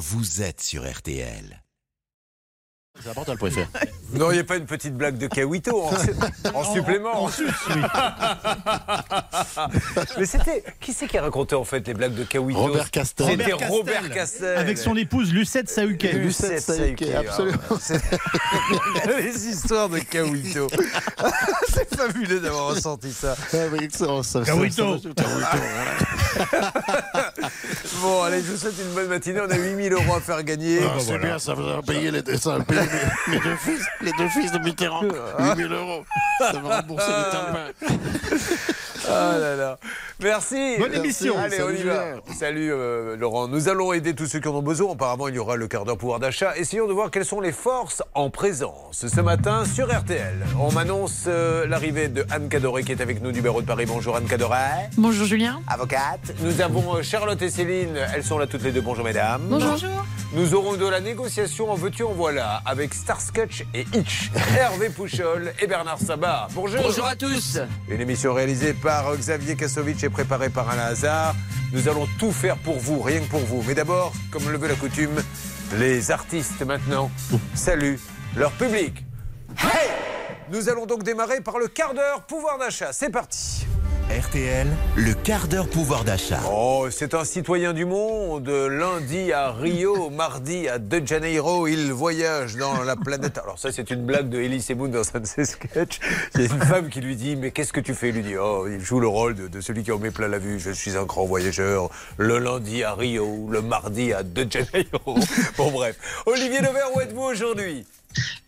[0.00, 1.62] vous êtes sur RTL.
[3.02, 3.68] C'est important le préférer.
[4.10, 5.90] Vous n'auriez pas une petite blague de Kawito en,
[6.54, 7.30] en supplément
[10.18, 10.64] Mais c'était.
[10.80, 12.58] Qui c'est qui a raconté en fait les blaques de Kawito?
[12.60, 13.26] Robert Castel.
[13.28, 14.58] C'était Robert Robert Castel.
[14.58, 16.12] Avec son épouse Lucette Sahuquet.
[16.14, 17.58] Lucette Sahuquet, absolument.
[17.70, 18.02] ah, c'est-
[19.16, 20.66] Les histoires de Kawito.
[21.72, 23.36] c'est fabuleux d'avoir ressenti ça.
[23.52, 24.98] Ah oui, excellent, ça- ça- Kawito.
[24.98, 25.46] ça- Kawito.
[28.02, 29.40] Bon, allez, je vous souhaite une bonne matinée.
[29.40, 30.80] On a 8000 euros à faire gagner.
[30.82, 32.80] Ah, c'est bien, ça va payer les, ça va payer
[33.28, 35.02] mes, mes deux fils, les deux fils de Mitterrand.
[35.38, 36.04] 8000 euros.
[36.38, 37.30] Ça va rembourser les
[37.90, 37.98] tampons.
[39.08, 39.78] Ah là là.
[40.22, 40.76] Merci.
[40.78, 41.36] Bonne émission.
[41.38, 42.04] Allez, Salut, on y va.
[42.34, 43.48] Salut euh, Laurent.
[43.48, 44.92] Nous allons aider tous ceux qui en ont besoin.
[44.92, 46.56] Apparemment, il y aura le quart d'heure pouvoir d'achat.
[46.56, 50.34] Essayons de voir quelles sont les forces en présence ce matin sur RTL.
[50.58, 53.86] On m'annonce euh, l'arrivée de Anne Cadoré qui est avec nous du bureau de Paris.
[53.86, 54.58] Bonjour Anne Cadoré.
[54.98, 55.60] Bonjour Julien.
[55.66, 56.34] Avocate.
[56.40, 57.96] Nous avons euh, Charlotte et Céline.
[58.14, 58.82] Elles sont là toutes les deux.
[58.82, 59.42] Bonjour mesdames.
[59.48, 60.04] Bonjour.
[60.32, 65.52] Nous aurons de la négociation en veux-tu en voilà avec Starscotch et Hitch, Hervé Pouchol
[65.60, 66.46] et Bernard Sabat.
[66.54, 66.80] Bonjour.
[66.82, 67.58] Bonjour à tous.
[67.88, 71.34] Une émission réalisée par Xavier Kasovic et préparée par Alain Hazard.
[71.72, 73.62] Nous allons tout faire pour vous, rien que pour vous.
[73.66, 75.22] Mais d'abord, comme le veut la coutume,
[75.78, 77.10] les artistes maintenant
[77.54, 78.00] saluent
[78.36, 79.04] leur public.
[79.62, 79.90] Hey
[80.50, 82.92] Nous allons donc démarrer par le quart d'heure pouvoir d'achat.
[82.92, 83.66] C'est parti.
[84.10, 84.66] RTL,
[84.96, 86.40] le quart d'heure pouvoir d'achat.
[86.50, 88.48] Oh, c'est un citoyen du monde.
[88.48, 93.38] Lundi à Rio, mardi à De Janeiro, il voyage dans la planète.
[93.38, 96.00] Alors ça, c'est une blague de Elise Moon dans un de ses sketchs.
[96.34, 98.08] Il y a une femme qui lui dit, mais qu'est-ce que tu fais?
[98.08, 100.38] Il lui dit, oh, il joue le rôle de, celui qui en met plein la
[100.38, 100.58] vue.
[100.58, 101.88] Je suis un grand voyageur.
[102.16, 105.20] Le lundi à Rio, le mardi à De Janeiro.
[105.56, 105.96] Bon, bref.
[106.26, 107.86] Olivier Levert, où êtes-vous aujourd'hui?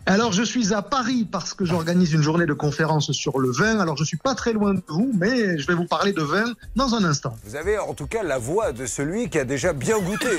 [0.05, 3.79] Alors, je suis à Paris parce que j'organise une journée de conférence sur le vin.
[3.79, 6.45] Alors, je suis pas très loin de vous, mais je vais vous parler de vin
[6.75, 7.37] dans un instant.
[7.45, 10.27] Vous avez en tout cas la voix de celui qui a déjà bien goûté.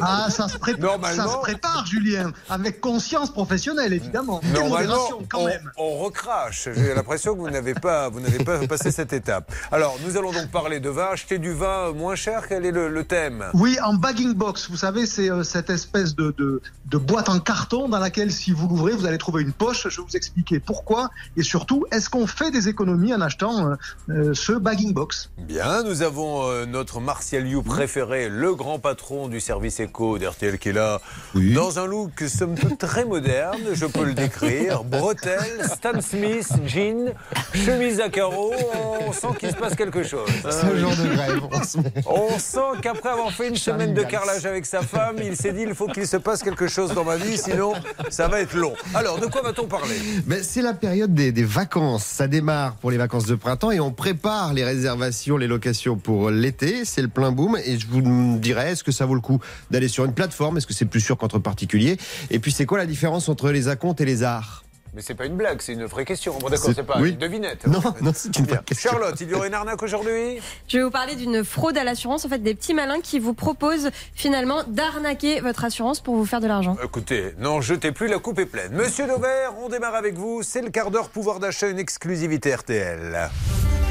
[0.00, 4.40] Ah, ça se, Normalement- ça se prépare, Julien, avec conscience professionnelle, évidemment.
[4.54, 5.70] Normalement, quand on, même.
[5.76, 6.68] on recrache.
[6.74, 9.52] J'ai l'impression que vous n'avez pas, vous n'avez pas passé cette étape.
[9.72, 11.08] Alors, nous allons donc parler de vin.
[11.12, 12.46] Acheter du vin moins cher.
[12.48, 13.46] Quel est le, le thème?
[13.54, 17.40] Oui, en bagging box, vous savez, c'est euh, cette espèce de, de, de boîte en
[17.40, 19.86] carton dans laquelle, si vous vous allez trouver une poche.
[19.88, 23.74] Je vais vous expliquer pourquoi et surtout, est-ce qu'on fait des économies en achetant euh,
[24.10, 25.30] euh, ce bagging box?
[25.38, 30.58] Bien, nous avons euh, notre Martial You préféré, le grand patron du service éco d'RTL
[30.58, 31.00] qui est là,
[31.34, 34.84] dans un look somme toute très moderne, je peux le décrire.
[34.88, 37.12] Bretelles, Stan Smith, jean,
[37.54, 38.54] chemise à carreaux,
[39.00, 40.28] on sent qu'il se passe quelque chose.
[40.42, 41.40] Ce genre de grève,
[41.82, 42.02] met.
[42.06, 45.62] On sent qu'après avoir fait une semaine de carrelage avec sa femme, il s'est dit
[45.62, 47.74] il faut qu'il se passe quelque chose dans ma vie, sinon
[48.10, 48.67] ça va être long.
[48.94, 49.94] Alors, de quoi va-t-on parler
[50.26, 52.04] Ben, c'est la période des, vacances.
[52.04, 56.30] Ça démarre pour les vacances de printemps et on prépare les réservations, les locations pour
[56.30, 56.84] l'été.
[56.84, 57.56] C'est le plein boom.
[57.64, 59.40] Et je vous dirais, est-ce que ça vaut le coup
[59.70, 60.56] d'aller sur une plateforme?
[60.58, 61.96] Est-ce que c'est plus sûr qu'entre particuliers?
[62.30, 64.64] Et puis, c'est quoi la différence entre les acomptes et les arts?
[64.98, 66.36] Mais c'est pas une blague, c'est une vraie question.
[66.40, 67.10] Bon, d'accord, C'est- pas oui.
[67.10, 67.68] une devinette.
[67.68, 68.90] Non, non, c'est une vraie question.
[68.90, 70.40] Charlotte, il y aurait une arnaque aujourd'hui?
[70.66, 73.32] Je vais vous parler d'une fraude à l'assurance, en fait des petits malins qui vous
[73.32, 76.76] proposent finalement d'arnaquer votre assurance pour vous faire de l'argent.
[76.82, 78.72] Écoutez, n'en jetez plus, la coupe est pleine.
[78.72, 80.42] Monsieur Dauvert, on démarre avec vous.
[80.42, 83.30] C'est le quart d'heure pouvoir d'achat, une exclusivité RTL.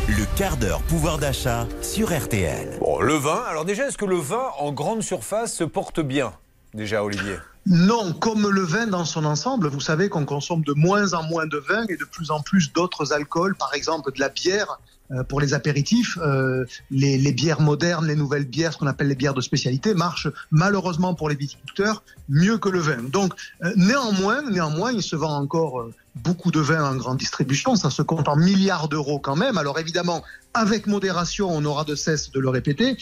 [0.09, 2.79] Le quart d'heure pouvoir d'achat sur RTL.
[2.81, 3.43] Bon, le vin.
[3.47, 6.33] Alors déjà, est-ce que le vin en grande surface se porte bien?
[6.77, 7.37] Déjà, Olivier.
[7.65, 11.47] Non, comme le vin dans son ensemble, vous savez qu'on consomme de moins en moins
[11.47, 14.79] de vin et de plus en plus d'autres alcools, par exemple de la bière
[15.09, 16.19] euh, pour les apéritifs.
[16.21, 20.27] Euh, les, bières modernes, les nouvelles bières, ce qu'on appelle les bières de spécialité, marchent
[20.51, 23.01] malheureusement pour les viticulteurs mieux que le vin.
[23.01, 23.33] Donc
[23.63, 27.75] euh, néanmoins, néanmoins, il se vend encore beaucoup de vin en grande distribution.
[27.75, 29.57] Ça se compte en milliards d'euros quand même.
[29.57, 30.23] Alors évidemment,
[30.53, 32.97] avec modération, on aura de cesse de le répéter.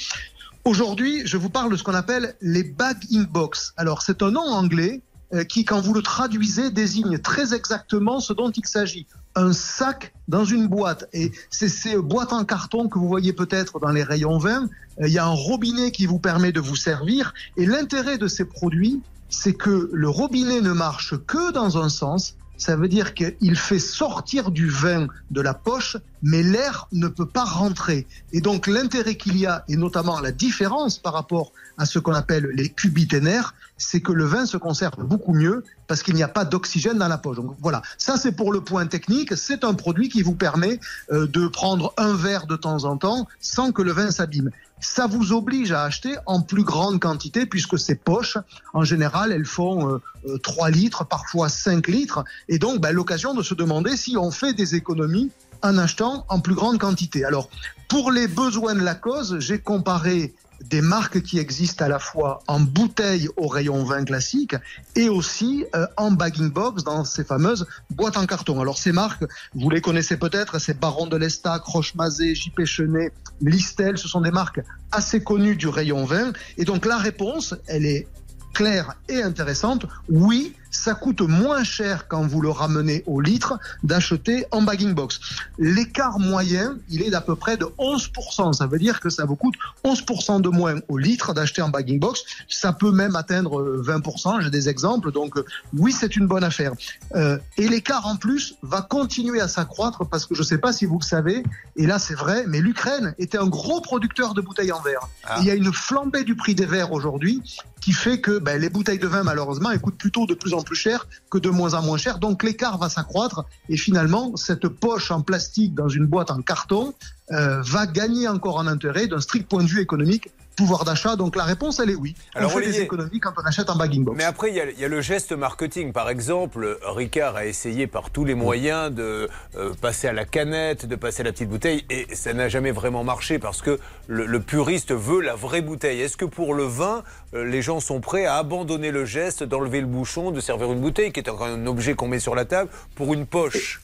[0.66, 3.76] Aujourd'hui, je vous parle de ce qu'on appelle les bag in box.
[3.78, 5.04] Alors, c'est un nom anglais
[5.36, 9.06] euh, qui, quand vous le traduisez, désigne très exactement ce dont il s'agit.
[9.36, 11.08] Un sac dans une boîte.
[11.14, 14.68] Et c'est ces boîtes en carton que vous voyez peut-être dans les rayons vin.
[15.02, 17.36] Euh, Il y a un robinet qui vous permet de vous servir.
[17.58, 22.38] Et l'intérêt de ces produits, c'est que le robinet ne marche que dans un sens.
[22.58, 27.26] Ça veut dire qu'il fait sortir du vin de la poche, mais l'air ne peut
[27.26, 28.08] pas rentrer.
[28.32, 32.14] Et donc l'intérêt qu'il y a, et notamment la différence par rapport à ce qu'on
[32.14, 36.28] appelle les cubiténaires, c'est que le vin se conserve beaucoup mieux parce qu'il n'y a
[36.28, 37.38] pas d'oxygène dans la poche.
[37.38, 39.36] Donc voilà, ça c'est pour le point technique.
[39.36, 40.80] C'est un produit qui vous permet
[41.12, 44.52] euh, de prendre un verre de temps en temps sans que le vin s'abîme.
[44.88, 48.38] Ça vous oblige à acheter en plus grande quantité puisque ces poches,
[48.72, 52.24] en général, elles font euh, euh, 3 litres, parfois 5 litres.
[52.50, 55.32] Et donc, ben, l'occasion de se demander si on fait des économies
[55.64, 57.26] en achetant en plus grande quantité.
[57.26, 57.50] Alors,
[57.90, 60.36] pour les besoins de la cause, j'ai comparé
[60.70, 64.56] des marques qui existent à la fois en bouteille au rayon vin classique
[64.96, 68.60] et aussi euh, en bagging box dans ces fameuses boîtes en carton.
[68.62, 73.98] Alors ces marques, vous les connaissez peut-être, c'est Baron de l'Estac, Roche-Mazet, JP Chenet, Listel,
[73.98, 76.34] ce sont des marques assez connues du rayon vin.
[76.58, 78.08] Et donc la réponse, elle est
[78.54, 79.86] claire et intéressante.
[80.10, 85.20] Oui, ça coûte moins cher quand vous le ramenez au litre d'acheter en bagging box.
[85.58, 88.54] L'écart moyen, il est d'à peu près de 11%.
[88.54, 92.00] Ça veut dire que ça vous coûte 11% de moins au litre d'acheter en bagging
[92.00, 92.24] box.
[92.50, 94.42] Ça peut même atteindre 20%.
[94.42, 95.12] J'ai des exemples.
[95.12, 96.74] Donc euh, oui, c'est une bonne affaire.
[97.16, 100.74] Euh, et l'écart en plus va continuer à s'accroître parce que je ne sais pas
[100.74, 101.44] si vous le savez,
[101.76, 105.08] et là c'est vrai, mais l'Ukraine était un gros producteur de bouteilles en verre.
[105.24, 105.38] Ah.
[105.40, 107.42] Il y a une flambée du prix des verres aujourd'hui
[107.86, 110.64] qui fait que ben, les bouteilles de vin, malheureusement, elles coûtent plutôt de plus en
[110.64, 112.20] plus cher que de moins en moins cher.
[112.20, 116.94] Donc l'écart va s'accroître et finalement, cette poche en plastique dans une boîte en carton
[117.32, 120.30] euh, va gagner encore en intérêt d'un strict point de vue économique.
[120.56, 122.16] Pouvoir d'achat, donc la réponse elle est oui.
[122.34, 124.18] Alors, on fait des Olivier- économies quand on achète en bagging box.
[124.18, 125.92] Mais après, il y, a, il y a le geste marketing.
[125.92, 130.86] Par exemple, Ricard a essayé par tous les moyens de euh, passer à la canette,
[130.86, 134.26] de passer à la petite bouteille, et ça n'a jamais vraiment marché parce que le,
[134.26, 136.00] le puriste veut la vraie bouteille.
[136.02, 137.04] Est-ce que pour le vin,
[137.34, 140.80] euh, les gens sont prêts à abandonner le geste d'enlever le bouchon, de servir une
[140.80, 143.82] bouteille, qui est un, un objet qu'on met sur la table, pour une poche?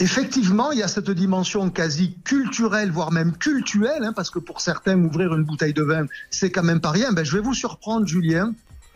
[0.00, 4.60] Effectivement, il y a cette dimension quasi culturelle, voire même cultuelle, hein, parce que pour
[4.60, 7.12] certains, ouvrir une bouteille de vin, c'est quand même pas rien.
[7.12, 8.54] Ben, je vais vous surprendre, Julien.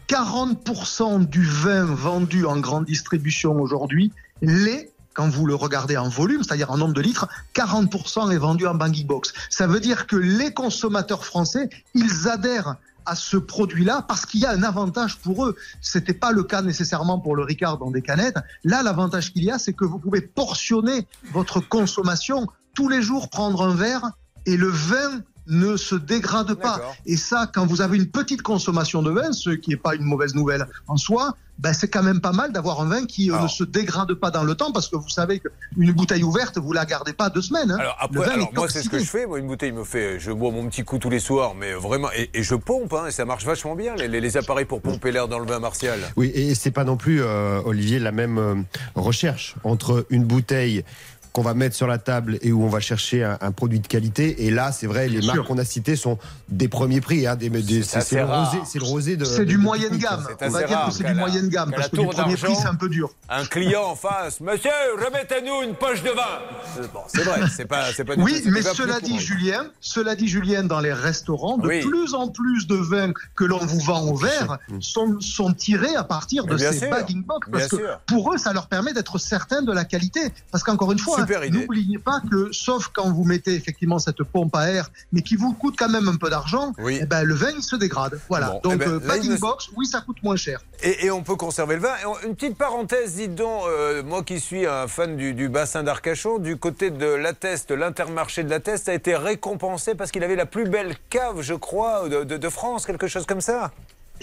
[0.08, 4.12] 40% du vin vendu en grande distribution aujourd'hui
[4.42, 8.66] l'est, quand vous le regardez en volume, c'est-à-dire en nombre de litres, 40% est vendu
[8.66, 9.32] en bagging box.
[9.50, 12.76] Ça veut dire que les consommateurs français, ils adhèrent
[13.06, 15.56] à ce produit-là parce qu'il y a un avantage pour eux.
[15.80, 18.38] C'était pas le cas nécessairement pour le Ricard dans des canettes.
[18.64, 23.28] Là, l'avantage qu'il y a, c'est que vous pouvez portionner votre consommation tous les jours,
[23.28, 24.12] prendre un verre
[24.46, 26.80] et le vin ne se dégrade pas.
[27.06, 30.04] Et ça, quand vous avez une petite consommation de vin, ce qui n'est pas une
[30.04, 33.34] mauvaise nouvelle en soi, ben c'est quand même pas mal d'avoir un vin qui euh,
[33.34, 33.44] Alors.
[33.44, 36.72] ne se dégrade pas dans le temps, parce que vous savez qu'une bouteille ouverte, vous
[36.72, 37.70] la gardez pas deux semaines.
[37.70, 37.76] hein.
[37.78, 39.26] Alors Le après, vin alors est moi c'est ce que je fais.
[39.26, 42.08] Moi une bouteille me fait, je bois mon petit coup tous les soirs, mais vraiment
[42.16, 44.80] et, et je pompe hein, et ça marche vachement bien les, les- les appareils pour
[44.80, 46.00] pomper l'air dans le vin martial.
[46.16, 48.54] Oui, et c'est pas non plus, euh, Olivier, la même euh,
[48.94, 50.84] recherche entre une bouteille
[51.32, 53.86] qu'on va mettre sur la table et où on va chercher un, un produit de
[53.86, 54.46] qualité.
[54.46, 56.18] Et là, c'est vrai, les Bien marques qu'on a citées sont
[56.48, 57.26] des premiers prix.
[57.26, 59.24] Hein, des, des- c'est le rosé, c'est le rosé de.
[59.24, 60.26] C'est du moyenne gamme.
[60.40, 62.74] On va dire que c'est du moyenne gamme, parce que tour premier prix, c'est un
[62.74, 63.10] peu dur.
[63.28, 64.70] Un client en face, monsieur,
[65.04, 66.82] remettez-nous une poche de vin.
[66.92, 68.16] Bon, c'est vrai, c'est pas, c'est pas.
[68.16, 72.28] du Oui, mais cela dit, Julien, cela dit, Julien, dans les restaurants, de plus en
[72.28, 76.56] plus de vins que l'on vous vend au verre sont, sont tirés à partir de
[76.58, 77.48] ces bagging box.
[77.50, 77.76] Parce que
[78.06, 80.20] pour eux, ça leur permet d'être certains de la qualité.
[80.50, 81.16] Parce qu'encore une fois.
[81.50, 85.52] N'oubliez pas que, sauf quand vous mettez effectivement cette pompe à air, mais qui vous
[85.52, 86.98] coûte quand même un peu d'argent, Oui.
[87.02, 88.20] eh ben, le vin, il se dégrade.
[88.28, 88.48] Voilà.
[88.50, 90.60] Bon, eh Donc, ben, euh, là, me- box, oui, ça coûte moins cher.
[90.82, 91.94] Et, et on peut conserver le vin.
[92.02, 95.48] Et on- une petite parenthèse, dites donc, euh, moi qui suis un fan du, du
[95.48, 100.10] bassin d'Arcachon, du côté de la Teste, l'intermarché de la Teste a été récompensé parce
[100.10, 103.40] qu'il avait la plus belle cave, je crois, de, de- de France, quelque chose comme
[103.40, 103.72] ça.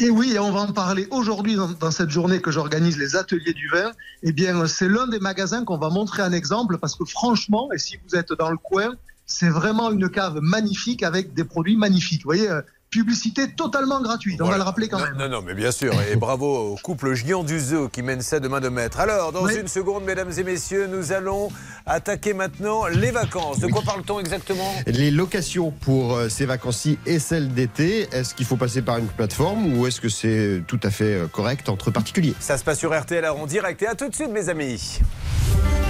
[0.01, 3.51] Et oui, et on va en parler aujourd'hui dans, cette journée que j'organise les ateliers
[3.51, 3.91] du vin.
[4.23, 7.77] Eh bien, c'est l'un des magasins qu'on va montrer un exemple parce que franchement, et
[7.77, 8.93] si vous êtes dans le coin,
[9.25, 12.23] c'est vraiment une cave magnifique avec des produits magnifiques.
[12.23, 14.41] Vous voyez, euh, publicité totalement gratuite.
[14.41, 15.17] On va le rappeler quand non, même.
[15.17, 15.93] Non, non, mais bien sûr.
[16.11, 18.99] Et bravo au couple Gion du Zoo qui mène ça de main de maître.
[18.99, 19.55] Alors, dans Oui.
[19.59, 21.49] une seconde, mesdames et messieurs, nous allons
[21.85, 23.59] attaquer maintenant les vacances.
[23.59, 24.73] De quoi parle-t-on exactement?
[24.87, 29.07] Les locations pour euh, ces vacances-ci et celles d'été, est-ce qu'il faut passer par une
[29.07, 32.33] plateforme ou est-ce que c'est tout à fait euh, correct entre particuliers?
[32.39, 33.81] Ça se passe sur RTL en direct.
[33.83, 34.99] Et à tout de suite, mes amis.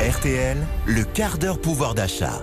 [0.01, 2.41] RTL, le quart d'heure pouvoir d'achat.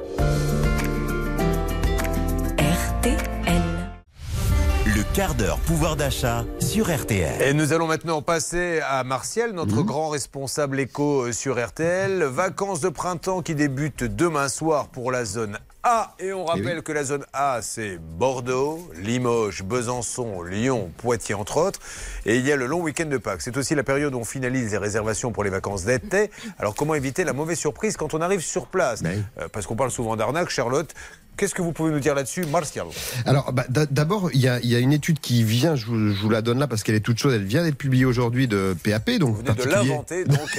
[5.17, 7.41] Quart d'heure pouvoir d'achat sur RTL.
[7.41, 12.23] Et nous allons maintenant passer à Martial, notre grand responsable éco euh, sur RTL.
[12.25, 16.15] Vacances de printemps qui débutent demain soir pour la zone A.
[16.19, 21.81] Et on rappelle que la zone A, c'est Bordeaux, Limoges, Besançon, Lyon, Poitiers, entre autres.
[22.27, 23.41] Et il y a le long week-end de Pâques.
[23.41, 26.31] C'est aussi la période où on finalise les réservations pour les vacances d'été.
[26.59, 29.03] Alors comment éviter la mauvaise surprise quand on arrive sur place?
[29.03, 29.25] Ben.
[29.39, 30.93] Euh, Parce qu'on parle souvent d'arnaque, Charlotte.
[31.37, 32.87] Qu'est-ce que vous pouvez nous dire là-dessus, Martial?
[33.27, 35.85] Alors, bah, d'a- d'abord, il y a, il y a une étude qui vient, je
[35.85, 38.07] vous, je vous la donne là parce qu'elle est toute chaude, elle vient d'être publiée
[38.07, 40.59] aujourd'hui de PAP, donc Vous venez de l'inventer, donc,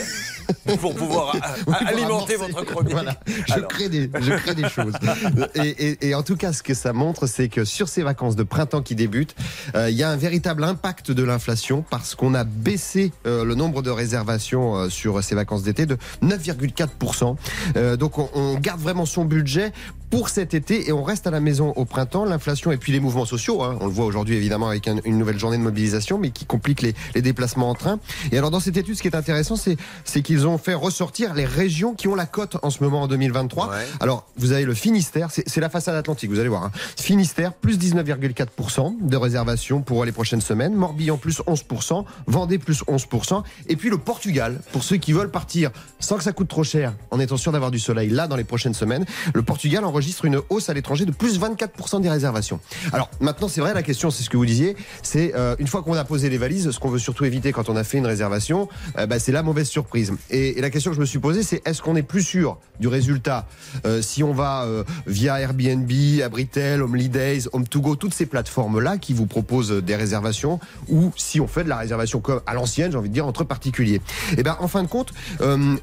[0.79, 2.91] pour pouvoir Oui, pour alimenter votre chronique.
[2.91, 3.15] Voilà.
[3.47, 4.93] Je, crée des, je crée des choses.
[5.55, 8.35] Et, et- et en tout cas, ce que ça montre, c'est que sur ces vacances
[8.35, 9.35] de printemps qui débutent,
[9.75, 13.55] euh, il y a un véritable impact de l'inflation parce qu'on a baissé euh, le
[13.55, 17.35] nombre de réservations euh, sur ces vacances d'été de 9,4%.
[17.75, 19.71] Euh, donc on, on garde vraiment son budget
[20.09, 22.25] pour cet été et on reste à la maison au printemps.
[22.25, 25.17] L'inflation et puis les mouvements sociaux, hein, on le voit aujourd'hui évidemment avec un- une
[25.17, 27.99] nouvelle journée de mobilisation, mais qui complique les, les déplacements en train.
[28.31, 31.45] Et alors dans cette étude, ce qui est intéressant, c'est qu'ils ont fait ressortir les
[31.45, 33.69] régions qui ont la cote en ce moment en 2023.
[33.69, 33.75] Ouais.
[33.99, 36.63] Alors vous avez le Finistère, c'est c'est la façade atlantique, vous allez voir.
[36.65, 36.71] hein.
[36.97, 40.73] Finistère plus 19,4% de réservation pour les prochaines semaines.
[40.75, 43.43] Morbihan plus 11%, Vendée plus 11%.
[43.69, 46.93] Et puis le Portugal, pour ceux qui veulent partir sans que ça coûte trop cher,
[47.11, 50.41] en étant sûr d'avoir du soleil là dans les prochaines semaines, le Portugal enregistre une
[50.49, 52.59] hausse à l'étranger de plus 24% des réservations.
[52.91, 55.83] Alors maintenant, c'est vrai, la question, c'est ce que vous disiez, c'est euh, une fois
[55.83, 58.05] qu'on a posé les valises, ce qu'on veut surtout éviter quand on a fait une
[58.05, 60.13] réservation, euh, bah, c'est la mauvaise surprise.
[60.29, 62.87] Et, la question que je me suis posée, c'est est-ce qu'on est plus sûr du
[62.87, 63.47] résultat
[63.85, 64.65] euh, si on va
[65.05, 65.91] via Airbnb,
[66.23, 70.59] Abritel, Holidays, Home2Go, toutes ces plateformes-là qui vous proposent des réservations,
[70.89, 73.43] ou si on fait de la réservation comme à l'ancienne, j'ai envie de dire, entre
[73.43, 74.01] particuliers?
[74.37, 75.13] Et ben, en fin de compte,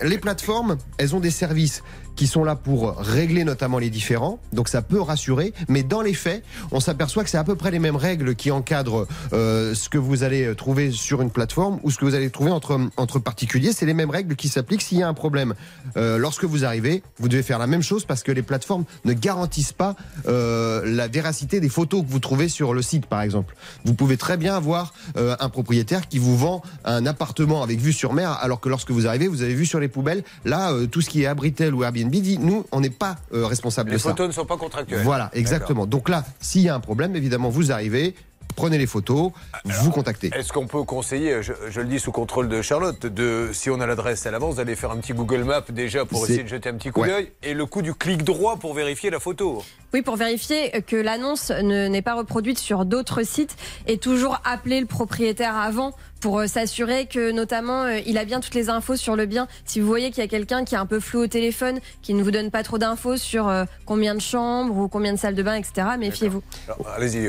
[0.03, 1.83] les plateformes, elles ont des services
[2.17, 6.15] qui sont là pour régler notamment les différends, donc ça peut rassurer, mais dans les
[6.15, 9.89] faits, on s'aperçoit que c'est à peu près les mêmes règles qui encadrent euh, ce
[9.89, 13.19] que vous allez trouver sur une plateforme ou ce que vous allez trouver entre, entre
[13.19, 15.55] particuliers, c'est les mêmes règles qui s'appliquent s'il y a un problème.
[15.97, 19.13] Euh, lorsque vous arrivez, vous devez faire la même chose parce que les plateformes ne
[19.13, 23.55] garantissent pas euh, la véracité des photos que vous trouvez sur le site, par exemple.
[23.85, 27.93] Vous pouvez très bien avoir euh, un propriétaire qui vous vend un appartement avec vue
[27.93, 30.23] sur mer, alors que lorsque vous arrivez, vous avez vu sur les poubelles.
[30.45, 33.47] Là, euh, tout ce qui est Abritel ou Airbnb dit, nous, on n'est pas euh,
[33.47, 34.11] responsable Les de ça.
[34.11, 35.03] photos ne sont pas contractuelles.
[35.03, 35.87] Voilà, exactement.
[35.87, 38.15] Donc là, s'il y a un problème, évidemment, vous arrivez,
[38.57, 39.33] prenez les photos,
[39.65, 40.31] vous contactez.
[40.33, 43.81] Est-ce qu'on peut conseiller, je, je le dis sous contrôle de Charlotte, de si on
[43.81, 46.69] a l'adresse à l'avance, d'aller faire un petit Google Maps déjà pour essayer de jeter
[46.69, 47.09] un petit coup Ouais.
[47.09, 49.63] d'œil et le coup du clic droit pour vérifier la photo.
[49.93, 53.57] Oui, pour vérifier que l'annonce ne- n'est pas reproduite sur d'autres sites
[53.87, 55.93] et toujours appeler le propriétaire avant
[56.25, 59.47] pour euh, s'assurer que notamment euh, il a bien toutes les infos sur le bien.
[59.67, 62.15] Si vous voyez qu'il y a quelqu'un qui est un peu flou au téléphone, qui
[62.15, 65.35] ne vous donne pas trop d'infos sur euh, combien de chambres ou combien de salles
[65.35, 66.43] de bain, etc., méfiez-vous.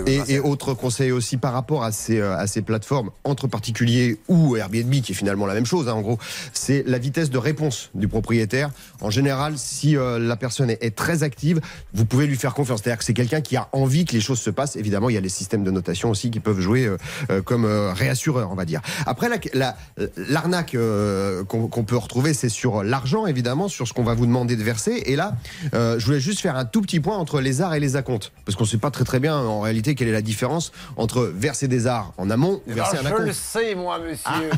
[0.08, 4.56] Et, et autre conseil aussi par rapport à ces, à ces plateformes entre particuliers ou
[4.56, 6.18] Airbnb, qui est finalement la même chose, hein, en gros,
[6.54, 8.72] c'est la vitesse de réponse du propriétaire.
[9.02, 11.60] En général, si euh, la personne est, est très active,
[11.94, 12.80] vous pouvez lui faire confiance.
[12.82, 14.78] C'est-à-dire que c'est quelqu'un qui a envie que les choses se passent.
[14.78, 16.90] Évidemment, il y a les systèmes de notation aussi qui peuvent jouer
[17.30, 18.82] euh, comme euh, réassureur, on va dire.
[19.06, 19.76] Après, la- la-
[20.30, 24.56] l'arnaque euh, qu'on peut retrouver, c'est sur l'argent, évidemment, sur ce qu'on va vous demander
[24.56, 25.04] de verser.
[25.06, 25.34] Et là,
[25.74, 28.32] euh, je voulais juste faire un tout petit point entre les arts et les acomptes.
[28.46, 31.32] Parce qu'on ne sait pas très très bien, en réalité, quelle est la différence entre
[31.36, 33.40] verser des arts en amont ou verser un Alors, Ah, je le acompte.
[33.40, 34.50] sais, moi, monsieur.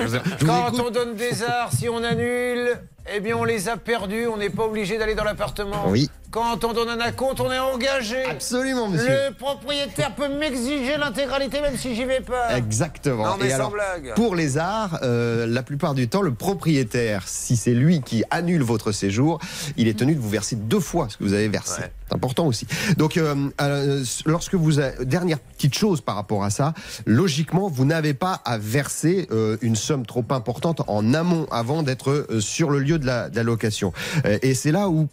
[0.40, 2.78] Vous Quand on donne des arts, si on annule,
[3.14, 4.26] eh bien, on les a perdus.
[4.26, 5.84] On n'est pas obligé d'aller dans l'appartement.
[5.88, 6.10] Oui.
[6.34, 8.24] Quand on donne un acompte, on est engagé.
[8.24, 9.06] Absolument, monsieur.
[9.28, 12.56] Le propriétaire peut m'exiger l'intégralité même si j'y vais pas.
[12.56, 13.24] Exactement.
[13.24, 14.14] Non, mais Et sans alors, blague.
[14.16, 18.64] pour les arts, euh, la plupart du temps, le propriétaire, si c'est lui qui annule
[18.64, 19.38] votre séjour,
[19.76, 21.82] il est tenu de vous verser deux fois ce que vous avez versé.
[21.82, 21.92] Ouais.
[22.08, 22.66] C'est important aussi.
[22.98, 26.74] Donc, euh, euh, lorsque vous avez, dernière petite chose par rapport à ça,
[27.06, 32.10] logiquement, vous n'avez pas à verser euh, une somme trop importante en amont avant d'être
[32.28, 33.92] euh, sur le lieu de la, de la location.
[34.26, 35.08] Euh, et c'est là où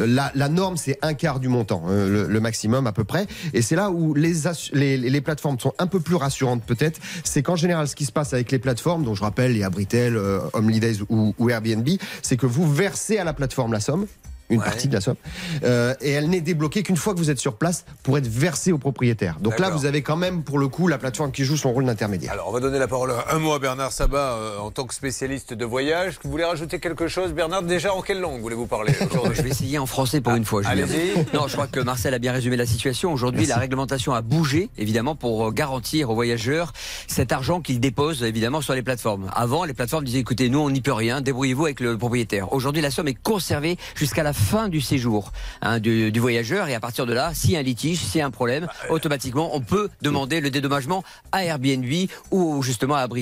[0.00, 3.26] euh, la, la norme, c'est un quart du montant, euh, le, maximum à peu près.
[3.52, 4.34] Et c'est là où les,
[4.74, 7.00] les, plateformes sont un peu plus rassurantes peut-être.
[7.24, 10.16] C'est qu'en général, ce qui se passe avec les plateformes, dont je rappelle les Abritel,
[10.16, 11.88] euh, Holidays ou, ou Airbnb,
[12.22, 14.06] c'est que vous versez à la plateforme la somme
[14.54, 14.66] une Ouais.
[14.66, 15.16] partie de la somme,
[15.64, 18.72] euh, et elle n'est débloquée qu'une fois que vous êtes sur place pour être versée
[18.72, 19.36] au propriétaire.
[19.40, 21.84] Donc là, vous avez quand même, pour le coup, la plateforme qui joue son rôle
[21.84, 22.32] d'intermédiaire.
[22.32, 24.94] Alors, on va donner la parole un mot à Bernard Sabat euh, en tant que
[24.94, 26.18] spécialiste de voyage.
[26.24, 27.62] Vous voulez rajouter quelque chose, Bernard?
[27.62, 29.36] Déjà, en quelle langue voulez-vous parler aujourd'hui?
[29.36, 30.62] Je vais essayer en français pour une fois.
[30.64, 31.24] Allez-y.
[31.34, 33.12] Non, je crois que Marcel a bien résumé la situation.
[33.12, 36.72] Aujourd'hui, la réglementation a bougé, évidemment, pour euh, garantir aux voyageurs
[37.06, 39.30] cet argent qu'ils déposent, évidemment, sur les plateformes.
[39.34, 42.52] Avant, les plateformes disaient, écoutez, nous, on n'y peut rien, débrouillez-vous avec le propriétaire.
[42.52, 45.32] Aujourd'hui, la somme est conservée jusqu'à la fin du séjour
[45.62, 46.68] hein, du, du voyageur.
[46.68, 48.68] Et à partir de là, s'il y a un litige, s'il y a un problème,
[48.90, 51.90] automatiquement, on peut demander le dédommagement à Airbnb
[52.30, 53.14] ou justement à peu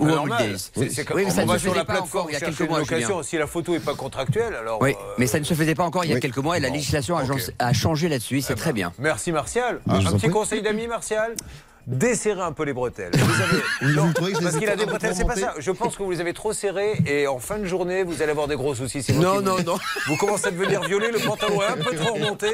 [0.00, 0.22] ou à.
[0.22, 0.56] Holidays.
[0.76, 2.60] Oui, mais ça ne se sur faisait la pas plateforme encore il y a quelques
[2.62, 3.22] mois.
[3.22, 4.80] Si la photo n'est pas contractuelle, alors.
[4.80, 6.20] Oui, euh, mais ça ne se faisait pas encore il y a oui.
[6.20, 7.16] quelques mois et la législation
[7.58, 8.92] a, changé là-dessus, c'est très bien.
[8.98, 9.80] Merci Martial.
[9.88, 11.34] Ah, un petit conseil d'amis, Martial
[11.86, 13.10] Desserrer un peu les bretelles.
[13.14, 13.62] Vous avez...
[13.82, 15.54] Oui, Non, vous trouvez que je parce qu'il a des bretelles, c'est pas ça.
[15.58, 18.30] Je pense que vous les avez trop serrées et en fin de journée, vous allez
[18.30, 19.04] avoir des gros soucis.
[19.14, 19.76] Non, non, non.
[20.06, 22.48] Vous commencez à devenir violet, le pantalon est un peu trop remonté.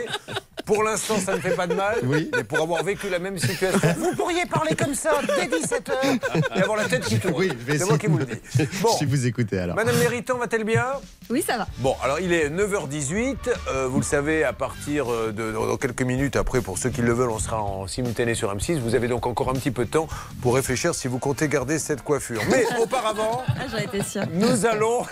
[0.65, 1.99] pour l'instant, ça ne fait pas de mal.
[2.05, 2.31] Oui.
[2.35, 6.19] Mais pour avoir vécu la même situation, vous pourriez parler comme ça dès 17h
[6.57, 7.35] et avoir la tête qui tourne.
[7.37, 8.41] Oui, C'est moi si- qui vous le dis.
[8.83, 9.77] Bon, Si vous écoutez alors.
[9.77, 10.85] Madame Méritant, va-t-elle bien?
[11.31, 11.67] Oui, ça va.
[11.79, 13.37] Bon, alors il est 9h18.
[13.69, 17.03] Euh, vous le savez, à partir euh, de dans quelques minutes après, pour ceux qui
[17.03, 18.79] le veulent, on sera en simultané sur M6.
[18.79, 20.09] Vous avez donc encore un petit peu de temps
[20.41, 22.41] pour réfléchir si vous comptez garder cette coiffure.
[22.51, 24.23] Mais auparavant, Ah, j'aurais été sûre.
[24.33, 25.03] nous allons.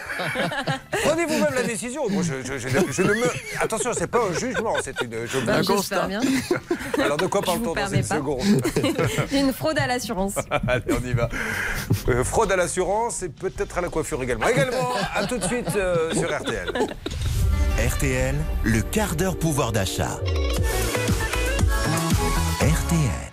[1.04, 2.08] Prenez vous-même la décision.
[2.08, 3.26] Moi, je, je- je- je ne me.
[3.60, 5.26] Attention, c'est pas un jugement, c'est une.
[5.26, 6.20] je- Bah, j'espère bien.
[6.98, 8.16] Alors de quoi parle-t-on dans une pas.
[8.16, 8.40] seconde
[9.32, 10.34] Une fraude à l'assurance.
[10.66, 11.28] Allez, on y va.
[12.08, 14.48] Euh, fraude à l'assurance et peut-être à la coiffure également.
[14.48, 16.70] Également, à tout de suite euh, sur RTL.
[17.88, 18.34] RTL,
[18.64, 20.18] le quart d'heure pouvoir d'achat.
[22.60, 23.32] RTL.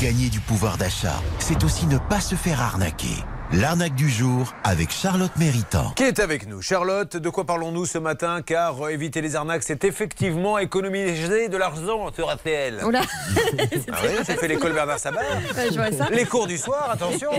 [0.00, 3.16] Gagner du pouvoir d'achat, c'est aussi ne pas se faire arnaquer.
[3.60, 5.92] L'arnaque du jour avec Charlotte Méritant.
[5.94, 6.60] Qui est avec nous?
[6.60, 8.42] Charlotte, de quoi parlons-nous ce matin?
[8.44, 12.82] Car euh, éviter les arnaques, c'est effectivement économiser de l'argent sur RTL.
[12.84, 13.02] Oula,
[13.92, 15.20] Ah oui, j'ai fait l'école Bernard Sabat?
[15.20, 16.08] Ouais, je vois ça.
[16.10, 17.30] Les cours du soir, attention.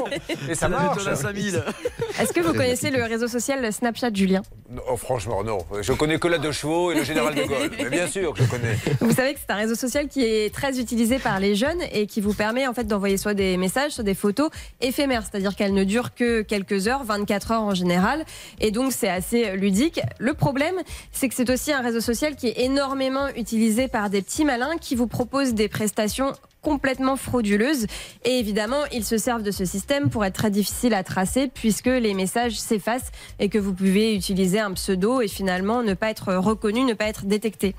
[0.48, 1.06] Et ça marche.
[1.06, 4.42] Est-ce que vous connaissez le réseau social Snapchat Julien?
[4.70, 5.58] Non, oh, franchement, non.
[5.82, 7.72] Je connais que la de chevaux et le général de Gaulle.
[7.78, 8.78] Mais bien sûr que je connais.
[9.02, 12.08] Vous savez que c'est un réseau social qui est très utilisé par les jeunes et
[12.08, 15.74] qui vous permet en fait d'envoyer soit des messages, soit des photos éphémères, c'est-à-dire qu'elles
[15.74, 18.26] ne durent que quelques heures, 24 heures en général,
[18.60, 20.00] et donc c'est assez ludique.
[20.20, 20.76] Le problème,
[21.12, 24.78] c'est que c'est aussi un réseau social qui est énormément utilisé par des petits malins
[24.80, 26.34] qui vous proposent des prestations
[26.66, 27.86] complètement frauduleuses
[28.24, 31.86] et évidemment ils se servent de ce système pour être très difficile à tracer puisque
[31.86, 36.34] les messages s'effacent et que vous pouvez utiliser un pseudo et finalement ne pas être
[36.34, 37.76] reconnu, ne pas être détecté.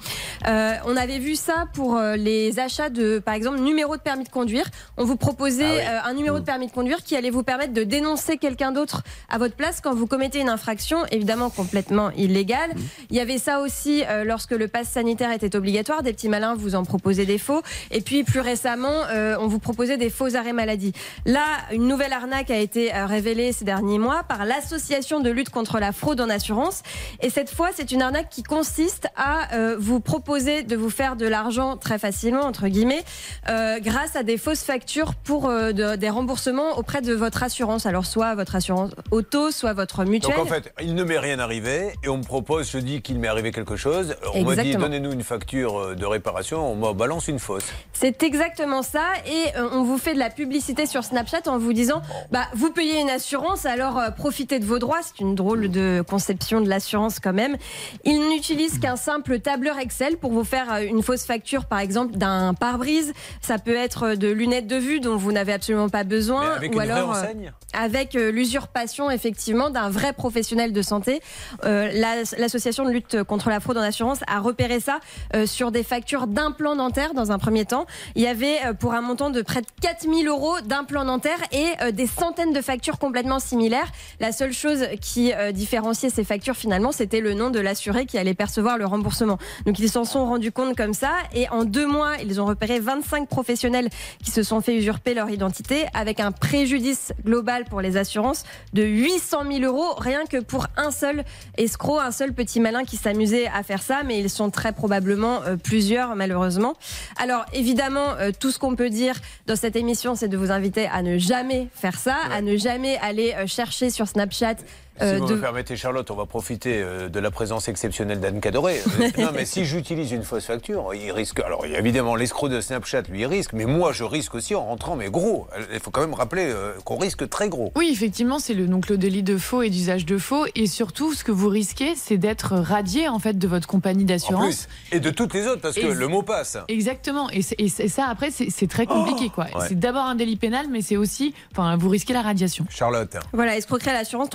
[0.47, 4.23] Euh, on avait vu ça pour euh, les achats de, par exemple, numéro de permis
[4.23, 4.67] de conduire.
[4.97, 7.83] On vous proposait euh, un numéro de permis de conduire qui allait vous permettre de
[7.83, 12.71] dénoncer quelqu'un d'autre à votre place quand vous commettez une infraction, évidemment complètement illégale.
[13.11, 16.05] Il y avait ça aussi lorsque le pass sanitaire était obligatoire.
[16.05, 17.63] Des petits malins vous en proposaient des faux.
[17.91, 20.93] Et puis plus récemment, euh, on vous proposait des faux arrêts maladie.
[21.25, 21.43] Là,
[21.73, 25.79] une nouvelle arnaque a été euh, révélée ces derniers mois par l'association de lutte contre
[25.79, 26.83] la fraude en assurance.
[27.21, 31.17] Et cette fois, c'est une arnaque qui consiste à euh, vous proposer de vous faire
[31.17, 33.05] de l'argent très facilement, entre guillemets,
[33.49, 37.87] euh, grâce à des fausses factures pour de- des remboursements auprès de votre assurance.
[37.87, 40.37] Alors, soit votre assurance auto, soit votre mutuelle.
[40.37, 43.19] Donc en fait, il ne m'est rien arrivé et on me propose, je dis qu'il
[43.19, 44.17] m'est arrivé quelque chose.
[44.35, 47.67] On m'a dit donnez-nous une facture de réparation, on me balance une fausse.
[47.93, 51.73] C'est exactement ça et euh, on vous fait de la publicité sur Snapchat en vous
[51.73, 55.69] disant bah vous payez une assurance alors euh, profitez de vos droits, c'est une drôle
[55.71, 57.57] de conception de l'assurance quand même.
[58.05, 62.17] Ils n'utilisent qu'un simple tableur Excel pour vous faire euh, une fausse facture par exemple
[62.17, 66.43] d'un pare-brise, ça peut être de lunettes de vue dont vous n'avez absolument pas besoin
[66.43, 71.21] Mais avec ou une alors vraie enseigne avec l'usurpation effectivement d'un vrai professionnel de santé.
[71.63, 71.91] La-
[72.39, 75.01] L'association de lutte contre la fraude en assurance a repéré ça
[75.45, 77.85] sur des factures d'implants dentaires dans un premier temps.
[78.15, 81.67] Il y avait euh, pour un montant de près de 4000 euros d'implants dentaires et
[81.83, 83.91] euh, des centaines de factures complètement similaires.
[84.21, 88.19] La seule chose qui euh, différenciait ces factures finalement, c'était le nom de l'assuré qui
[88.19, 89.39] allait percevoir le remboursement.
[89.65, 92.79] Donc ils s'en sont rendus compte comme ça et en deux mois, ils ont repéré
[92.79, 93.89] 25 professionnels
[94.23, 98.83] qui se sont fait usurper leur identité avec un préjudice global pour les assurances de
[98.83, 101.25] 800 000 euros rien que pour un seul
[101.57, 105.41] escroc, un seul petit malin qui s'amusait à faire ça, mais ils sont très probablement
[105.63, 106.75] plusieurs malheureusement.
[107.19, 109.15] Alors évidemment, tout ce qu'on peut dire
[109.47, 112.97] dans cette émission, c'est de vous inviter à ne jamais faire ça, à ne jamais
[112.99, 114.57] aller euh, chercher sur Snapchat.
[115.01, 118.21] Euh, si vous de- me permettez, Charlotte, on va profiter euh, de la présence exceptionnelle
[118.21, 118.81] d'Anne Cadoré.
[119.01, 121.41] Euh, non, mais si j'utilise une fausse facture, il risque.
[121.41, 124.97] Alors, évidemment, l'escroc de Snapchat, lui, il risque, mais moi, je risque aussi en rentrant,
[124.97, 125.47] mais gros.
[125.73, 126.53] Il faut quand même rappeler
[126.85, 127.73] qu'on risque très gros.
[127.77, 130.45] Oui, effectivement, c'est le, donc le délit de faux et d'usage de faux.
[130.55, 134.07] Et surtout, ce que vous risquez, c'est d'être radié en fait de votre compagnie En
[134.07, 134.67] d'assurance.
[134.91, 134.97] plus.
[134.97, 136.57] Et de toutes les autres, parce que Et- le mot passe.
[136.69, 137.29] Exactement.
[137.31, 139.31] Et, ça, après, c'est très compliqué.
[139.31, 139.45] quoi.
[139.45, 139.67] Ouais.
[139.69, 142.67] C'est d'abord un délit pénal, mais c'est aussi, enfin, vous risquez la radiation.
[142.71, 143.17] Charlotte.
[143.33, 144.29] Voilà, escroquerie à l'assurance,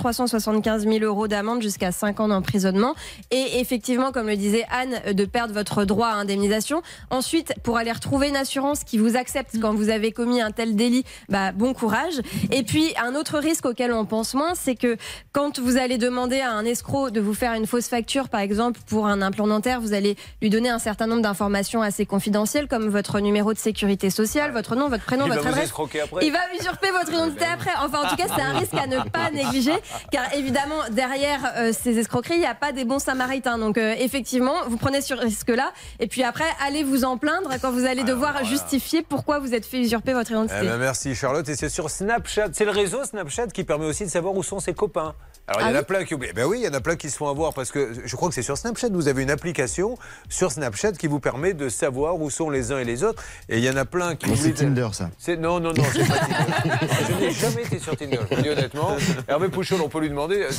[0.60, 2.94] 375 000 euros d'amende jusqu'à 5 ans d'emprisonnement.
[3.30, 6.82] Et effectivement, comme le disait Anne, de perdre votre droit à indemnisation.
[7.10, 10.76] Ensuite, pour aller retrouver une assurance qui vous accepte quand vous avez commis un tel
[10.76, 12.20] délit, bah, bon courage.
[12.50, 14.96] Et puis, un autre risque auquel on pense moins, c'est que
[15.32, 18.80] quand vous allez demander à un escroc de vous faire une fausse facture, par exemple,
[18.86, 22.88] pour un implant dentaire, vous allez lui donner un certain nombre d'informations assez confidentielles, comme
[22.88, 25.70] votre numéro de sécurité sociale, votre nom, votre prénom, Il votre adresse.
[26.02, 26.26] après.
[26.26, 27.70] Il va usurper votre identité après.
[27.82, 29.74] Enfin, en tout cas, c'est un risque à ne pas négliger,
[30.10, 33.58] car évidemment, derrière euh, ces escroqueries, il n'y a pas des bons samaritains.
[33.58, 37.70] Donc, euh, effectivement, vous prenez ce risque-là, et puis après, allez vous en plaindre quand
[37.70, 40.60] vous allez devoir justifier pourquoi vous êtes fait usurper votre identité.
[40.62, 41.48] Eh ben, merci Charlotte.
[41.48, 42.48] Et c'est sur Snapchat.
[42.52, 45.14] C'est le réseau Snapchat qui permet aussi de savoir où sont ses copains.
[45.48, 46.32] Alors il y Ah en a oui plein qui oublient.
[46.34, 48.28] Ben oui, il y en a plein qui se font avoir parce que je crois
[48.28, 48.88] que c'est sur Snapchat.
[48.92, 52.78] Vous avez une application sur Snapchat qui vous permet de savoir où sont les uns
[52.78, 53.22] et les autres.
[53.48, 54.54] Et il y en a plein qui Mais c'est oublient.
[54.54, 55.10] Tinder, ça.
[55.18, 56.86] C'est- Non, non, non, c'est pas Tinder.
[57.08, 58.96] Je n'ai jamais été sur Tinder, je vous dis honnêtement.
[59.28, 60.42] Hervé Pouchol, on peut lui demander.
[60.42, 60.50] euh,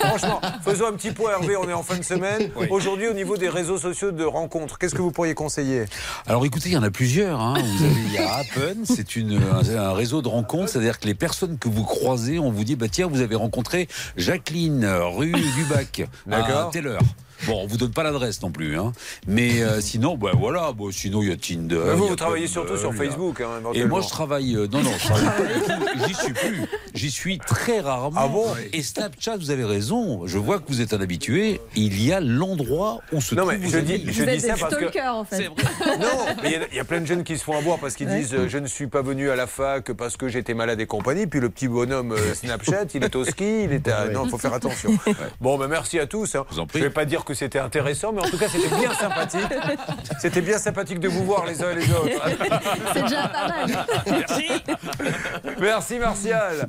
[0.00, 2.50] Franchement, faisons un petit point, Hervé, on est en fin de semaine.
[2.70, 5.84] Aujourd'hui, au niveau des réseaux sociaux de rencontres, qu'est-ce que vous pourriez conseiller?
[6.26, 7.40] Alors écoutez, il y en a plusieurs.
[7.40, 7.54] hein.
[7.62, 11.06] Vous avez, il y a Happen, c'est une, un, un réseau de rencontres, c'est-à-dire que
[11.06, 13.86] les personnes que vous croisez, on vous dit, bah tiens, vous avez rencontré
[14.30, 16.68] Jacqueline, rue du Bac, D'accord.
[16.68, 17.00] à heure.
[17.46, 18.92] Bon, on vous donne pas l'adresse non plus, hein.
[19.26, 21.80] mais euh, sinon, bah voilà, bon, sinon il y a Tinder.
[21.96, 23.40] Vous, vous a travaillez surtout sur Facebook.
[23.40, 24.56] hein, Et moi, je travaille.
[24.56, 26.06] euh, non, non, je travaille pas.
[26.06, 26.62] J'y suis plus.
[26.94, 28.20] J'y suis très rarement.
[28.22, 30.26] Ah bon Et Snapchat, vous avez raison.
[30.26, 31.60] Je vois que vous êtes un habitué.
[31.76, 34.74] Il y a l'endroit où se Non, mais je dis- je Vous dis ça parce
[34.74, 35.48] que- stalkers en fait.
[36.00, 36.06] Non,
[36.42, 37.94] mais il y a- il y, a plein de jeunes qui se font avoir parce
[37.94, 40.80] qu'ils disent euh, je ne suis pas venu à la fac parce que j'étais malade
[40.80, 41.26] et compagnie.
[41.26, 44.08] Puis le petit bonhomme euh, Snapchat, il est au ski, il est à...
[44.08, 44.90] Non, il faut faire attention.
[45.40, 46.34] Bon, ben merci à tous.
[46.34, 46.44] hein.
[46.50, 46.80] vous en Je prie.
[46.80, 49.40] vais pas dire que c'était intéressant, mais en tout cas, c'était bien sympathique.
[50.20, 52.10] C'était bien sympathique de vous voir les uns et les autres.
[52.94, 53.84] C'est déjà pas mal.
[55.60, 56.66] Merci Martial.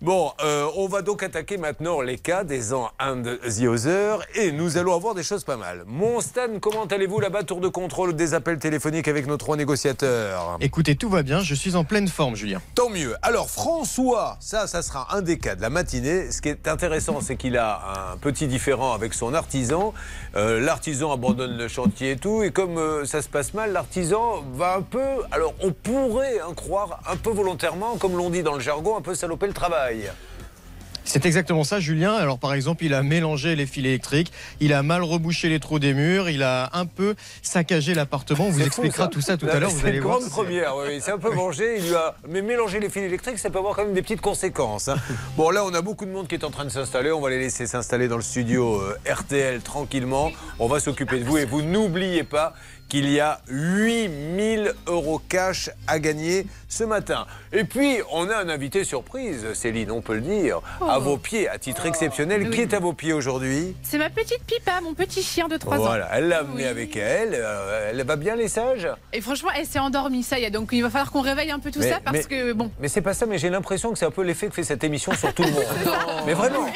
[0.00, 4.52] Bon, euh, on va donc attaquer maintenant les cas des ans and the other et
[4.52, 5.84] nous allons avoir des choses pas mal.
[5.86, 7.44] Mon Stan, comment allez-vous là-bas?
[7.44, 10.58] Tour de contrôle des appels téléphoniques avec nos trois négociateurs.
[10.60, 12.60] Écoutez, tout va bien, je suis en pleine forme, Julien.
[12.74, 13.16] Tant mieux.
[13.22, 16.30] Alors François, ça, ça sera un des cas de la matinée.
[16.30, 19.89] Ce qui est intéressant, c'est qu'il a un petit différent avec son artisan.
[20.36, 24.44] Euh, l'artisan abandonne le chantier et tout, et comme euh, ça se passe mal, l'artisan
[24.54, 28.54] va un peu, alors on pourrait hein, croire un peu volontairement, comme l'on dit dans
[28.54, 30.10] le jargon, un peu saloper le travail.
[31.12, 32.14] C'est exactement ça, Julien.
[32.14, 35.80] Alors, par exemple, il a mélangé les fils électriques, il a mal rebouché les trous
[35.80, 38.46] des murs, il a un peu saccagé l'appartement.
[38.46, 39.70] On vous expliquera fou, tout ça tout Là, à l'heure.
[39.70, 40.76] Vous C'est une grande première.
[40.76, 41.00] oui.
[41.00, 41.78] C'est un peu mangé.
[41.78, 42.14] Il lui a...
[42.28, 44.86] Mais mélanger les fils électriques, ça peut avoir quand même des petites conséquences.
[44.86, 44.98] hein.
[45.36, 47.10] Bon, là, on a beaucoup de monde qui est en train de s'installer.
[47.10, 50.30] On va les laisser s'installer dans le studio euh, RTL tranquillement.
[50.60, 51.38] On va s'occuper de vous.
[51.38, 52.54] Et vous n'oubliez pas
[52.90, 57.26] qu'il y a 8000 euros cash à gagner ce matin.
[57.52, 61.48] Et puis, on a un invité surprise, Céline, on peut le dire, à vos pieds,
[61.48, 62.50] à titre exceptionnel.
[62.50, 63.74] Qui est à vos pieds aujourd'hui?
[63.82, 65.80] C'est ma petite Pipa, mon petit chien de 3 ans.
[65.80, 66.64] Voilà, elle l'a amené Oui.
[66.64, 67.30] avec elle.
[67.34, 68.88] Euh, elle va bien, les sages?
[69.12, 70.50] Et franchement, elle s'est endormie, ça y est.
[70.50, 72.70] Donc il va falloir qu'on réveille un peu tout Mais- ça parce mais- que bon.
[72.80, 74.82] Mais c'est pas ça, mais j'ai l'impression que c'est un peu l'effet que fait cette
[74.84, 75.64] émission sur tout le monde.
[76.26, 76.66] mais vraiment.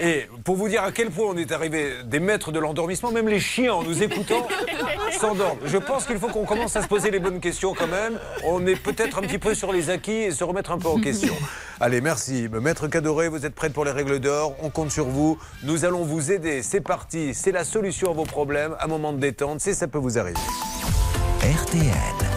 [0.00, 3.28] Et pour vous dire à quel point on est arrivé des maîtres de l'endormissement, même
[3.28, 4.46] les chiens en nous écoutant
[5.20, 5.49] s'endorment.
[5.64, 8.18] Je pense qu'il faut qu'on commence à se poser les bonnes questions quand même.
[8.44, 11.00] On est peut-être un petit peu sur les acquis et se remettre un peu en
[11.00, 11.34] question.
[11.80, 12.48] Allez, merci.
[12.50, 14.54] Maître Cadoré, vous êtes prête pour les règles d'or.
[14.62, 15.38] On compte sur vous.
[15.62, 16.62] Nous allons vous aider.
[16.62, 17.34] C'est parti.
[17.34, 18.76] C'est la solution à vos problèmes.
[18.80, 19.60] Un moment de détente.
[19.60, 20.38] C'est ça peut vous arriver.
[21.40, 22.29] RTL.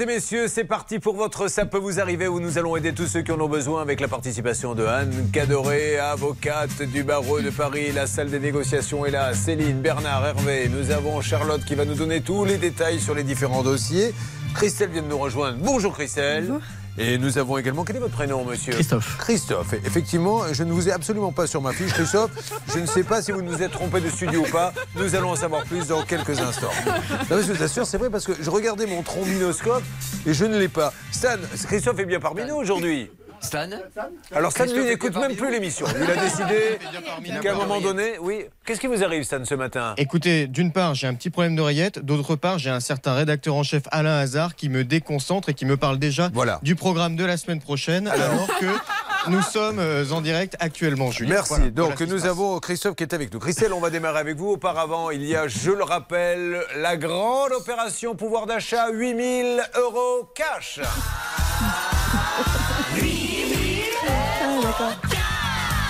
[0.00, 3.06] Et messieurs, c'est parti pour votre Ça peut vous arriver où nous allons aider tous
[3.06, 7.50] ceux qui en ont besoin avec la participation de Anne Cadoré, avocate du barreau de
[7.50, 7.92] Paris.
[7.92, 9.34] La salle des négociations est là.
[9.34, 10.68] Céline, Bernard, Hervé.
[10.68, 14.14] Nous avons Charlotte qui va nous donner tous les détails sur les différents dossiers.
[14.54, 15.58] Christelle vient de nous rejoindre.
[15.60, 16.50] Bonjour Christelle.
[16.98, 19.16] Et nous avons également, quel est votre prénom, monsieur Christophe.
[19.18, 19.72] Christophe.
[19.72, 22.30] Effectivement, je ne vous ai absolument pas sur ma fiche, Christophe.
[22.74, 24.72] Je ne sais pas si vous nous êtes trompé de studio ou pas.
[24.96, 26.70] Nous allons en savoir plus dans quelques instants.
[27.30, 29.84] Non, mais je vous assure, c'est vrai parce que je regardais mon trombinoscope
[30.26, 30.92] et je ne l'ai pas.
[31.12, 33.10] Stan, Christophe est bien parmi nous aujourd'hui.
[33.40, 33.68] Stan
[34.32, 35.86] Alors Stan, lui, n'écoute même plus l'émission.
[35.96, 36.78] Il a décidé
[37.42, 38.44] qu'à un moment donné, oui.
[38.64, 41.98] Qu'est-ce qui vous arrive, Stan, ce matin Écoutez, d'une part, j'ai un petit problème d'oreillette.
[42.04, 45.64] D'autre part, j'ai un certain rédacteur en chef Alain Hazard qui me déconcentre et qui
[45.64, 46.60] me parle déjà Voilà.
[46.62, 51.34] du programme de la semaine prochaine, alors que nous sommes euh, en direct actuellement, Julien.
[51.34, 51.54] Merci.
[51.54, 52.28] Voilà, Donc voilà nous passe.
[52.30, 53.38] avons Christophe qui est avec nous.
[53.40, 54.50] Christelle, on va démarrer avec vous.
[54.50, 60.80] Auparavant, il y a, je le rappelle, la grande opération pouvoir d'achat 8000 euros cash.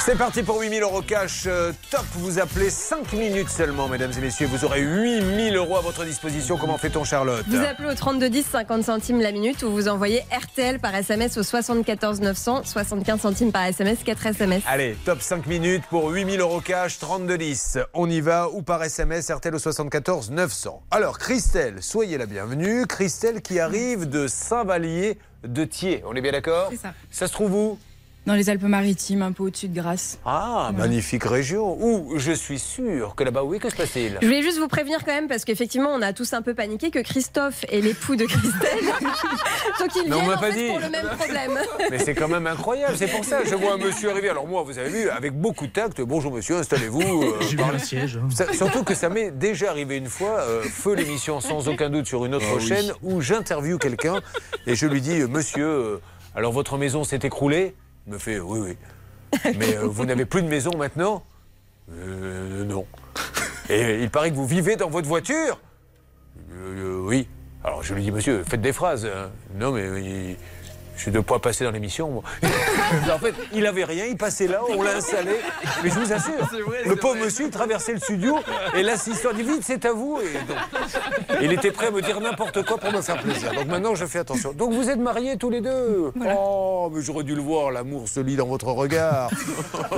[0.01, 1.45] C'est parti pour 8000 euros cash.
[1.47, 4.47] Euh, top, vous appelez 5 minutes seulement, mesdames et messieurs.
[4.47, 6.57] Vous aurez 8000 euros à votre disposition.
[6.57, 10.81] Comment fait-on, Charlotte Vous appelez au 3210 50 centimes la minute ou vous envoyez RTL
[10.81, 14.63] par SMS au 74 900 75 centimes par SMS 4 SMS.
[14.67, 17.79] Allez, top 5 minutes pour 8000 euros cash, 3210.
[17.93, 20.83] On y va ou par SMS, RTL au 74 900.
[20.91, 22.87] Alors, Christelle, soyez la bienvenue.
[22.87, 26.03] Christelle qui arrive de Saint-Vallier de Thiers.
[26.07, 26.95] On est bien d'accord C'est ça.
[27.11, 27.79] Ça se trouve où?
[28.27, 30.19] Dans les Alpes-Maritimes, un peu au-dessus de Grasse.
[30.27, 31.77] Ah, magnifique région.
[31.81, 34.19] Où je suis sûr que là-bas, oui, que se passe-t-il?
[34.21, 36.91] Je voulais juste vous prévenir quand même, parce qu'effectivement, on a tous un peu paniqué
[36.91, 38.85] que Christophe est l'époux de Christelle.
[39.81, 40.69] Donc ils Mais on viennent m'a en pas fait dit.
[40.69, 41.59] pour le même problème.
[41.91, 43.43] Mais c'est quand même incroyable, c'est pour ça.
[43.43, 44.29] Je vois un monsieur arriver.
[44.29, 47.01] Alors moi, vous avez vu, avec beaucoup de tact, bonjour monsieur, installez-vous.
[47.23, 48.19] euh, J'ai un siège.
[48.35, 52.07] Ça- surtout que ça m'est déjà arrivé une fois, euh, feu l'émission sans aucun doute
[52.07, 52.67] sur une autre Ah oui.
[52.69, 54.21] chaîne, où j'interviewe quelqu'un
[54.67, 56.01] et je lui dis, euh, monsieur, euh,
[56.37, 57.75] alors votre maison s'est écroulée?
[58.11, 58.77] Me fait, oui, oui.
[59.59, 61.23] Mais euh, vous n'avez plus de maison maintenant?
[61.93, 62.87] Euh, Non.
[63.69, 65.59] Et il paraît que vous vivez dans votre voiture?
[66.53, 67.29] Euh, Oui.
[67.63, 69.05] Alors je lui dis, monsieur, faites des phrases.
[69.07, 69.31] hein.
[69.55, 70.37] Non, mais il-
[71.01, 72.11] je suis de poids passé dans l'émission.
[72.11, 72.23] moi.
[73.15, 75.31] en fait, il avait rien, il passait là, on l'a installé.
[75.83, 76.35] Mais je vous assure,
[76.85, 78.37] le pauvre monsieur, il traversait le studio
[78.77, 80.21] et l'assistant dit vite, c'est à vous.
[80.21, 80.59] Et donc,
[81.41, 83.51] il était prêt à me dire n'importe quoi pour me faire plaisir.
[83.55, 84.53] Donc maintenant, je fais attention.
[84.53, 88.21] Donc vous êtes mariés tous les deux Oh, mais j'aurais dû le voir, l'amour se
[88.21, 89.31] lit dans votre regard.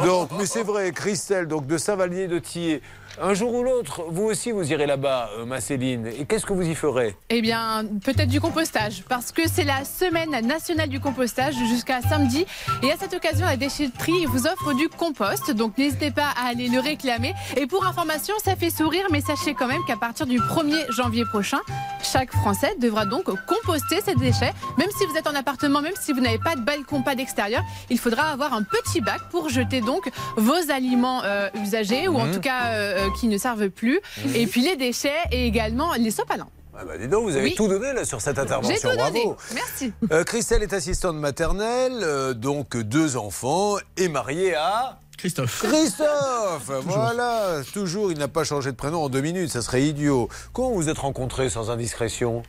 [0.05, 2.81] Donc, mais c'est vrai, Christelle, donc de Saint-Vallier de Thiers.
[3.21, 6.07] Un jour ou l'autre, vous aussi, vous irez là-bas, euh, ma Céline.
[6.07, 7.15] Et qu'est-ce que vous y ferez?
[7.29, 12.47] Eh bien, peut-être du compostage, parce que c'est la semaine nationale du compostage jusqu'à samedi.
[12.83, 16.69] Et à cette occasion, la déchetterie vous offre du compost, donc n'hésitez pas à aller
[16.69, 17.35] le réclamer.
[17.57, 21.25] Et pour information, ça fait sourire, mais sachez quand même qu'à partir du 1er janvier
[21.27, 21.61] prochain,
[22.03, 24.53] chaque Français devra donc composter ses déchets.
[24.79, 27.63] Même si vous êtes en appartement, même si vous n'avez pas de balcon, pas d'extérieur,
[27.91, 32.25] il faudra avoir un petit bac pour jeter donc vos aliments euh, usagés, ou en
[32.27, 32.35] Mhm.
[32.35, 34.01] tout cas euh, euh, qui ne servent plus.
[34.25, 34.37] Mhm.
[34.37, 36.49] Et puis les déchets et également les sopalins.
[36.75, 37.55] Ah bah dis donc, vous avez Oui.
[37.55, 38.75] tout donné là sur cette intervention.
[38.75, 39.25] J'ai tout donné.
[39.25, 39.37] Bravo.
[39.55, 39.93] Merci.
[40.11, 44.99] Euh, Christelle est assistante maternelle, euh, donc deux enfants, et mariée à.
[45.19, 45.63] Christophe.
[45.63, 50.29] Christophe Voilà Toujours, il n'a pas changé de prénom en deux minutes, ça serait idiot.
[50.53, 52.43] Comment vous vous êtes rencontrés sans indiscrétion?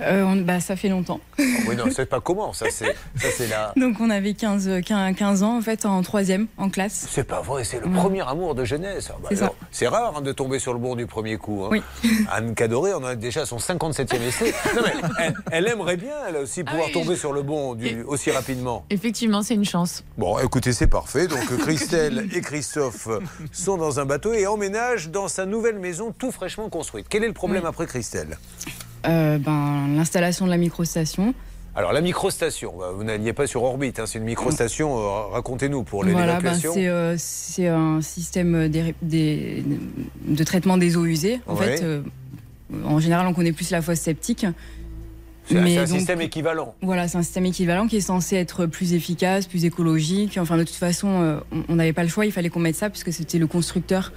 [0.00, 1.20] Euh, on- bah, ça fait longtemps.
[1.38, 3.72] Ah Oui, non, c'est pas comment, ça c'est ça, c'est la.
[3.76, 7.06] Donc on avait 15, 15, 15 ans en fait en troisième en classe.
[7.10, 7.94] C'est pas vrai, c'est le Ouais.
[7.96, 9.10] premier amour de jeunesse.
[9.10, 11.64] Ah bah C'est rare hein, de tomber sur le bon du premier coup.
[11.64, 11.68] hein.
[11.72, 11.82] Oui.
[12.30, 14.54] Anne Cadoré, on en a déjà son 57e essai.
[14.76, 17.74] Non, mais elle, elle aimerait bien, elle aussi, pouvoir oui, tomber je- sur le bon
[17.74, 18.84] du- aussi rapidement.
[18.90, 20.04] Effectivement, c'est une chance.
[20.16, 21.26] Bon, écoutez, c'est parfait.
[21.26, 23.08] Donc euh, Christelle et Christophe
[23.52, 27.06] sont dans un bateau et emménagent dans sa nouvelle maison tout fraîchement construite.
[27.08, 28.38] Quel est le problème après Christelle?
[29.06, 31.34] Euh, ben, L'installation de la microstation.
[31.74, 35.84] Alors la microstation, bah, vous n'alliez pas sur orbite, hein, c'est une microstation, euh, racontez-nous
[35.84, 39.62] pour les- Voilà, ben, c'est euh, c'est un système des- des-
[40.26, 41.40] de traitement des eaux usées.
[41.46, 41.76] En Ouais.
[41.76, 41.84] fait,
[42.84, 44.46] en général, on connaît plus la fosse septique.
[45.50, 46.74] c'est un- donc- système équivalent.
[46.82, 50.36] Voilà, c'est un système équivalent qui est censé être plus efficace, plus écologique.
[50.38, 52.90] Enfin, de toute façon, on- on n'avait pas le choix, il fallait qu'on mette ça
[52.90, 54.12] puisque c'était le constructeur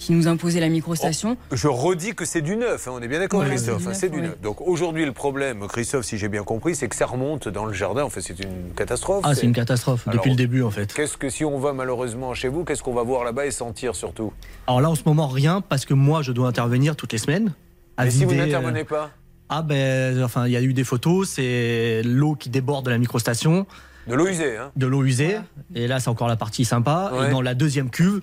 [0.00, 1.36] qui nous imposait la microstation.
[1.52, 4.18] Je redis que c'est du neuf, hein, on est bien d'accord Voilà, Christophe, c'est du
[4.18, 4.42] hein, neuf, du.
[4.42, 7.74] Donc aujourd'hui le problème, Christophe, si j'ai bien compris, c'est que ça remonte dans le
[7.74, 9.22] jardin, en fait c'est une catastrophe.
[9.24, 10.92] Ah, c'est une catastrophe Alors, depuis le début en fait.
[10.92, 13.94] Qu'est-ce que si on va malheureusement chez vous, qu'est-ce qu'on va voir là-bas et sentir
[13.94, 14.32] surtout?
[14.66, 17.52] Alors là, en ce moment, rien parce que moi, je dois intervenir toutes les semaines.
[17.98, 19.10] à Et si vous n'intervenez euh, pas
[19.50, 22.98] Ah ben, enfin, il y a eu des photos, c'est l'eau qui déborde de la
[22.98, 23.66] microstation.
[24.06, 25.36] De l'eau usée, hein De l'eau usée.
[25.74, 27.12] Et là, c'est encore la partie sympa.
[27.12, 27.28] Ouais.
[27.28, 28.20] Et dans la deuxième cuve,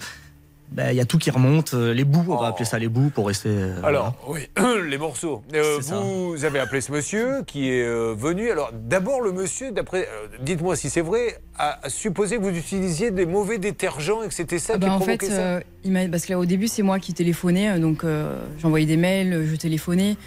[0.70, 2.90] ben, il y a tout qui remonte, euh, les bouts, on va appeler ça les
[2.90, 3.50] bouts pour rester.
[3.50, 4.42] euh, Alors, oui,
[4.90, 5.42] les morceaux.
[5.54, 8.52] Euh, vous avez appelé ce monsieur qui est euh, venu.
[8.52, 10.02] Alors, d'abord, le monsieur, d'après.
[10.12, 14.34] euh, Dites-moi si c'est vrai, a, supposé que vous utilisiez des mauvais détergents et que
[14.34, 15.42] c'était ça Ah qui bah, en provoquait fait, ça?
[15.42, 18.98] euh, il parce que là, au début, c'est moi qui téléphonais, donc euh, j'envoyais des
[18.98, 20.18] mails, je téléphonais.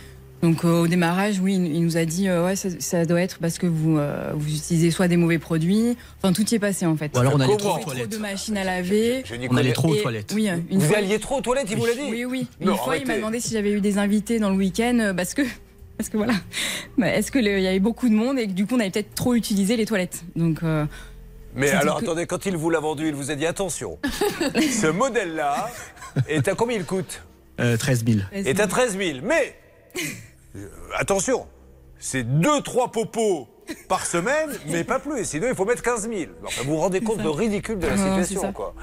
[0.42, 3.38] Donc euh, au démarrage, oui, il nous a dit euh, ouais, ça, ça doit être
[3.40, 6.87] parce que vous euh, vous utilisez soit des mauvais produits, enfin tout y est passé
[6.87, 7.14] en fait.
[7.14, 9.22] Ou alors on allait trop aux Trop de machines à laver.
[9.26, 10.33] Je On allait trop aux Et- toilettes.
[10.35, 12.46] Oui, une Vous fois, alliez trop aux toilettes, il vous l'a dit Oui, oui.
[12.61, 15.35] Non, une fois, il m'a demandé si j'avais eu des invités dans le week-end parce
[15.35, 15.42] que
[15.98, 16.33] parce que voilà,
[16.96, 18.81] Bah, est-ce que le- il y avait beaucoup de monde et que du coup on
[18.81, 20.22] avait peut-être trop utilisé les toilettes.
[20.37, 20.87] Donc euh,
[21.55, 23.98] Mais alors que- attendez, quand il vous l'a vendu, il vous a dit attention,
[24.55, 25.68] ce modèle-là
[26.29, 27.20] est à combien il coûte?
[27.61, 28.20] Euh, 13 000.
[28.33, 29.18] Est à 13 000.
[29.22, 29.55] Mais
[30.96, 31.46] attention,
[31.98, 33.48] c'est 2-3 popos
[33.88, 35.24] par semaine, mais pas plus.
[35.24, 36.32] Sinon, il faut mettre 15 000.
[36.44, 38.74] Enfin, vous vous rendez compte le ridicule de la situation, quoi.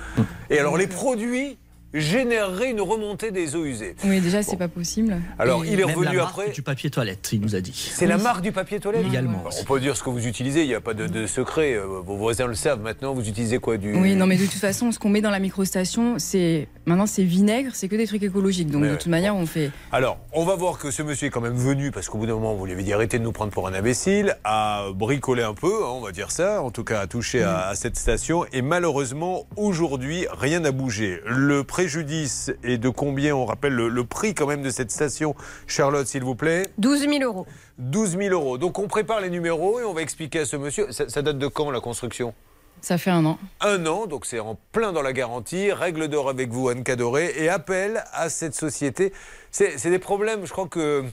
[0.49, 1.58] Et alors, les produits
[2.00, 3.96] généreraient une remontée des eaux usées.
[4.06, 5.18] oui, déjà c'est pas possible.
[5.40, 6.52] Alors, Et- il est Même revenu la marque après.
[6.52, 7.74] du papier toilette, il nous a dit.
[7.94, 9.44] C'est la marque du papier toilette Également.
[9.60, 11.74] On peut dire ce que vous utilisez, il n'y a pas de, de secret.
[11.74, 13.14] euh, Vos voisins le savent maintenant.
[13.14, 13.94] Vous utilisez quoi du...
[13.96, 17.24] Oui, non, mais de toute façon, ce qu'on met dans la microstation, c'est maintenant c'est
[17.24, 18.70] vinaigre, c'est que des trucs écologiques.
[18.72, 18.98] Donc de ouais.
[18.98, 19.72] toute manière, on fait.
[19.92, 22.34] Alors, on va voir que ce monsieur est quand même venu, parce qu'au bout d'un
[22.36, 25.54] moment, vous lui avez dit arrêtez de nous prendre pour un imbécile, à bricoler un
[25.54, 28.46] peu, hein, on va dire ça, en tout cas à toucher à, à cette station.
[28.54, 31.20] Et malheureusement, aujourd'hui, rien n'a bougé.
[31.26, 35.36] Le préjudice est de combien On rappelle le, le prix quand même de cette station.
[35.67, 36.63] Charlotte, s'il vous plaît.
[36.80, 37.47] 12 000 euros.
[37.78, 38.58] 12 000 euros.
[38.58, 40.91] Donc on prépare les numéros et on va expliquer à ce monsieur.
[40.91, 42.34] Ça, ça date de quand la construction?
[42.82, 43.39] Ça fait un an.
[43.62, 45.71] Un an, donc c'est en plein dans la garantie.
[45.71, 49.13] Règle d'or avec vous, Anne Cadoré, et appel à cette société.
[49.50, 51.06] C'est c'est des problèmes, je crois que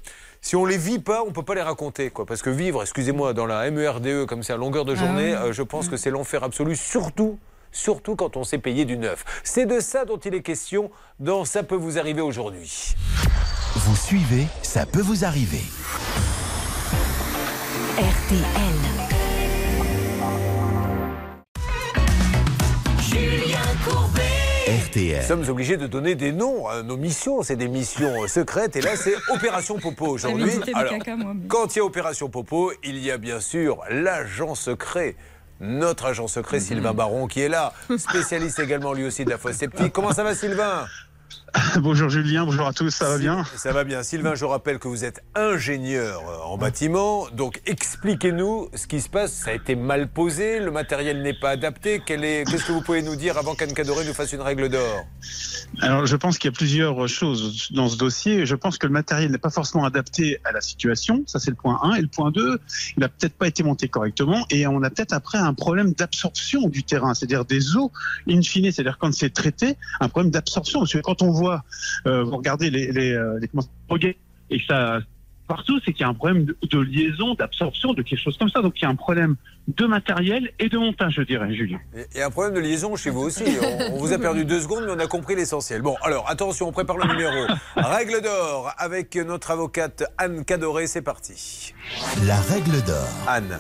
[0.43, 2.11] si on les vit pas, on peut pas les raconter.
[2.11, 2.27] Quoi.
[2.27, 5.31] Parce que vivre, excusez-moi, dans la MERDE E comme c'est à longueur de Ah journée,
[5.31, 5.51] oui.
[5.51, 7.39] euh, je pense que c'est l'enfer absolu, surtout.
[7.79, 9.25] Surtout quand on s'est payé du neuf.
[9.43, 12.95] C'est de ça dont il est question dans Ça peut vous arriver aujourd'hui.
[13.75, 15.61] Vous suivez, ça peut vous arriver.
[17.99, 18.45] RTL.
[23.03, 24.21] Julien Courbet.
[24.69, 25.23] Nous RTL.
[25.25, 27.43] sommes obligés de donner des noms à nos missions.
[27.43, 28.77] C'est des missions euh, secrètes.
[28.77, 30.41] Et là, c'est Opération Popo aujourd'hui.
[30.43, 33.11] J'avais hésité le Alors, caca, moi, mais- quand il y a Opération Popo, il y
[33.11, 35.17] a bien sûr l'agent secret.
[35.65, 39.57] Notre agent secret, Sylvain Baron, qui est là, spécialiste également lui aussi de la fosse
[39.57, 39.93] sceptique.
[39.93, 40.87] Comment ça va, Sylvain?
[41.81, 44.03] Bonjour Julien, bonjour à tous, ça va bien Ça va bien.
[44.03, 47.29] Sylvain, je rappelle que vous êtes ingénieur euh, en bâtiment.
[47.31, 49.33] Donc, expliquez-nous ce qui se passe.
[49.33, 52.03] Ça a été mal posé, le matériel n'est pas adapté.
[52.05, 55.05] Qu'est-ce que vous pouvez nous dire avant qu'Anne Cadoré nous fasse une règle d'or?
[55.81, 58.47] Alors je pense qu'il y a plusieurs choses dans ce dossier.
[58.47, 61.57] Je pense que le matériel n'est pas forcément adapté à la situation, ça c'est le
[61.57, 61.95] point 1.
[61.95, 62.61] Et le point 2,
[62.97, 66.69] il n'a peut-être pas été monté correctement et on a peut-être après un problème d'absorption
[66.69, 67.91] du terrain, c'est-à-dire des eaux
[68.29, 70.81] in fine, c'est-à-dire quand c'est traité, un problème d'absorption.
[70.81, 74.15] Parce que quand on voit, euh, vous regardez les, les, euh, les se
[74.51, 75.01] et ça
[75.47, 78.49] partout, c'est qu'il y a un problème de, de liaison, d'absorption, de quelque chose comme
[78.49, 78.63] ça.
[78.63, 79.37] Donc il y a un problème
[79.69, 81.79] de matériel et de montage, je dirais, Julien.
[81.95, 83.45] Il y a un problème de liaison chez vous aussi.
[83.63, 85.83] On, on vous a perdu deux secondes, mais on a compris l'essentiel.
[85.83, 87.47] Bon, alors attention, on prépare le numéro.
[87.77, 90.87] Règle d'or avec notre avocate Anne Cadoré.
[90.87, 91.75] C'est parti.
[92.27, 93.09] La règle d'or.
[93.29, 93.59] Anne.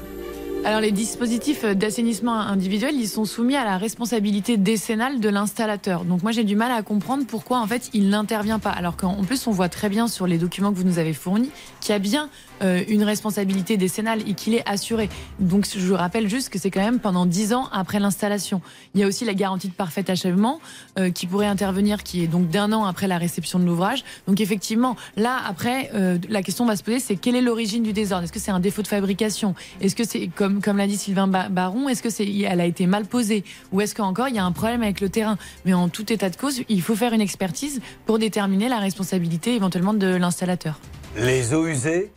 [0.67, 6.07] Alors les dispositifs d'assainissement individuel, ils sont soumis à la responsabilité décennale de l'installateur.
[6.07, 8.71] Donc moi j'ai du mal à comprendre pourquoi en fait il n'intervient pas.
[8.71, 11.51] Alors qu'en plus on voit très bien sur les documents que vous nous avez fournis
[11.83, 12.31] qu'il y a bien
[12.63, 15.09] une responsabilité décennale et qu'il est assuré.
[15.41, 18.61] Donc je rappelle juste que c'est quand même pendant 10 ans après l'installation.
[18.95, 20.61] Il y a aussi la garantie de parfait achèvement
[20.99, 24.05] euh, qui pourrait intervenir, qui est donc d'un an après la réception de l'ouvrage.
[24.27, 27.93] Donc effectivement, là après, euh, la question va se poser, c'est quelle est l'origine du
[27.93, 28.25] désordre?
[28.25, 29.55] Est-ce que c'est un défaut de fabrication?
[29.81, 32.67] Est-ce que c'est comme comme l'a dit Sylvain Ba- Baron Est-ce que c'est elle a
[32.67, 33.45] été mal posée?
[33.73, 35.37] Ou est-ce qu'encore il y a un problème avec le terrain?
[35.65, 39.55] Mais en tout état de cause, il faut faire une expertise pour déterminer la responsabilité
[39.55, 40.79] éventuellement de l'installateur.
[41.17, 42.11] Les eaux usées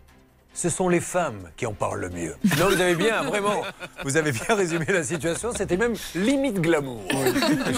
[0.57, 2.35] ce sont les femmes qui en parlent le mieux.
[2.57, 3.61] Non, vous avez bien, vraiment,
[4.03, 5.51] vous avez bien résumé la situation.
[5.55, 7.03] C'était même limite glamour,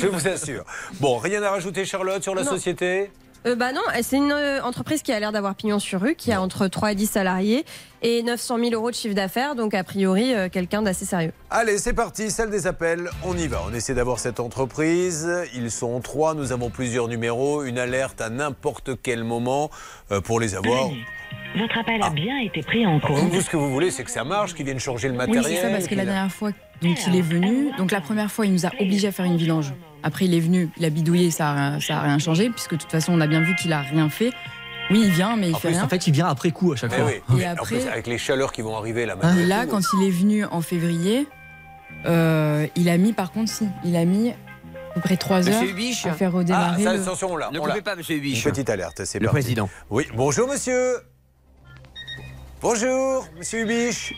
[0.02, 0.64] je vous assure.
[1.02, 2.52] Bon, rien à rajouter, Charlotte, sur la Non.
[2.52, 3.12] société?
[3.46, 6.32] Euh, bah non, c'est une euh, entreprise qui a l'air d'avoir pignon sur rue, qui
[6.32, 7.66] a entre 3 et 10 salariés
[8.02, 11.32] et 900 000 euros de chiffre d'affaires, donc a priori euh, quelqu'un d'assez sérieux.
[11.50, 13.62] Allez, c'est parti, salle des appels, on y va.
[13.70, 15.30] On essaie d'avoir cette entreprise.
[15.54, 19.70] Ils sont trois, nous avons plusieurs numéros, une alerte à n'importe quel moment
[20.12, 20.90] euh, pour les avoir.
[21.58, 23.18] Votre appel a bien été pris en compte.
[23.18, 25.44] Vous, ce que vous voulez, c'est que ça marche, qu'ils viennent changer le Oui, matériel.
[25.46, 27.70] c'est ça, parce que la dernière fois, donc il est venu.
[27.78, 29.74] Donc la première fois, il nous a obligés à faire une vidange.
[30.04, 32.72] Après, il est venu, il a bidouillé, ça a, rien- ça a rien changé, puisque
[32.74, 34.32] de toute façon, on a bien vu qu'il a rien fait.
[34.92, 35.84] Oui, il vient, mais il En fait plus, rien.
[35.86, 37.12] en fait, il vient après coup à chaque Eh fois.
[37.30, 37.42] oui.
[37.42, 39.48] Et après- plus, avec les chaleurs qui vont arriver là Et maintenant.
[39.48, 41.28] là, quand il est venu en février,
[42.06, 44.36] euh, il a mis, par contre, si, il a mis à
[44.96, 46.84] peu près 3 heures Hubiche à faire Ah, redémarrer.
[46.84, 47.50] ça, le- attention, là.
[47.52, 47.74] Ne on l'a.
[47.74, 48.44] coupez pas, monsieur Hubiche.
[48.46, 49.42] Une petite alerte, c'est Le parti.
[49.42, 49.70] président.
[49.90, 50.96] Oui, bonjour monsieur.
[52.62, 54.14] Bonjour, monsieur Hubiche.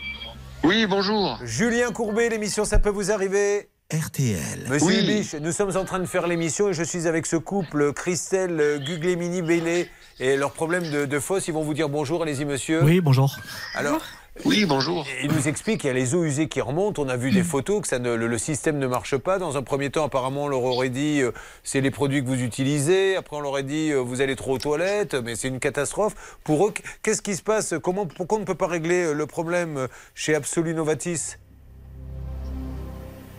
[0.64, 1.38] Oui, bonjour.
[1.44, 4.66] Julien Courbet, l'émission Ça peut vous arriver RTL.
[4.68, 4.98] Monsieur Oui.
[5.04, 8.58] Hubiche, nous sommes en train de faire l'émission et je suis avec ce couple, Christelle
[8.60, 11.46] euh, Guglemini Bélé et leurs problèmes de, de fosse.
[11.48, 12.82] Ils vont vous dire bonjour, allez-y monsieur.
[12.82, 13.36] Oui, bonjour.
[13.74, 14.00] Alors,
[14.46, 15.06] Oui, bonjour.
[15.22, 17.02] ils nous expliquent qu'il y a les eaux usées qui remontent.
[17.02, 19.38] On a vu des photos que ça ne, le, le système ne marche pas.
[19.38, 22.42] Dans un premier temps, apparemment, on leur aurait dit euh, c'est les produits que vous
[22.42, 23.14] utilisez.
[23.16, 26.38] Après, on leur aurait dit euh, vous allez trop aux toilettes, mais c'est une catastrophe.
[26.44, 27.74] Pour eux, qu'est-ce qui se passe?
[27.82, 31.36] Comment, Pourquoi on ne peut pas régler euh, le problème chez Absolu Novatis?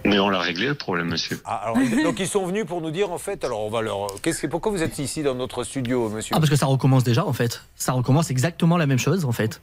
[0.05, 1.41] Mais on l'a réglé le problème, monsieur.
[1.43, 4.21] Ah, alors, donc ils sont venus pour nous dire en fait, alors on va leur.
[4.21, 6.35] Qu'est-ce que, pourquoi vous êtes ici dans notre studio, monsieur?
[6.35, 7.63] Ah, parce que ça recommence déjà, en fait.
[7.75, 9.59] Ça recommence exactement la même chose, en fait.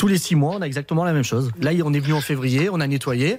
[0.00, 1.50] Tous les six mois, on a exactement la même chose.
[1.60, 3.36] Là, on est venu en février, on a nettoyé.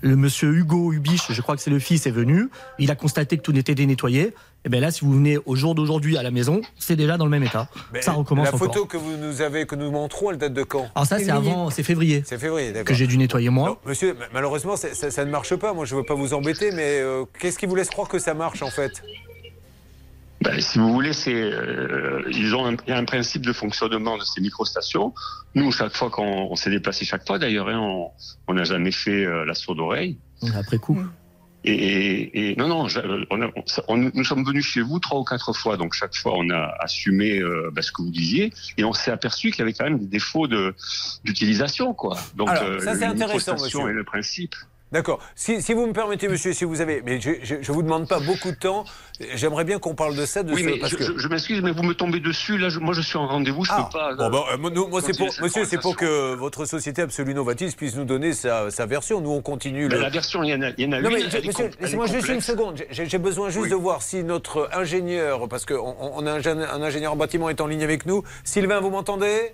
[0.00, 2.50] Le monsieur Hugo Hubiche, je crois que c'est le fils, est venu.
[2.78, 4.32] Il a constaté que tout était dénettoyé.
[4.64, 7.24] Et bien là, si vous venez au jour d'aujourd'hui à la maison, c'est déjà dans
[7.24, 7.68] le même état.
[7.92, 8.68] Mais ça recommence La encore.
[8.72, 10.86] photo que vous nous avez, que nous montrons, elle date de quand?
[10.94, 12.84] Alors ça, c'est avant, c'est février C'est février, d'accord.
[12.86, 13.70] que j'ai dû nettoyer moi.
[13.70, 15.72] Non, monsieur, ma- malheureusement, ça ne marche pas.
[15.72, 18.20] Moi, je ne veux pas vous embêter, mais euh, qu'est-ce qui vous laisse croire que
[18.20, 19.02] ça marche en fait?
[20.40, 23.52] Ben, si vous voulez, c'est euh, ils ont un, il y a un principe de
[23.52, 25.12] fonctionnement de ces microstations.
[25.54, 28.10] Nous, chaque fois qu'on on s'est déplacé chaque fois, d'ailleurs, hein, on
[28.46, 30.18] on n'a jamais fait euh, la sourde oreille.
[30.54, 31.02] Après coup.
[31.64, 33.50] Et, et- et- non, non, j'a- on a-
[33.88, 36.72] on- nous sommes venus chez vous trois ou quatre fois, donc chaque fois on a
[36.78, 39.84] assumé euh, ben, ce que vous disiez, et on s'est aperçu qu'il y avait quand
[39.84, 40.72] même des défauts de
[41.24, 42.16] d'utilisation, quoi.
[42.36, 43.90] Donc Alors, euh, ça, c'est une intéressant, monsieur.
[43.90, 44.54] est le principe.
[44.90, 45.18] D'accord.
[45.34, 47.02] Si, si vous me permettez, monsieur, si vous avez.
[47.04, 48.84] Mais je ne vous demande pas beaucoup de temps.
[49.34, 50.42] J'aimerais bien qu'on parle de ça.
[50.42, 51.04] De Oui, ce- mais parce je, que...
[51.04, 52.56] je- je m'excuse, mais vous me tombez dessus.
[52.56, 54.14] Là, je- moi, je suis en rendez-vous, je Ah, peux pas.
[54.14, 57.34] bon, ben, euh, moi, nous- moi, c'est pour, monsieur, c'est pour que votre société Absolue
[57.34, 59.20] Novatis puisse nous donner sa, sa version.
[59.20, 59.88] Nous, on continue.
[59.88, 61.16] Mais le- la version, il y en a, il y en a Non, une.
[61.16, 62.80] mais, monsieur, laissez-moi juste une seconde.
[62.90, 67.16] J'ai besoin juste de voir si notre ingénieur, parce qu'on on a un ingénieur en
[67.16, 68.22] bâtiment est en ligne avec nous.
[68.44, 69.52] Sylvain, vous m'entendez?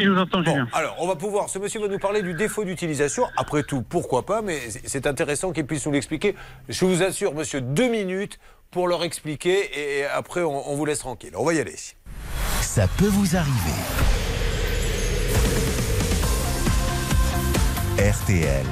[0.00, 1.48] Il nous entend, Bon, alors, on va pouvoir.
[1.48, 3.24] Ce monsieur va nous parler du défaut d'utilisation.
[3.36, 6.34] Après tout, pourquoi pas, mais c'est- intéressant qu'il puisse nous l'expliquer.
[6.68, 8.38] Je vous assure, monsieur, deux minutes
[8.70, 11.32] pour leur expliquer et après, on, on vous laisse tranquille.
[11.36, 11.76] On va y aller.
[12.60, 13.78] Ça peut vous arriver.
[17.98, 18.66] RTL.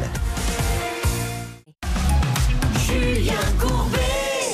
[2.86, 3.34] Julien.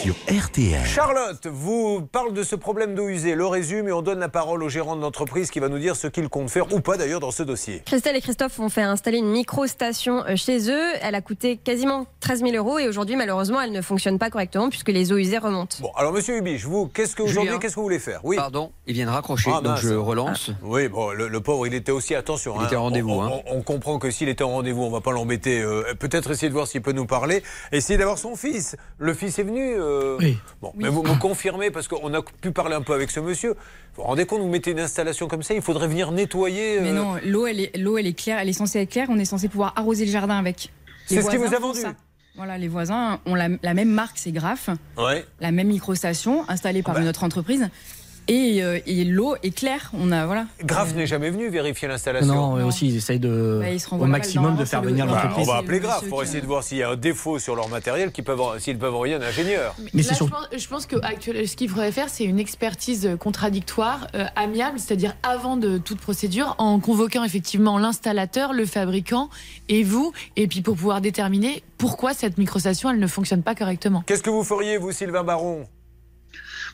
[0.07, 0.85] Sur RTL.
[0.87, 4.63] Charlotte vous parle de ce problème d'eau usée, le résume et on donne la parole
[4.63, 7.19] au gérant de l'entreprise qui va nous dire ce qu'il compte faire ou pas d'ailleurs
[7.19, 7.83] dans ce dossier.
[7.85, 10.93] Christelle et Christophe ont fait installer une micro-station euh, chez eux.
[11.03, 14.69] Elle a coûté quasiment 13 000 euros et aujourd'hui, malheureusement, elle ne fonctionne pas correctement
[14.69, 15.79] puisque les eaux usées remontent.
[15.81, 18.21] Bon, alors monsieur Hubiche, vous, qu'est-ce que aujourd'hui, qu'est-ce que vous voulez faire?
[18.23, 18.37] Oui.
[18.37, 20.51] Pardon, il vient de raccrocher, Ah, donc je relance.
[20.53, 22.55] Ah, oui, bon, le, le pauvre, il était aussi, attention.
[22.61, 23.41] Il était en rendez-vous, On, hein.
[23.49, 25.61] on- on comprend que s'il était en rendez-vous, on va pas l'embêter.
[25.63, 27.43] euh, Peut-être essayer de voir s'il peut nous parler.
[27.73, 28.77] Essayer d'avoir son fils.
[28.99, 29.75] Le fils est venu.
[29.77, 30.38] euh, Oui.
[30.62, 33.51] Bon, mais vous me confirmez, parce qu'on a pu parler un peu avec ce monsieur.
[33.51, 33.57] Vous
[33.97, 36.80] vous rendez compte, vous mettez une installation comme ça, il faudrait venir nettoyer.
[36.80, 39.09] Mais euh, non, l'eau, elle est, l'eau, elle est claire, elle est censée être claire.
[39.11, 40.70] On est censé pouvoir arroser le jardin avec.
[41.11, 41.80] Les C'est ce qui vous a vendu.
[41.80, 41.94] ça.
[42.36, 44.68] Voilà, les voisins ont la, la même marque, c'est Graf,
[44.99, 45.24] Ouais.
[45.40, 47.68] la même microstation installée Ah par une autre entreprise.
[48.29, 49.91] Et, euh, et l'eau est claire.
[49.95, 50.47] On a voilà.
[50.64, 52.35] Graf Euh, n'est jamais venu vérifier l'installation.
[52.35, 55.20] Non, et aussi, ils essayent de, Bah, ils au maximum de faire venir le- Bah,
[55.22, 55.49] l'entreprise.
[55.49, 57.55] on va appeler le Graf pour essayer de voir s'il y a un défaut sur
[57.55, 59.74] leur matériel, qu'ils peuvent, s'ils peuvent envoyer un ingénieur.
[59.95, 62.39] Mais Là, c'est je pense, je pense que actuel- ce qu'il faudrait faire, c'est une
[62.41, 69.31] expertise contradictoire, euh, amiable, c'est-à-dire avant de toute procédure, en convoquant effectivement l'installateur, le fabricant
[69.68, 74.03] et vous, et puis pour pouvoir déterminer pourquoi cette microstation elle ne fonctionne pas correctement.
[74.07, 75.66] Qu'est-ce que vous feriez, vous, Sylvain Baron?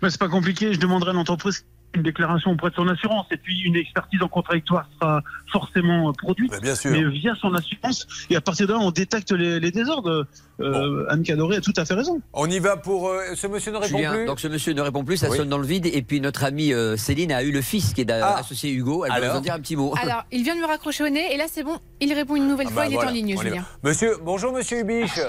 [0.03, 0.73] Mais c'est pas compliqué.
[0.75, 4.29] Je demanderai à l'entreprise une déclaration auprès de son assurance et puis une expertise en
[4.29, 5.21] contradictoire sera
[5.53, 6.51] forcément euh, produite.
[6.51, 6.91] Mais bien sûr.
[6.91, 10.27] Mais via son assurance et à partir de là on détecte les, les désordres.
[10.61, 12.23] Euh, Anne Cadoré a tout à fait raison.
[12.33, 13.09] On y va pour.
[13.11, 15.37] euh, ce monsieur ne répond Julien, plus donc ce monsieur ne répond plus, ça Oui.
[15.37, 15.85] sonne dans le vide.
[15.85, 18.39] Et puis notre amie euh, Céline a eu le fils qui est Ah.
[18.39, 19.05] associé Hugo.
[19.05, 19.93] Elle va nous en dire un petit mot.
[20.03, 22.49] Alors, il vient de me raccrocher au nez et là, c'est bon, il répond une
[22.49, 23.43] nouvelle Ah fois, bah il est en ligne, on.
[23.43, 23.65] Julien.
[23.83, 25.21] Monsieur, bonjour Monsieur Hubiche.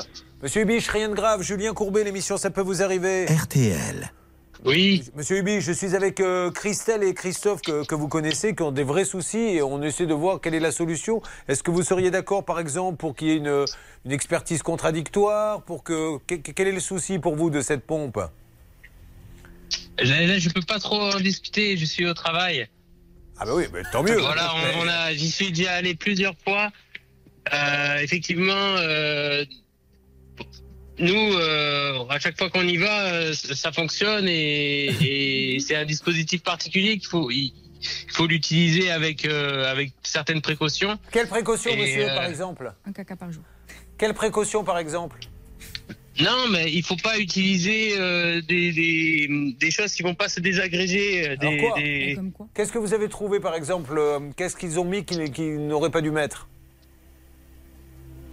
[0.42, 1.42] Monsieur Hubiche, rien de grave.
[1.42, 3.26] Julien Courbet, l'émission, ça peut vous arriver.
[3.26, 4.12] RTL.
[4.66, 5.04] Oui.
[5.16, 8.72] Monsieur Hubiche, je suis avec euh, Christelle et Christophe que, que vous connaissez, qui ont
[8.72, 11.22] des vrais soucis et on essaie de voir quelle est la solution.
[11.50, 13.66] Est-ce que vous seriez d'accord, par exemple, pour qu'il y ait une,
[14.06, 18.18] une expertise contradictoire pour que, que- Quel est le souci pour vous de cette pompe?
[20.00, 22.68] Là, là, je peux pas trop en discuter, je suis au travail.
[23.40, 24.18] Ah bah oui, mais tant mieux.
[24.18, 26.72] Voilà, on, on a, j'y suis déjà allé plusieurs fois.
[27.54, 29.44] Euh, effectivement, euh,
[31.00, 34.86] nous, euh, à chaque fois qu'on y va, euh, ça fonctionne et,
[35.56, 40.42] et c'est un dispositif particulier qu'il faut, il, il faut l'utiliser avec euh, avec certaines
[40.42, 40.98] précautions.
[41.12, 42.74] Quelle précaution, Et, monsieur, euh, par exemple?
[42.86, 43.44] Un caca par jour.
[43.98, 45.20] Quelle précaution, par exemple?
[46.20, 50.40] Non, mais il faut pas utiliser euh, des, des, des choses qui vont pas se
[50.40, 51.36] désagréger.
[51.38, 51.82] Des, Alors quoi?
[51.82, 52.18] des-
[52.54, 54.00] Qu'est-ce que vous avez trouvé, par exemple
[54.38, 56.48] Qu'est-ce qu'ils ont mis qu'ils qu'ils n'auraient pas dû mettre?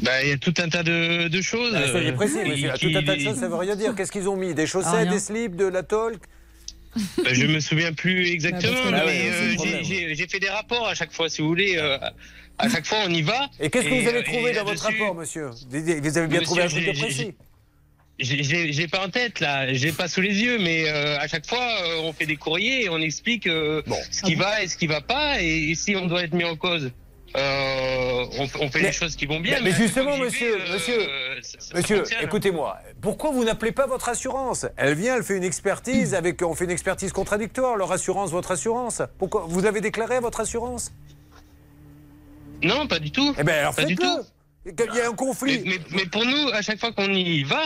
[0.02, 1.74] Bah, il y a tout un tas de, de choses.
[1.76, 2.72] Ah, Soyez précis, monsieur.
[2.72, 3.94] qui- Tout un tas de choses, ça veut rien dire.
[3.94, 4.54] Qu'est-ce qu'ils ont mis?
[4.54, 5.12] Des chaussettes, Rien.
[5.12, 6.16] des slips, de la tôle
[7.18, 9.04] Bah, je me souviens plus exactement, mais Ah
[9.58, 11.76] c'est euh, j'ai- fait des rapports à chaque fois, si vous voulez.
[11.76, 11.98] euh,
[12.58, 13.48] à chaque fois, on y va.
[13.60, 15.50] Et qu'est-ce que vous avez euh, trouvé dans votre rapport, monsieur?
[15.70, 17.34] Vous avez bien trouvé un truc j'ai- précis?
[18.18, 21.66] j'ai- pas en tête là, j'ai pas sous les yeux, mais euh, à chaque fois
[22.02, 25.40] on fait des courriers et on explique ce qui va et ce qui va pas,
[25.40, 26.90] et, si on doit être mis en cause,
[27.36, 29.60] euh, on, on fait Mais- les choses qui vont bien.
[29.62, 31.08] Mais, justement, monsieur, vais, euh, monsieur,
[31.42, 32.78] ça- monsieur, écoutez-moi.
[33.00, 34.66] Pourquoi vous n'appelez pas votre assurance?
[34.76, 37.76] Elle vient, elle fait une expertise avec, on fait une expertise contradictoire.
[37.76, 39.02] Leur assurance, votre assurance.
[39.18, 40.92] Pourquoi Vous l'avez déclaré à votre assurance?
[42.62, 43.34] Non, pas du tout.
[43.38, 44.20] Eh bien, alors Pas du tout.
[44.66, 45.62] Il y a un conflit.
[45.64, 47.62] Mais, mais- mais pour nous, à chaque fois qu'on y va,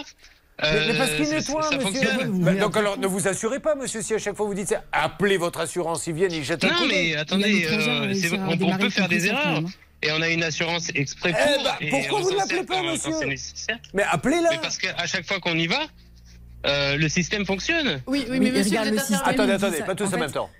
[0.62, 2.08] Mais, mais parce qu'il euh, ça- nettoie, ça monsieur.
[2.28, 4.84] Bah, donc alors, ne vous assurez pas, monsieur, si à chaque fois vous dites ça,
[4.92, 7.10] appelez votre assurance, ils viennent, ils jettent un Non, coup d'œil.
[7.10, 9.62] mais attendez, euh, on, on peut faire des erreurs.
[10.02, 11.40] Et on a une assurance exprès pour.
[11.42, 13.12] Eh ben, et pourquoi vous ne l'appelez pas, monsieur.
[13.94, 15.80] Mais appelez-la parce qu'à chaque fois qu'on y va,
[16.66, 18.00] euh, le système fonctionne.
[18.06, 19.20] Oui, Oui, mais il regarde le système.
[19.24, 20.50] Attendez, attendez, pas tous en, fait, même temps.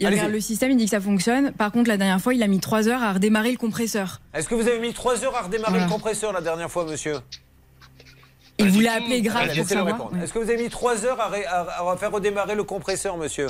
[0.00, 1.52] Il regarde le système, il dit que ça fonctionne.
[1.52, 4.20] Par contre, la dernière fois, il a mis 3 heures à redémarrer le compresseur.
[4.34, 5.86] Est-ce que vous avez mis 3 heures à redémarrer Voilà.
[5.86, 7.16] le compresseur la dernière fois, monsieur?
[8.60, 9.86] Il voulait appeler grave Allez, pour savoir.
[9.96, 10.22] répondre.
[10.22, 13.16] Est-ce que vous avez mis 3 heures à, ré- à- à faire redémarrer le compresseur,
[13.16, 13.48] monsieur?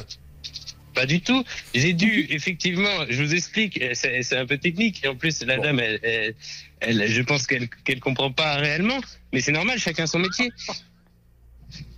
[0.95, 1.45] Pas du tout.
[1.75, 5.05] J'ai dû, effectivement, je vous explique, c'est un peu technique.
[5.05, 6.35] Et en plus, la dame, elle, elle-
[6.81, 9.01] elle- je pense qu'elle qu'elle comprend pas réellement.
[9.33, 10.51] Mais c'est normal, chacun son métier.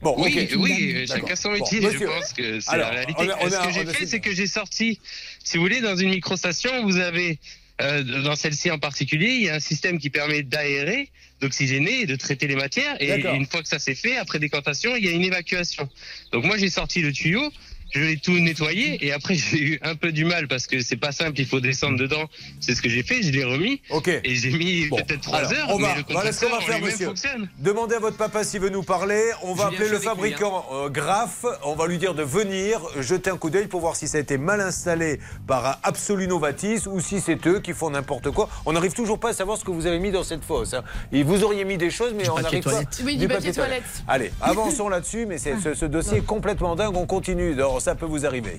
[0.02, 0.58] Bon, oui, ok.
[0.58, 1.80] oui, chacun son métier.
[1.80, 3.14] je pense que c'est Alors, la réalité.
[3.18, 5.00] on a- on Ce a- que j'ai fait, c'est que j'ai sorti,
[5.42, 7.38] si vous voulez, dans une microstation, vous avez
[7.80, 11.10] euh, dans celle-ci en particulier, il y a un système qui permet d'aérer,
[11.40, 12.96] d'oxygéner et de traiter les matières.
[13.00, 15.88] Et une fois que ça c'est fait, après décantation, il y a une évacuation.
[16.32, 17.50] Donc moi, j'ai sorti le tuyau.
[17.94, 20.96] Je vais tout nettoyer et après j'ai eu un peu du mal parce que c'est
[20.96, 22.24] pas simple, il faut descendre dedans.
[22.60, 23.80] C'est ce que j'ai fait, je l'ai remis
[24.24, 26.50] et j'ai mis peut-être trois Alors, heures, on mais va, le voilà ce qu'on compresseur
[26.50, 27.06] va en faire, lui-même monsieur.
[27.06, 27.48] fonctionne.
[27.58, 29.22] Demandez à votre papa s'il veut nous parler.
[29.42, 31.44] On va appeler le fabricant euh, Graff.
[31.64, 34.20] On va lui dire de venir jeter un coup d'œil pour voir si ça a
[34.20, 38.48] été mal installé par Absolu Novatis ou si c'est eux qui font n'importe quoi.
[38.64, 40.74] On n'arrive toujours pas à savoir ce que vous avez mis dans cette fosse.
[40.74, 40.82] hein.
[41.12, 42.70] Et vous auriez mis des choses, mais Du on papier n'arrive pas.
[42.70, 43.02] toilette.
[43.04, 43.82] Oui, du papier toilette.
[44.08, 46.96] Allez, avançons là-dessus, mais ce, ce dossier est complètement dingue.
[46.96, 47.54] On continue.
[47.82, 48.58] Ça peut vous arriver.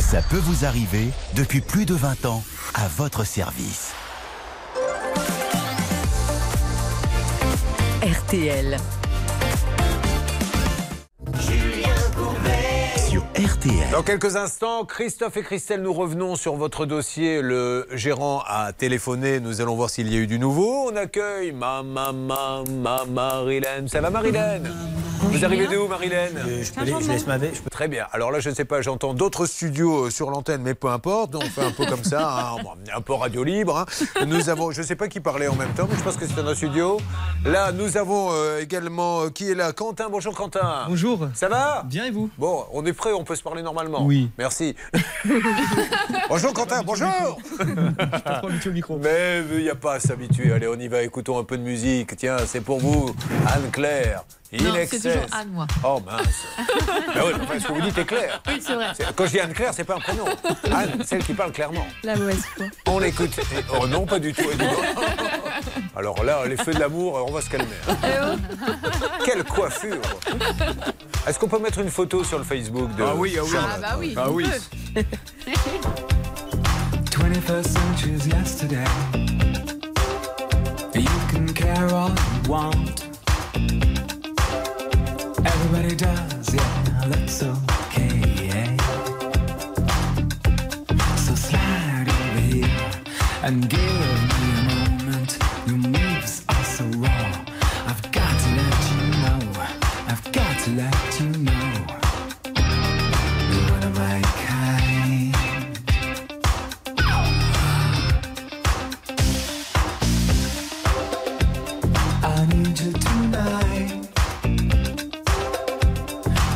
[0.00, 2.42] Ça peut vous arriver depuis plus de 20 ans
[2.72, 3.92] à votre service.
[8.02, 8.78] RTL.
[13.10, 13.90] Sur RTL.
[13.92, 17.42] Dans quelques instants, Christophe et Christelle, nous revenons sur votre dossier.
[17.42, 19.38] Le gérant a téléphoné.
[19.38, 20.90] Nous allons voir s'il y a eu du nouveau.
[20.90, 23.86] On accueille ma maman, ma Marilène.
[23.88, 24.72] Ça va, Marilène?
[25.22, 28.06] Vous arrivez de où, Marilène Je, peux les- je laisse ma je peux- Très bien.
[28.12, 31.34] Alors là, je ne sais pas, j'entends d'autres studios euh, sur l'antenne, mais peu importe.
[31.36, 32.62] On fait un peu comme ça, hein,
[32.94, 33.78] un peu radio libre.
[33.78, 34.24] hein.
[34.26, 36.26] Nous avons, je ne sais pas qui parlait en même temps, mais je pense que
[36.26, 36.98] c'est un studio.
[37.44, 39.72] Là, nous avons euh, également euh, qui est là?
[39.72, 40.08] Quentin.
[40.10, 40.84] Bonjour Quentin.
[40.88, 41.28] Bonjour.
[41.34, 41.82] Ça va?
[41.86, 42.28] Bien et vous?
[42.36, 44.04] Bon, on est prêt, on peut se parler normalement.
[44.04, 44.30] Oui.
[44.38, 44.74] Merci.
[46.28, 47.38] bonjour Quentin, bonjour.
[49.02, 50.52] Mais il n'y a pas à s'habituer.
[50.52, 52.16] Allez, on y va, écoutons un peu de musique.
[52.16, 53.14] Tiens, c'est pour vous,
[53.54, 54.24] Anne-Claire.
[54.54, 55.02] In Non, c'est excess.
[55.02, 55.66] toujours Anne, moi.
[55.82, 56.44] Oh mince.
[57.14, 58.42] Ben oui, enfin, ce que vous dites est clair.
[58.46, 58.86] Oui, c'est vrai.
[58.94, 60.24] C'est- Quand je dis Anne-Claire, c'est pas un prénom.
[60.70, 61.86] Anne, celle qui parle clairement.
[62.04, 62.66] La mauvaise foi.
[62.86, 63.38] On l'écoute.
[63.38, 64.42] Et- Oh non, pas du tout.
[65.96, 67.66] Alors là, les feux de l'amour, on va se calmer.
[67.88, 68.36] hein.
[69.24, 70.00] Quelle coiffure
[71.26, 73.50] Est-ce qu'on peut mettre une photo sur le Facebook de Ah oui, ah oui.
[73.58, 74.46] Ah bah oui, Ah oui.
[74.94, 75.02] peut.
[77.10, 78.84] 21st century's yesterday.
[80.94, 83.11] You can care all you want.
[85.74, 88.20] Everybody does, yeah, that's okay.
[88.44, 88.76] yeah.
[91.16, 92.68] So slide over here
[93.42, 95.38] and give me a moment.
[95.66, 97.44] Your moves are so raw.
[97.86, 99.40] I've got to let you know.
[100.08, 101.11] I've got to let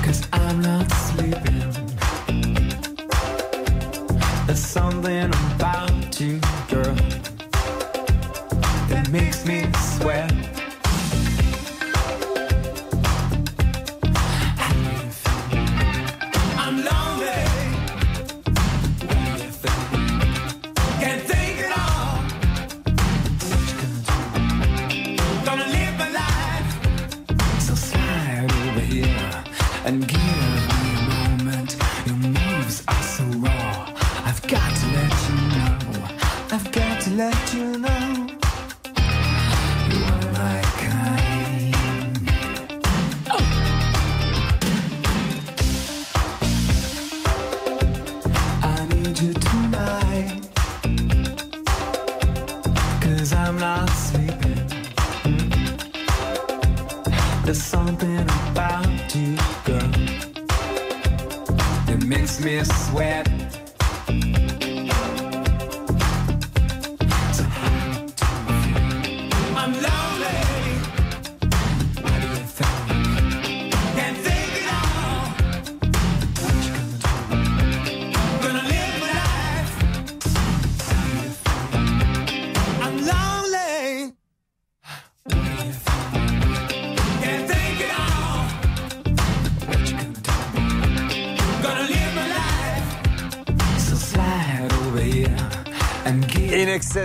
[0.06, 1.72] Cause I'm not sleeping.
[4.46, 5.32] There's something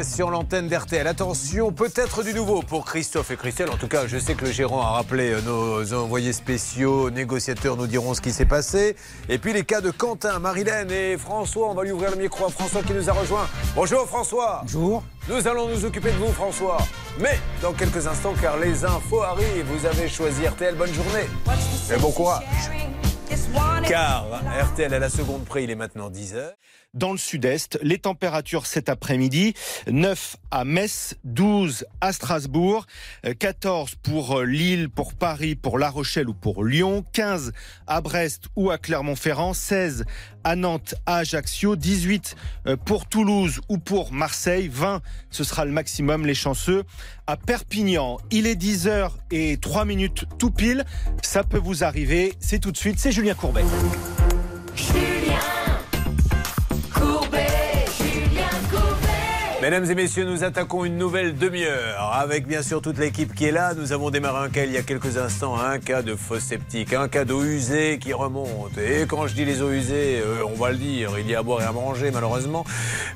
[0.03, 1.05] Sur l'antenne d'RTL.
[1.05, 3.69] Attention, peut-être du nouveau pour Christophe et Christelle.
[3.69, 7.77] En tout cas, je sais que le gérant a rappelé euh, nos envoyés spéciaux, négociateurs
[7.77, 8.95] nous diront ce qui s'est passé.
[9.29, 11.69] Et puis les cas de Quentin, Marilène et François.
[11.69, 13.47] On va lui ouvrir le micro à François qui nous a rejoint.
[13.75, 14.61] Bonjour François.
[14.63, 15.03] Bonjour.
[15.29, 16.77] Nous allons nous occuper de vous François.
[17.19, 19.65] Mais dans quelques instants, car les infos arrivent.
[19.67, 20.75] Vous avez choisi RTL.
[20.75, 21.29] Bonne journée.
[21.93, 22.43] Et bon courage.
[23.87, 26.51] Car RTL à la seconde près, il est maintenant 10h.
[26.93, 29.53] Dans le sud-est, les températures cet après-midi,
[29.89, 32.85] 9 à Metz, 12 à Strasbourg,
[33.25, 37.53] euh, 14 pour euh, Lille, pour Paris, pour La Rochelle ou pour Lyon, 15
[37.87, 40.03] à Brest ou à Clermont-Ferrand, 16
[40.43, 42.35] à Nantes, à Ajaccio, 18
[42.67, 46.83] euh, pour Toulouse ou pour Marseille, 20 ce sera le maximum, les chanceux.
[47.25, 50.83] À Perpignan, il est 10h et 3 minutes tout pile,
[51.23, 53.63] ça peut vous arriver, c'est tout de suite, c'est Julien Courbet.
[56.93, 59.61] Courbet, Julien Courbet.
[59.61, 63.51] Mesdames et messieurs, nous attaquons une nouvelle demi-heure avec bien sûr toute l'équipe qui est
[63.51, 63.73] là.
[63.73, 66.93] Nous avons démarré un cas il y a quelques instants, un cas de fausse sceptique,
[66.93, 68.77] un cas d'eau usée qui remonte.
[68.77, 71.39] Et quand je dis les eaux usées, euh, on va le dire, il y a
[71.39, 72.65] à boire et à manger malheureusement.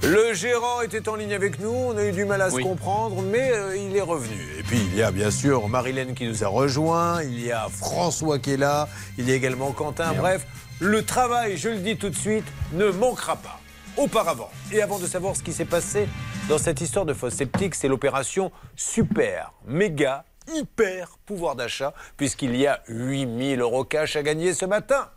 [0.04, 3.22] Le gérant était en ligne avec nous, on a eu du mal à se comprendre,
[3.22, 4.38] mais euh, il est revenu.
[4.60, 7.68] Et puis il y a bien sûr Marilène qui nous a rejoint, il y a
[7.72, 8.88] François qui est là,
[9.18, 10.14] il y a également Quentin.
[10.14, 10.46] Bref,
[10.80, 13.60] le travail, je le dis tout de suite, ne manquera pas.
[13.98, 16.10] Auparavant, et avant de savoir ce qui s'est passé
[16.50, 22.68] dans cette histoire de fausse sceptique, c'est l'opération super, méga, hyper pouvoir d'achat, puisqu'il y
[22.68, 25.10] a 8000 euros cash à gagner ce matin.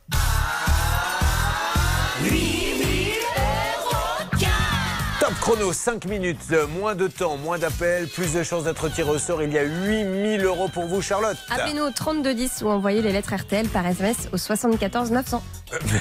[5.49, 9.43] Chrono, 5 minutes, moins de temps, moins d'appels, plus de chances d'être tiré au sort.
[9.43, 11.39] Il y a 8000 euros pour vous, Charlotte.
[11.49, 15.43] Appelez-nous au 3210 ou envoyez les lettres RTL par SMS au 74 900.
[15.71, 15.95] Qu'est-ce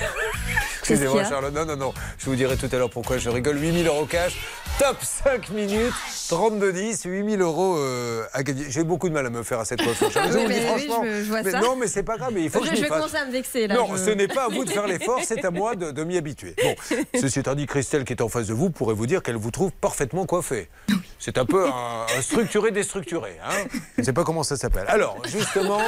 [0.80, 1.54] Excusez-moi, Charlotte.
[1.54, 1.94] Non, non, non.
[2.18, 3.58] Je vous dirai tout à l'heure pourquoi je rigole.
[3.58, 4.36] 8000 euros cash.
[4.80, 5.94] Top 5 minutes.
[6.30, 7.08] 32-10.
[7.08, 8.66] 8000 euros euh, à gagner.
[8.70, 10.12] J'ai beaucoup de mal à me faire à cette coiffure.
[10.12, 10.34] Charlotte.
[10.38, 11.04] Je vous dis oui, franchement.
[11.04, 11.60] je- je vois Mais ça.
[11.62, 12.32] Non, mais c'est pas grave.
[12.34, 13.74] Mais il faut je que je, commencer à me vexer là.
[13.76, 16.16] Non, ce n'est pas à vous de faire l'effort, c'est à moi de, de m'y
[16.18, 16.54] habituer.
[16.62, 16.76] Bon,
[17.20, 19.52] ceci étant dit, Christelle qui est en face de vous pourrait vous dire qu'elle vous
[19.52, 20.70] trouve parfaitement coiffée.
[21.18, 23.38] C'est un peu un, un structuré déstructuré.
[23.44, 23.66] Hein
[23.96, 24.86] je ne sais pas comment ça s'appelle.
[24.90, 25.82] Alors, justement,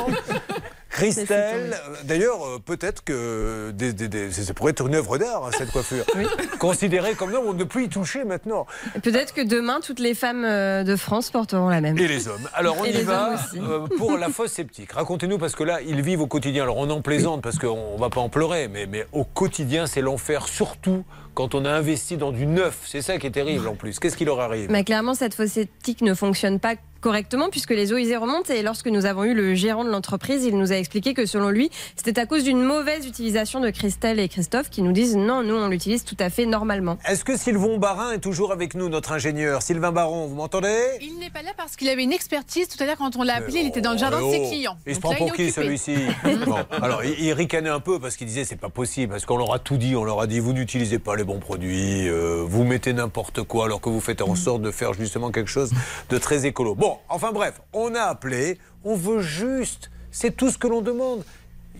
[0.89, 5.45] Christelle, euh, d'ailleurs, euh, peut-être que des- des- des- ça pourrait être une œuvre d'art,
[5.45, 6.03] hein, cette coiffure.
[6.59, 8.65] Considérée comme non, on ne peut y toucher maintenant.
[9.03, 11.97] Peut-être que demain, toutes les femmes euh, de France porteront la même.
[11.97, 12.49] Et les hommes.
[12.53, 14.91] Alors on Et y va euh, pour la fosse sceptique.
[14.93, 16.63] Racontez-nous parce que là, ils vivent au quotidien.
[16.63, 20.01] Alors on en plaisante parce qu'on va pas en pleurer, mais, mais au quotidien, c'est
[20.01, 21.03] l'enfer, surtout
[21.35, 22.79] quand on a investi dans du neuf.
[22.85, 23.99] C'est ça qui est terrible en plus.
[23.99, 24.69] Qu'est-ce qui leur arrive?
[24.69, 28.61] Mais clairement, cette fosse sceptique ne fonctionne pas correctement puisque les eaux usées remontent et
[28.61, 31.69] lorsque nous avons eu le gérant de l'entreprise, il nous a expliqué que selon lui,
[31.95, 35.55] c'était à cause d'une mauvaise utilisation de Christelle et Christophe qui nous disent non, nous
[35.55, 36.97] on l'utilise tout à fait normalement.
[37.07, 39.61] Est-ce que Sylvain Barin est toujours avec nous, notre ingénieur?
[39.61, 40.77] Sylvain Baron, vous m'entendez?
[41.01, 42.67] Il n'est pas là parce qu'il avait une expertise.
[42.67, 44.49] Tout à l'heure, quand on l'a appelé, il était dans le jardin de ses Oh,
[44.49, 44.77] clients.
[44.87, 45.95] Il se prend là, pour qui celui-ci?
[46.45, 49.37] Bon, Alors il, il ricanait un peu parce qu'il disait c'est pas possible parce qu'on
[49.37, 52.43] leur a tout dit, on leur a dit vous n'utilisez pas les bons produits, euh,
[52.45, 55.71] vous mettez n'importe quoi alors que vous faites en sorte de faire justement quelque chose
[56.09, 56.75] de très écolo.
[56.75, 61.23] Bon, enfin bref, on a appelé, on veut juste, c'est tout ce que l'on demande.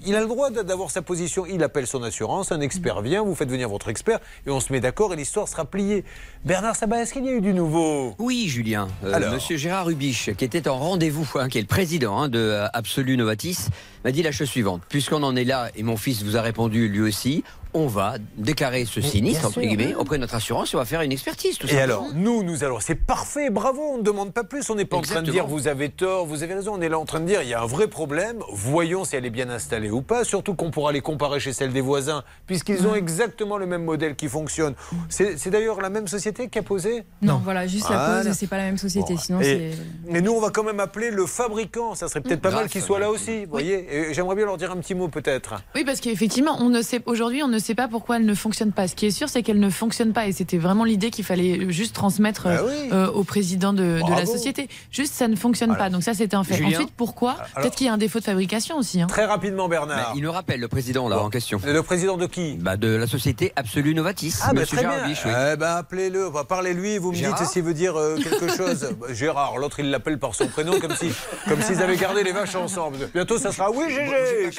[0.06, 1.46] Il a le droit d'avoir sa position.
[1.46, 4.72] Il appelle son assurance, un expert vient, vous faites venir votre expert et on se
[4.72, 6.06] met d'accord et l'histoire sera pliée.
[6.46, 8.16] Bernard Sabat, est-ce qu'il y a eu du nouveau?
[8.18, 8.88] Oui, Julien.
[9.04, 12.30] Euh, Alors Monsieur Gérard Rubiche, qui était en rendez-vous, hein, qui est le président hein,
[12.30, 13.68] de euh, Absolu Novatis,
[14.06, 14.84] m'a dit la chose suivante.
[14.88, 17.44] Puisqu'on en est là, et mon fils vous a répondu lui aussi,
[17.74, 21.02] on va déclarer ce sinistre, entre guillemets, auprès de notre assurance et on va faire
[21.02, 22.80] une expertise, tout Et alors, nous, nous allons.
[22.80, 24.70] C'est parfait, bravo, on ne demande pas plus.
[24.70, 26.74] On n'est pas en train de dire vous avez tort, vous avez raison.
[26.76, 28.40] On est là en train de dire il y a un vrai problème.
[28.52, 30.24] Voyons si elle est bien installée ou pas.
[30.24, 34.16] Surtout qu'on pourra les comparer chez celle des voisins, puisqu'ils ont exactement le même modèle
[34.16, 34.74] qui fonctionne.
[35.10, 38.24] C'est d'ailleurs la même société qui a posé Non, voilà, juste la Voilà.
[38.24, 39.16] pause, c'est pas la même société.
[39.18, 39.74] Sinon, et,
[40.08, 40.18] c'est.
[40.18, 41.94] et nous, on va quand même appeler le fabricant.
[41.96, 43.46] Ça serait peut-être pas mal Grâce qu'il soit là aussi.
[43.46, 45.56] Vous voyez J'aimerais bien leur dire un petit mot peut-être.
[45.76, 48.72] Oui, parce qu'effectivement, on ne sait aujourd'hui, on ne sait pas pourquoi elle ne fonctionne
[48.72, 48.88] pas.
[48.88, 51.70] Ce qui est sûr, c'est qu'elle ne fonctionne pas, et c'était vraiment l'idée qu'il fallait
[51.72, 52.90] juste transmettre Bah euh, oui.
[52.94, 54.70] euh, au président de, de la société.
[54.92, 55.86] Juste, ça ne fonctionne Voilà.
[55.86, 55.90] pas.
[55.90, 56.56] Donc ça, c'était un fait.
[56.56, 59.02] Julien Ensuite, pourquoi Peut-être qu'il y a un défaut de fabrication aussi.
[59.02, 59.08] hein.
[59.08, 60.12] Très rapidement, Bernard.
[60.14, 61.60] Mais il nous rappelle le président là en question.
[61.66, 64.36] Le président de qui bah, De la société Absolu Novatis.
[64.42, 65.16] Ah, bah, Monsieur très Gérard bien.
[65.26, 65.32] Oui.
[65.54, 68.90] Eh ben, appelez-le, Enfin, parlez-lui, vous me Gérard dites s'il veut dire euh, quelque chose.
[69.00, 71.10] Bah, Gérard, l'autre il l'appelle par son prénom comme si,
[71.48, 73.10] comme s'ils avaient gardé les vaches ensemble.
[73.14, 74.50] Bientôt ça sera oui Gégé.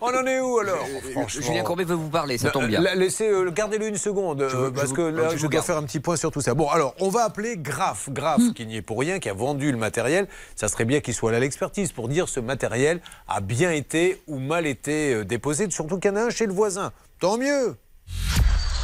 [0.00, 0.84] On en est où alors?
[1.12, 1.42] Franchement.
[1.46, 2.80] Julien Courbet veut vous parler, ça tombe bien.
[2.80, 5.50] La- Laissez, euh, gardez-le une seconde, euh, Je- parce vous- que là, je je, dois
[5.50, 5.66] garde.
[5.66, 6.54] faire un petit point sur tout ça.
[6.54, 8.08] Bon, alors, on va appeler Graf.
[8.10, 10.26] Graf, qui n'y est pour rien, qui a vendu le matériel.
[10.56, 14.22] Ça serait bien qu'il soit là à l'expertise pour dire ce matériel a bien été
[14.26, 16.92] ou mal été euh, déposé, surtout qu'il y en a un chez le voisin.
[17.20, 17.76] Tant mieux.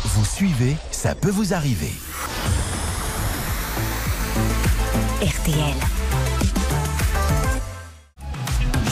[0.04, 1.92] Vous suivez, ça peut vous arriver.
[5.22, 5.74] RTL.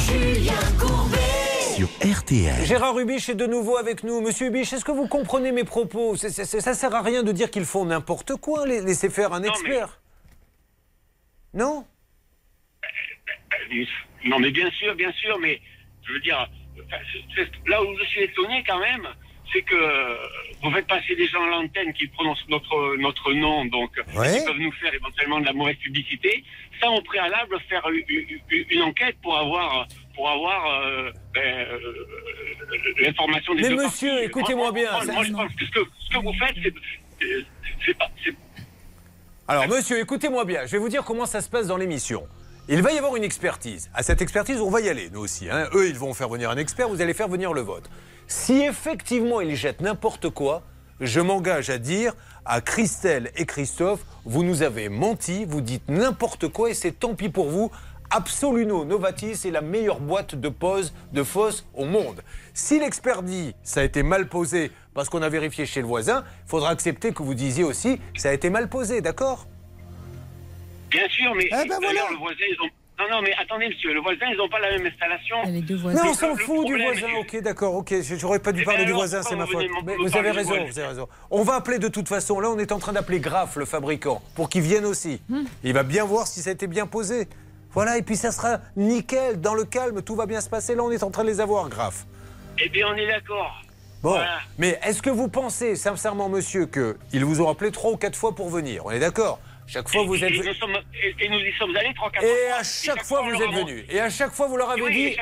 [0.06, 1.18] Julien Courbet.
[1.83, 2.64] Sur RTL.
[2.64, 4.20] Gérard Rubiche est de nouveau avec nous.
[4.20, 6.14] Monsieur Rubiche, est-ce que vous comprenez mes propos?
[6.14, 6.30] Ça
[6.74, 8.66] sert à rien de dire qu'ils font n'importe quoi.
[8.66, 10.01] les- Laissez faire un expert.
[11.53, 11.85] Non?
[14.24, 15.61] Non, mais bien sûr, bien sûr, mais
[16.07, 16.49] je veux dire,
[17.35, 19.09] c'est- là où je suis étonné quand même,
[19.53, 20.16] c'est que euh,
[20.62, 24.39] vous faites passer des gens à l'antenne qui prononcent notre, notre nom, donc Ouais.
[24.39, 26.45] qui peuvent nous faire éventuellement de la mauvaise publicité,
[26.80, 31.78] sans au préalable faire une, une- une enquête pour avoir, pour avoir euh, ben, euh,
[33.04, 34.24] l'information des Mais deux monsieur, parties.
[34.24, 34.90] écoutez-moi Moi, bien.
[34.92, 36.74] Moi, moi, je pense que ce que, ce que vous faites, c'est-
[37.20, 37.44] c'est-
[37.86, 38.08] c'est pas.
[38.24, 38.34] c'est-
[39.48, 40.66] Alors, monsieur, écoutez-moi bien.
[40.66, 42.26] Je vais vous dire comment ça se passe dans l'émission.
[42.68, 43.90] Il va y avoir une expertise.
[43.92, 45.50] À cette expertise, on va y aller, nous aussi.
[45.50, 45.68] hein.
[45.74, 47.90] Eux, ils vont faire venir un expert, vous allez faire venir le vôtre.
[48.28, 50.62] Si effectivement ils jettent n'importe quoi,
[51.00, 56.48] je m'engage à dire à Christelle et Christophe, vous nous avez menti, vous dites n'importe
[56.48, 57.70] quoi et c'est tant pis pour vous.
[58.14, 62.22] Absoluno Novatis est la meilleure boîte de pose de fosse au monde.
[62.52, 66.22] Si l'expert dit ça a été mal posé parce qu'on a vérifié chez le voisin,
[66.46, 69.46] il faudra accepter que vous disiez aussi ça a été mal posé, d'accord?
[70.90, 72.68] Bien sûr, mais Eh ben d'ailleurs, le voisin, ils ont.
[72.98, 75.36] Non, non, mais attendez, monsieur, le voisin, ils n'ont pas la même installation.
[75.46, 78.64] Les deux Mais on s'en fout du voisin, ok, d'accord, ok, j'aurais pas dû Eh
[78.66, 79.64] parler ben du alors, voisin, c'est ma faute.
[79.66, 81.08] vous Mais parler avez du raison, vous avez raison.
[81.30, 84.20] On va appeler de toute façon, là on est en train d'appeler Graff, le fabricant,
[84.36, 85.22] pour qu'il vienne aussi.
[85.64, 87.26] Il va bien voir si ça a été bien posé.
[87.74, 90.74] Voilà, et puis ça sera nickel, dans le calme, tout va bien se passer.
[90.74, 92.06] Là on est en train de les avoir, Graff.
[92.62, 93.62] Eh bien, on est d'accord.
[94.02, 94.40] Bon, Voilà.
[94.58, 98.34] mais est-ce que vous pensez sincèrement, monsieur, qu'ils vous ont appelé trois ou quatre fois
[98.34, 98.84] pour venir?
[98.84, 99.38] On est d'accord?
[99.72, 102.10] Chaque fois vous Et- êtes et, nous sommes, et, et nous y sommes allés trois,
[102.10, 102.56] quatre Et fois.
[102.58, 103.86] à chaque fois, on vous êtes a- venu.
[103.88, 105.16] Et à chaque fois, vous leur avez Oui,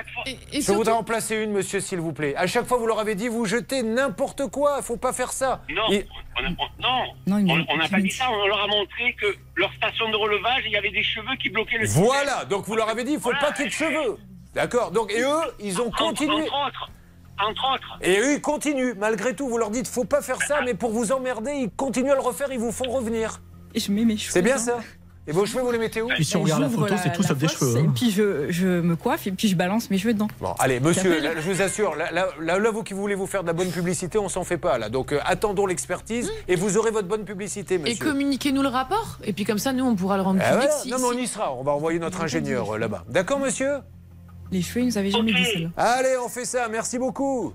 [0.53, 0.61] dit.
[0.61, 2.35] Je voudrais en placer une, monsieur, s'il vous plaît.
[2.37, 4.79] À chaque fois, vous leur avez dit, vous jetez n'importe quoi.
[4.81, 5.63] Il faut pas faire ça.
[5.71, 6.05] Non, Et-
[6.37, 6.83] on a- on-
[7.37, 8.29] non, on n'a pas dit ça.
[8.29, 11.49] On leur a montré que leur station de relevage, il y avait des cheveux qui
[11.49, 12.45] bloquaient le Voilà.
[12.47, 14.19] Donc vous leur avez dit, il faut pas qu'il y ait de cheveux.
[14.55, 14.91] D'accord.
[14.91, 16.43] Donc et eux, ils ont Entre- continué.
[16.51, 16.91] Entre autres.
[17.39, 17.99] Entre autres.
[18.03, 18.95] Et eux, ils continuent.
[18.99, 22.11] Malgré tout, vous leur dites, faut pas faire ça, mais pour vous emmerder, ils continuent
[22.11, 22.49] à le refaire.
[22.51, 23.41] Ils vous font revenir.
[23.75, 24.33] Et je mets mes cheveux.
[24.33, 24.79] C'est bien ça.
[25.27, 27.23] Et vos cheveux, vous les mettez où Puis si on regarde la photo, c'est tout
[27.23, 27.77] sauf des cheveux.
[27.79, 27.93] Et hein.
[27.95, 30.27] puis je, je me coiffe et puis je balance mes cheveux dedans.
[30.41, 33.27] Bon, allez, monsieur, là, je vous assure, là, là, là, là, vous qui voulez vous
[33.27, 34.89] faire de la bonne publicité, on s'en fait pas là.
[34.89, 38.05] Donc euh, attendons l'expertise et vous aurez votre bonne publicité, Et monsieur.
[38.05, 39.19] communiquez-nous le rapport.
[39.23, 40.69] Et puis comme ça, nous, on pourra le rendre Ah, public.
[40.69, 40.83] voilà.
[40.83, 41.55] si- non, mais on y sera.
[41.55, 43.05] On va envoyer notre ingénieur euh, là-bas.
[43.09, 43.75] D'accord, monsieur?
[44.51, 45.69] Les cheveux, ils nous avaient jamais dit celle-là.
[45.77, 46.67] Allez, on fait ça.
[46.69, 47.53] Merci beaucoup.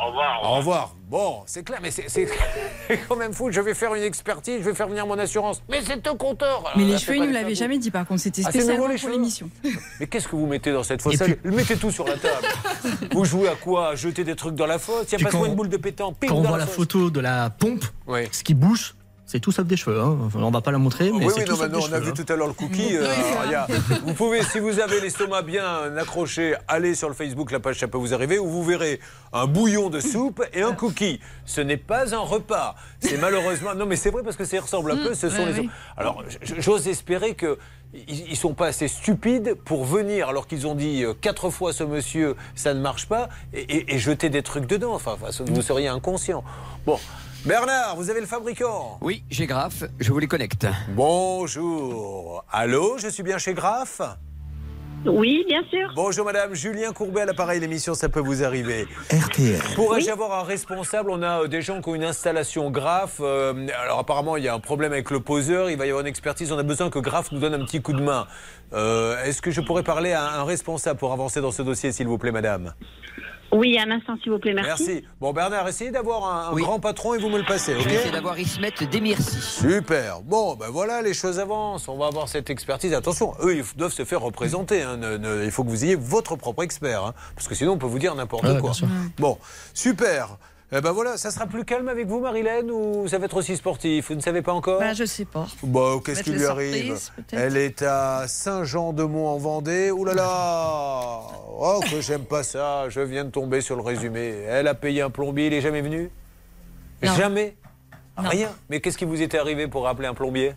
[0.00, 0.40] Au revoir.
[0.44, 0.94] Au revoir.
[1.08, 2.26] Bon, c'est clair, mais c'est c'est
[3.08, 3.50] quand même fou.
[3.52, 5.62] Je vais faire une expertise, je vais faire venir mon assurance.
[5.68, 6.60] Mais c'est un compteur.
[6.60, 7.54] Alors, Mais là, les cheveux, pas ils nous l'avaient tabous.
[7.56, 8.20] jamais dit par contre.
[8.22, 9.50] C'était Ah, spécialement nouveau, les pour l'émission.
[10.00, 12.46] Mais qu'est-ce que vous mettez dans cette fosse puis- Mettez tout sur la table.
[13.12, 15.30] vous jouez à quoi jeter des trucs dans la fosse Il y a Puis pas
[15.32, 16.16] quand- une boule de pétanque.
[16.26, 18.28] Quand on voit la photo de la pompe, Ouais.
[18.32, 18.94] ce qui bouge,
[19.32, 19.98] c'est tout sauf des cheveux.
[20.00, 20.16] hein.
[20.26, 21.84] Enfin, on va pas la montrer, mais oui, c'est oui, tout non, sauf maintenant, des
[21.84, 22.04] on a cheveux.
[22.04, 22.24] vu hein.
[22.24, 22.96] tout à l'heure le cookie.
[22.96, 23.66] euh, alors, il y a-
[24.04, 27.88] vous pouvez, si vous avez l'estomac bien accroché, aller sur le Facebook, la page Ça
[27.88, 29.00] peut vous arriver, où vous verrez
[29.32, 31.18] un bouillon de soupe et un cookie.
[31.46, 32.76] Ce n'est pas un repas.
[33.00, 33.74] C'est malheureusement.
[33.74, 35.14] Non, mais c'est vrai parce que ça y ressemble un peu.
[35.14, 35.60] Ce sont ouais, les.
[35.60, 35.70] oui.
[35.96, 36.22] Alors,
[36.58, 37.58] j'ose espérer que.
[38.08, 41.84] Ils sont pas assez stupides pour venir alors qu'ils ont dit euh, quatre fois ce
[41.84, 44.94] monsieur ça ne marche pas et, et- et jeter des trucs dedans.
[44.94, 46.42] Enfin, enfin, vous seriez inconscient.
[46.86, 46.98] Bon,
[47.44, 48.98] Bernard, vous avez le fabricant.
[49.00, 50.66] Oui, j'ai Graf, je vous les connecte.
[50.90, 52.44] Bonjour.
[52.52, 54.00] Allô, je suis bien chez Graff
[55.04, 55.90] Oui, bien sûr.
[55.96, 58.86] Bonjour madame, Julien Courbet à l'appareil, l'émission Ça peut vous arriver.
[59.10, 59.60] RTL.
[59.74, 61.10] Pourrais-je avoir un responsable?
[61.10, 63.16] On a euh, des gens qui ont une installation Graff.
[63.20, 66.02] euh, alors apparemment, il y a un problème avec le poseur, il va y avoir
[66.02, 68.28] une expertise, on a besoin que Graff nous donne un petit coup de main.
[68.72, 72.06] Euh, Est-ce que je pourrais parler à un responsable pour avancer dans ce dossier, s'il
[72.06, 72.72] vous plaît, madame?
[73.52, 75.04] Oui, un instant, s'il vous plaît, merci.
[75.20, 76.62] Bon Bernard, essayez d'avoir un, un Oui.
[76.62, 79.40] grand patron et vous me le passez, ok vais essayer d'avoir Ismet Demirci.
[79.42, 80.22] Super.
[80.22, 81.86] Bon, ben voilà, les choses avancent.
[81.88, 82.94] On va avoir cette expertise.
[82.94, 84.82] Attention, eux, ils doivent se faire représenter.
[84.82, 84.96] hein.
[84.96, 87.04] Ne- ne- il faut que vous ayez votre propre expert.
[87.04, 87.14] hein.
[87.36, 88.60] Parce que sinon, on peut vous dire n'importe Ouais, quoi.
[88.70, 88.88] bien sûr.
[89.18, 89.36] Bon,
[89.74, 90.38] super.
[90.74, 93.58] Eh ben voilà, ça sera plus calme avec vous, Marilène, ou ça va être aussi
[93.58, 94.80] sportif Vous ne savez pas encore?
[94.80, 95.46] Bah, je sais pas.
[95.62, 96.98] Bon, qu'est-ce qui lui arrive?
[97.30, 99.90] Elle est à Saint-Jean-de-Mont en Vendée.
[99.90, 101.20] Ouh là là
[101.58, 102.88] Oh, que j'aime pas ça.
[102.88, 104.44] Je viens de tomber sur le résumé.
[104.48, 106.10] Elle a payé un plombier, il est jamais venu?
[107.02, 107.14] Non.
[107.16, 107.54] Jamais?
[108.16, 108.30] Non.
[108.30, 108.48] Rien?
[108.70, 110.54] Mais qu'est-ce qui vous était arrivé pour appeler un plombier?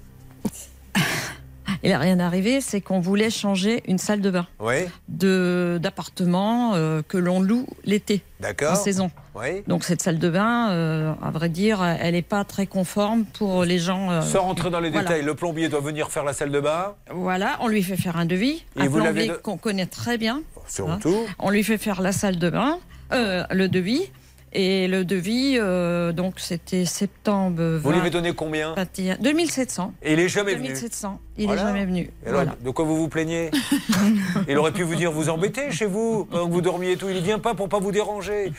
[1.85, 6.73] Il n'a rien arrivé, c'est qu'on voulait changer une salle de bain Oui, de d'appartement
[6.73, 8.71] euh, que l'on loue l'été, d'accord.
[8.71, 9.11] en saison.
[9.35, 9.61] Oui.
[9.67, 13.63] Donc cette salle de bain, euh, à vrai dire, elle n'est pas très conforme pour
[13.65, 14.09] les gens.
[14.11, 15.07] euh, Sans rentrer dans les voilà.
[15.09, 16.95] détails, le plombier doit venir faire la salle de bain.
[17.11, 19.85] Voilà, on lui fait faire un devis, Et un vous l'avez plombier de- qu'on connaît
[19.85, 20.41] très bien.
[20.67, 21.15] Surtout.
[21.37, 22.79] On lui fait faire la salle de bain,
[23.13, 24.09] euh, le devis.
[24.57, 29.93] Et le devis, euh, donc c'était septembre 20, Vous lui avez donné combien 21 2700.
[30.01, 30.69] Et il est jamais venu.
[30.69, 31.19] 2700.
[31.37, 31.61] Il Voilà.
[31.61, 32.09] est jamais venu.
[32.25, 32.55] Et alors, Voilà.
[32.63, 33.51] De quoi vous vous plaignez
[34.47, 37.09] Il aurait pu vous dire vous embêtez chez vous, pendant que vous dormiez et tout.
[37.09, 38.53] Il ne vient pas pour pas vous déranger.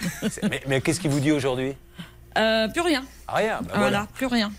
[0.68, 1.72] Mais qu'est-ce qu'il vous dit aujourd'hui?
[2.36, 3.02] Euh, plus rien.
[3.28, 3.58] Rien.
[3.62, 3.80] bah voilà.
[3.88, 4.06] voilà.
[4.14, 4.52] plus rien.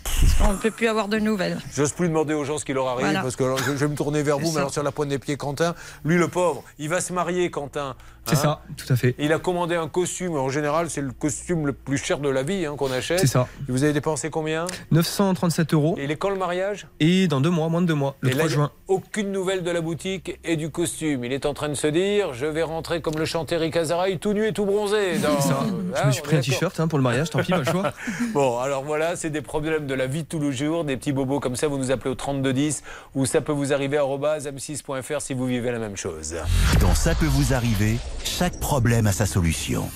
[0.44, 1.58] On ne peut plus avoir de nouvelles.
[1.76, 3.22] J'ose plus demander aux gens ce qui leur arrive Voilà.
[3.22, 5.10] parce que alors, je, je vais me tourner vers vous, mais alors sur la pointe
[5.10, 7.96] des pieds, Quentin, lui le pauvre, il va se marier, Quentin.
[8.30, 9.16] C'est ça, tout à fait.
[9.20, 10.36] Il a commandé un costume.
[10.36, 13.22] En général, c'est le costume le plus cher de la vie hein, qu'on achète.
[13.22, 13.48] C'est ça.
[13.70, 14.66] Et vous avez dépensé combien?
[14.92, 15.96] 937 euros.
[15.98, 16.88] Et il est quand le mariage?
[17.00, 18.56] Et dans deux mois, moins de deux mois, le Et là, 3 il y a
[18.58, 18.72] juin.
[18.90, 21.24] Aucune nouvelle de la boutique et du costume.
[21.24, 24.20] Il est en train de se dire je vais rentrer comme le chantait Eric Azaraï,
[24.20, 25.20] tout nu et tout bronzé.
[25.20, 25.60] dans- C'est ça.
[25.96, 27.64] Ah, Je me suis pris un t-shirt hein, pour le mariage, tant pis, pas le
[27.64, 27.94] choix.
[28.34, 31.12] Bon, alors voilà, c'est des problèmes de la vie de tous les jours, des petits
[31.12, 32.84] bobos comme ça, vous nous appelez au 3210
[33.16, 36.36] ou ça peut vous arriver à m6.fr si vous vivez la même chose.
[36.80, 39.90] Dans Ça peut vous arriver, chaque problème a sa solution.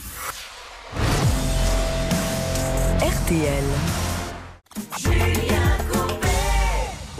[2.99, 4.10] RTL.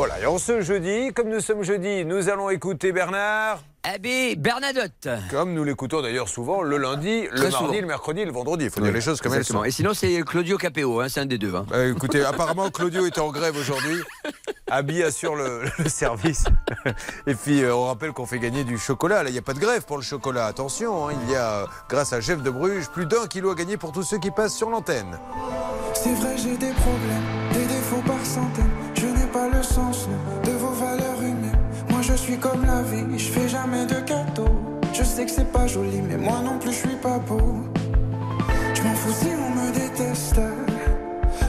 [0.01, 3.59] Voilà, et en ce jeudi, comme nous sommes jeudi, nous allons écouter Bernard.
[3.83, 5.07] Abé Bernadotte.
[5.29, 7.81] Comme nous l'écoutons d'ailleurs souvent le lundi, le Très mardi, souvent.
[7.81, 8.65] le mercredi, le vendredi.
[8.65, 9.59] Il faut dire les choses comme elles Exactement.
[9.59, 9.65] sont.
[9.65, 11.53] Et sinon, c'est Claudio Capéo, hein, c'est un des deux.
[11.53, 11.67] hein.
[11.69, 14.01] Bah, écoutez, apparemment Claudio est en grève aujourd'hui.
[14.71, 16.45] Abby assure le, le service.
[17.27, 19.21] Et puis euh, on rappelle qu'on fait gagner du chocolat.
[19.21, 20.47] Là, il n'y a pas de grève pour le chocolat.
[20.47, 23.55] Attention, hein, il y a, euh, grâce à Jeff de Bruges, plus d'un kilo à
[23.55, 25.19] gagner pour tous ceux qui passent sur l'antenne.
[25.93, 26.70] C'est vrai, j'ai des
[32.41, 34.59] comme la vie, je fais jamais de cadeaux.
[34.93, 37.63] Je sais que c'est pas joli, mais moi non plus, je suis pas beau.
[38.73, 40.41] Je m'en fous si on me déteste.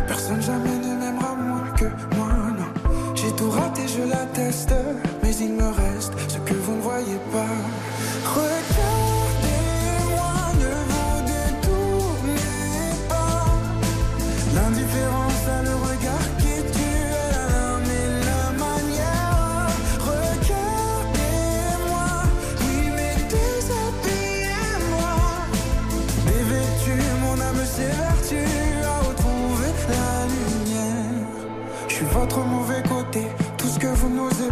[0.07, 1.87] Personne jamais ne m'aimera moins que
[2.17, 2.29] moi,
[2.59, 2.71] non.
[3.15, 4.75] J'ai tout raté, je l'atteste.
[5.23, 7.57] Mais il me reste ce que vous ne voyez pas.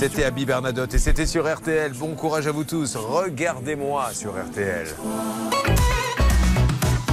[0.00, 1.92] C'était Abby Bernadotte et c'était sur RTL.
[1.92, 2.96] Bon courage à vous tous.
[2.96, 4.86] Regardez-moi sur RTL.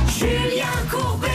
[0.08, 1.28] Julien Courbet.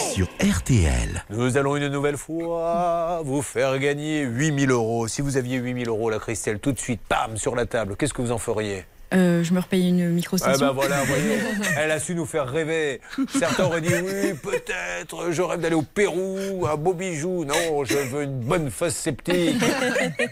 [0.00, 1.24] Sur RTL.
[1.30, 5.06] Nous allons une nouvelle fois vous faire gagner 8000 euros.
[5.06, 8.12] Si vous aviez 8000 euros, la Christelle, tout de suite, pam, sur la table, qu'est-ce
[8.12, 8.84] que vous en feriez?
[9.14, 10.66] Euh, je me repaye une Ah micro-station.
[10.66, 11.38] ben voilà, voyez,
[11.78, 13.00] elle a su nous faire rêver.
[13.38, 17.44] Certains auraient dit oui, peut-être, je rêve d'aller au Pérou, un beau bijou.
[17.46, 19.62] Non, je veux une bonne fosse septique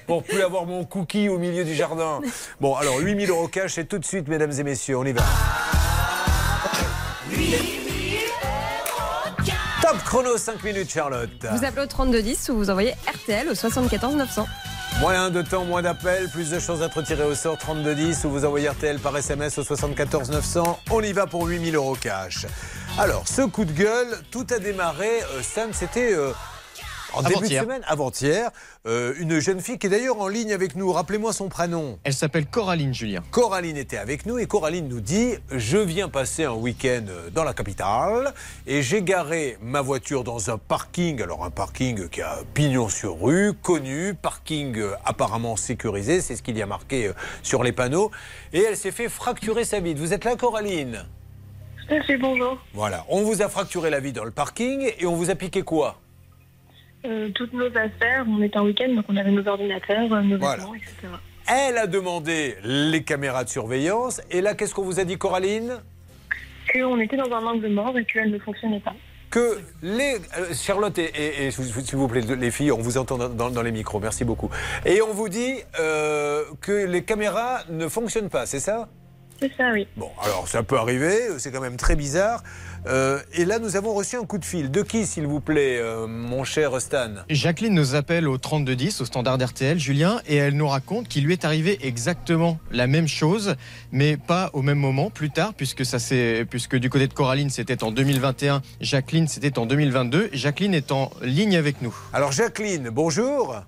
[0.07, 2.21] pour plus avoir mon cookie au milieu du jardin.
[2.61, 5.23] Bon, alors 8000 euros cash, c'est tout de suite, mesdames et messieurs, on y va.
[9.87, 11.31] Top chrono, 5 minutes, Charlotte.
[11.53, 14.45] Vous appelez au 3210 ou vous envoyez RTL au 74 900.
[14.99, 18.45] Moins de temps, moins d'appels, plus de chances d'être tiré au sort 3210 ou vous
[18.45, 20.81] envoyez RTL par SMS au 74 900.
[20.91, 22.47] On y va pour 8000 euros cash.
[22.99, 26.33] Alors, ce coup de gueule, tout a démarré, euh, Sam, c'était euh,
[27.17, 27.63] en début de Avant-hier.
[27.63, 28.51] semaine, avant-hier.
[28.87, 30.93] euh, une jeune fille qui est d'ailleurs en ligne avec nous.
[30.93, 31.99] Rappelez-moi son prénom.
[32.05, 33.23] Elle s'appelle Coraline Julien.
[33.31, 37.55] Coraline était avec nous et Coraline nous dit Je viens passer un week-end dans la
[37.55, 38.33] capitale
[38.67, 41.21] et j'ai garé ma voiture dans un parking.
[41.23, 46.43] Alors, un parking qui a pignon sur rue, connu, parking euh, apparemment sécurisé, c'est ce
[46.43, 47.13] qu'il y a marqué euh,
[47.43, 48.11] sur les panneaux.
[48.53, 49.95] Et elle s'est fait fracturer sa vie.
[49.95, 51.05] Vous êtes là, Coraline?
[51.89, 52.59] Fait, bonjour.
[52.75, 55.63] Voilà, on vous a fracturé la vie dans le parking et on vous a piqué
[55.63, 56.01] quoi?
[57.05, 60.39] Euh, toutes nos affaires, on était en week-end, donc on avait nos ordinateurs, euh, nos
[60.39, 60.57] Voilà.
[60.57, 60.93] vêtements, etc.
[61.49, 65.79] Elle a demandé les caméras de surveillance et là, qu'est-ce qu'on vous a dit, Coraline?
[66.73, 68.95] Qu'on était dans un angle mort et qu'elle ne fonctionnait pas.
[69.31, 70.17] que les.
[70.39, 73.63] euh, Charlotte et, et- et s'il vous plaît, les filles, on vous entend dans, dans
[73.63, 74.49] les micros, merci beaucoup.
[74.85, 78.89] Et on vous dit euh, que les caméras ne fonctionnent pas, c'est ça?
[79.41, 79.87] C'est ça, oui.
[79.97, 82.43] Bon, alors ça peut arriver, c'est quand même très bizarre.
[82.87, 84.71] Euh, et là, nous avons reçu un coup de fil.
[84.71, 87.11] De qui, s'il vous plaît, euh, mon cher Stan?
[87.29, 91.33] Jacqueline nous appelle au 3210, au standard RTL, Julien, et elle nous raconte qu'il lui
[91.33, 93.57] est arrivé exactement la même chose,
[93.91, 97.51] mais pas au même moment, plus tard, puisque, ça c'est, puisque du côté de Coraline,
[97.51, 100.31] c'était en 2021, Jacqueline, c'était en 2022.
[100.33, 101.95] Jacqueline est en ligne avec nous.
[102.13, 103.63] Alors, Jacqueline, bonjour.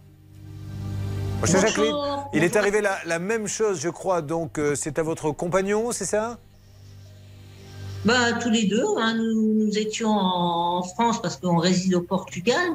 [1.40, 1.94] Bonjour, Jacqueline.
[2.34, 4.22] Il est arrivé la, la même chose, je crois.
[4.22, 6.38] Donc, euh, c'est à votre compagnon, c'est ça?
[8.04, 8.84] Bah, tous les deux.
[8.98, 9.14] hein.
[9.16, 12.70] Nous, nous étions en France parce qu'on réside au Portugal.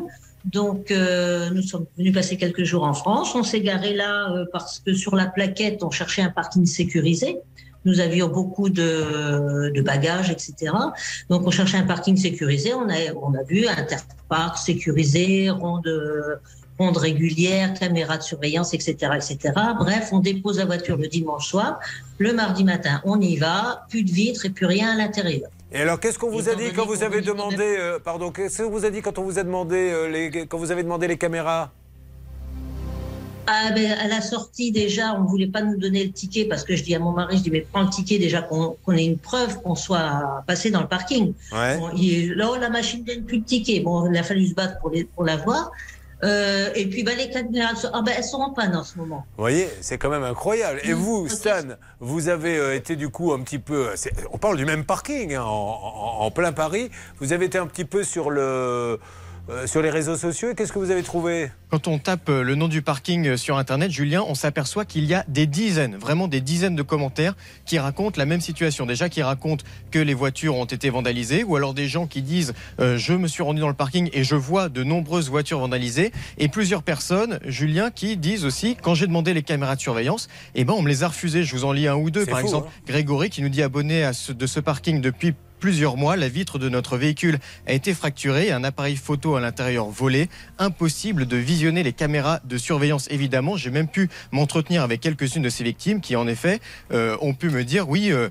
[0.46, 3.34] Donc, euh, nous sommes venus passer quelques jours en France.
[3.36, 7.38] On s'est garé là euh, parce que sur la plaquette, on cherchait un parking sécurisé.
[7.86, 10.72] Nous avions beaucoup de, de bagages, etc.
[11.30, 12.74] Donc, on cherchait un parking sécurisé.
[12.74, 15.90] On a, on a vu Interpark sécurisé, ronde,
[16.80, 19.54] ronde régulière, caméra de surveillance, etc., etc.
[19.80, 21.80] Bref, on dépose la voiture le dimanche soir.
[22.18, 23.86] Le mardi matin, on y va.
[23.90, 25.50] Plus de vitres et plus rien à l'intérieur.
[25.72, 28.70] Et alors, qu'est-ce qu'on vous a dit quand vous avez demandé, euh, pardon, qu'est-ce qu'on
[28.70, 31.18] vous a dit quand on vous a demandé euh, les, quand vous avez demandé les
[31.18, 31.72] caméras?
[33.46, 36.78] Ah ben, à la sortie déjà, on voulait pas nous donner le ticket parce que
[36.78, 39.04] je dis à mon mari, je dis mais prends le ticket déjà qu'on qu'on ait
[39.04, 41.34] une preuve qu'on soit passé dans le parking.
[41.52, 41.78] Ouais.
[41.78, 43.82] Bon, il- là, la machine donne plus de ticket.
[43.82, 45.72] Bon, il a fallu se battre pour, les, pour l'avoir.
[46.24, 49.26] Euh, et puis bah, les caméras, ah, ben, elles sont en panne en ce moment.
[49.38, 50.80] Vous voyez, c'est quand même incroyable.
[50.84, 51.52] Et vous, Stan,
[52.00, 53.90] vous avez euh, été du coup un petit peu.
[53.96, 56.90] c'est- On parle du même parking hein, en, en- en plein Paris.
[57.20, 59.00] Vous avez été un petit peu sur le
[59.50, 60.52] euh, sur les réseaux sociaux.
[60.52, 63.38] Et qu'est-ce que vous avez trouvé Quand on tape euh, le nom du parking euh,
[63.38, 67.36] sur Internet, Julien, on s'aperçoit qu'il y a des dizaines, vraiment des dizaines de commentaires
[67.66, 68.86] qui racontent la même situation.
[68.86, 72.54] Déjà, qui racontent que les voitures ont été vandalisées, ou alors des gens qui disent
[72.80, 76.12] euh, je me suis rendu dans le parking et je vois de nombreuses voitures vandalisées,
[76.38, 80.64] et plusieurs personnes, Julien, qui disent aussi quand j'ai demandé les caméras de surveillance, eh
[80.64, 81.44] ben on me les a refusées.
[81.44, 82.68] Je vous en lis un ou deux, par fou, exemple.
[82.70, 82.82] hein.
[82.88, 85.34] Grégory qui nous dit abonné à ce- de ce parking depuis
[85.64, 89.86] plusieurs mois, la vitre de notre véhicule a été fracturée un appareil photo à l'intérieur
[89.86, 90.28] volé.
[90.60, 93.56] Impossible de visionner les caméras de surveillance, évidemment.
[93.56, 96.60] J'ai même pu m'entretenir avec quelques-unes de ces victimes qui, en effet,
[96.92, 98.12] euh, ont pu me dire oui.
[98.12, 98.28] euh,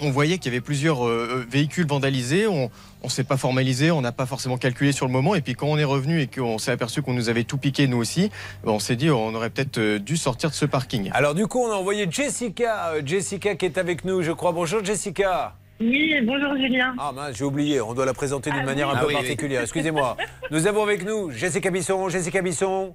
[0.00, 2.48] on voyait qu'il y avait plusieurs euh, véhicules vandalisés.
[2.48, 2.68] On
[3.04, 5.36] ne s'est pas formalisé, on n'a pas forcément calculé sur le moment.
[5.36, 7.86] Et puis quand on est revenu et qu'on s'est aperçu qu'on nous avait tout piqué
[7.86, 8.32] nous aussi,
[8.64, 11.12] on s'est dit on aurait peut-être dû sortir de ce parking.
[11.14, 14.50] Alors du coup, on a envoyé Jessica, Jessica qui est avec nous, je crois.
[14.50, 15.54] Bonjour Jessica.
[15.78, 16.94] Oui, bonjour Julien.
[16.98, 17.80] Ah mince, j'ai oublié.
[17.82, 18.94] On doit la présenter d'une Ah manière oui.
[18.94, 19.12] un Ah peu oui.
[19.14, 19.60] particulière.
[19.62, 20.16] Excusez-moi.
[20.50, 22.08] Nous avons avec nous Jessica Bisson.
[22.08, 22.94] Jessica Bisson.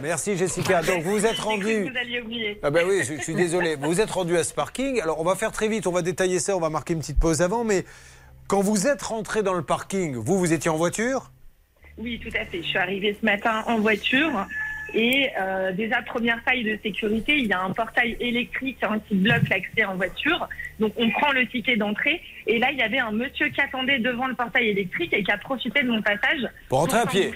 [0.00, 0.80] Merci Jessica.
[0.82, 1.82] Donc vous vous êtes rendu.
[1.90, 2.58] Vous alliez oublier.
[2.62, 3.76] Ah ben oui, je, je suis désolé.
[3.76, 5.00] Vous vous êtes rendu à ce parking.
[5.02, 7.18] Alors on va faire très vite, on va détailler ça, on va marquer une petite
[7.18, 7.64] pause avant.
[7.64, 7.84] Mais
[8.48, 11.30] quand vous êtes rentré dans le parking, vous, vous étiez en voiture?
[11.98, 12.62] Oui, tout à fait.
[12.62, 14.46] Je suis arrivée ce matin en voiture
[14.94, 19.16] et euh, déjà première faille de sécurité, il y a un portail électrique hein, qui
[19.16, 20.48] bloque l'accès en voiture.
[20.80, 23.98] Donc on prend le ticket d'entrée et là il y avait un monsieur qui attendait
[23.98, 27.32] devant le portail électrique et qui a profité de mon passage Pour rentrer à pied.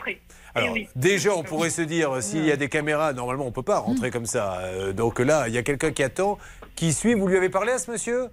[0.54, 0.88] Alors, Eh oui.
[0.96, 3.78] déjà, on pourrait se dire, euh, s'il y a des caméras, normalement, on peut pas
[3.78, 4.58] rentrer comme ça.
[4.62, 6.38] Euh, donc là, il y a quelqu'un qui attend,
[6.74, 7.14] qui suit.
[7.14, 8.24] Vous lui avez parlé à ce monsieur?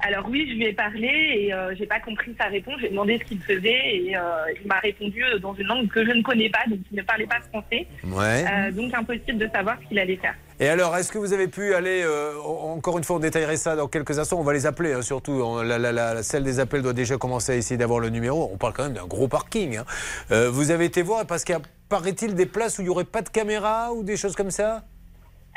[0.00, 2.76] Alors oui, je lui ai parlé et euh, j'ai pas compris sa réponse.
[2.80, 4.20] J'ai demandé ce qu'il faisait et euh,
[4.60, 7.26] il m'a répondu dans une langue que je ne connais pas, donc il ne parlait
[7.26, 7.86] pas français.
[8.04, 8.44] Ouais.
[8.48, 10.34] Euh, donc impossible de savoir ce qu'il allait faire.
[10.60, 13.56] Et alors, est-ce que vous avez pu aller, euh, en- encore une fois, on détaillerait
[13.56, 16.42] ça dans quelques instants, on va les appeler, hein, surtout, On- la, la- la- celle
[16.42, 19.06] des appels doit déjà commencer à essayer d'avoir le numéro, on parle quand même d'un
[19.06, 19.78] gros parking.
[19.78, 19.84] hein.
[20.32, 22.90] Euh, vous avez été voir, parce qu'il y a, paraît-il, des places où il n'y
[22.90, 24.82] aurait pas de caméra ou des choses comme ça?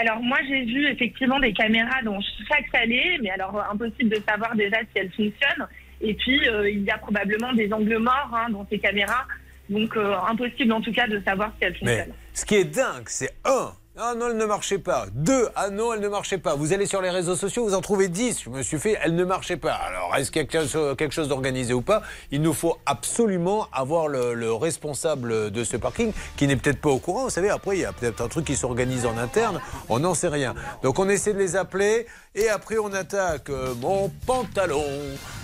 [0.02, 4.56] Alors moi j'ai vu effectivement des caméras dans chaque allée, mais alors impossible de savoir
[4.56, 5.68] déjà si elles fonctionnent.
[6.02, 9.28] Et puis euh, il y a probablement des angles morts hein, dans ces caméras,
[9.70, 12.16] donc euh, impossible en tout cas de savoir si elles Mais fonctionnent.
[12.34, 13.74] ce qui est dingue, c'est un.
[13.98, 15.06] Ah non, elle ne marchait pas.
[15.14, 16.56] Deux, ah non, elle ne marchait pas.
[16.56, 18.40] Vous allez sur les réseaux sociaux, vous en trouvez dix.
[18.46, 19.74] Je me suis fait, elle ne marchait pas.
[19.74, 22.02] Alors, est-ce qu'il y a quelque chose- d'organisé ou pas?
[22.32, 26.90] Il nous faut absolument avoir le, le responsable de ce parking qui n'est peut-être pas
[26.90, 27.26] au courant.
[27.26, 29.60] Vous savez, après, il y a peut-être un truc qui s'organise en interne.
[29.90, 30.56] On n'en sait rien.
[30.84, 34.86] Donc, on essaie de les appeler et après, on attaque euh, mon pantalon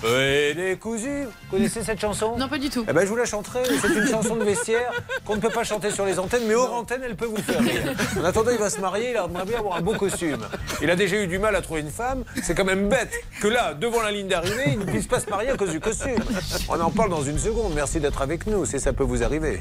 [0.08, 1.26] est décousu.
[1.26, 2.38] Vous connaissez cette chanson?
[2.38, 2.86] Non, pas du tout.
[2.89, 3.64] eh ben, je vous la chanterai.
[3.82, 4.93] C'est une chanson de vestiaire
[5.26, 7.60] qu'on ne peut pas chanter sur les antennes, mais hors antenne, elle peut vous faire
[7.60, 7.93] rire.
[8.38, 10.46] En attendant, il va se marier, il aimerait bien avoir un beau costume.
[10.80, 12.24] Il a déjà eu du mal à trouver une femme.
[12.44, 13.12] C'est quand même bête
[13.42, 15.80] que là, devant la ligne d'arrivée, il ne puisse pas se marier à cause du
[15.80, 16.24] costume.
[16.70, 17.74] On en parle dans une seconde.
[17.74, 18.64] Merci d'être avec nous.
[18.66, 19.60] C'est ça peut vous arriver.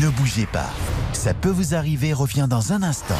[0.00, 0.68] Ne bougez pas.
[1.12, 3.14] Ça peut vous arriver revient dans un instant.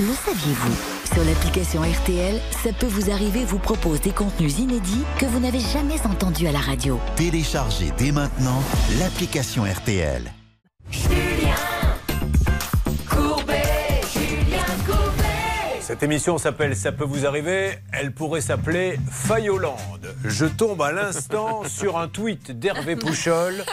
[0.00, 1.14] Le saviez-vous?
[1.14, 5.60] Sur l'application RTL, ça peut vous arriver vous propose des contenus inédits que vous n'avez
[5.60, 6.98] jamais entendus à la radio.
[7.14, 8.64] Téléchargez dès maintenant
[8.98, 10.32] l'application RTL.
[15.90, 17.72] Cette émission s'appelle Ça peut vous arriver.
[17.92, 20.14] Elle pourrait s'appeler Fayolande.
[20.24, 23.64] Je tombe à l'instant sur un tweet d'Hervé Pouchol.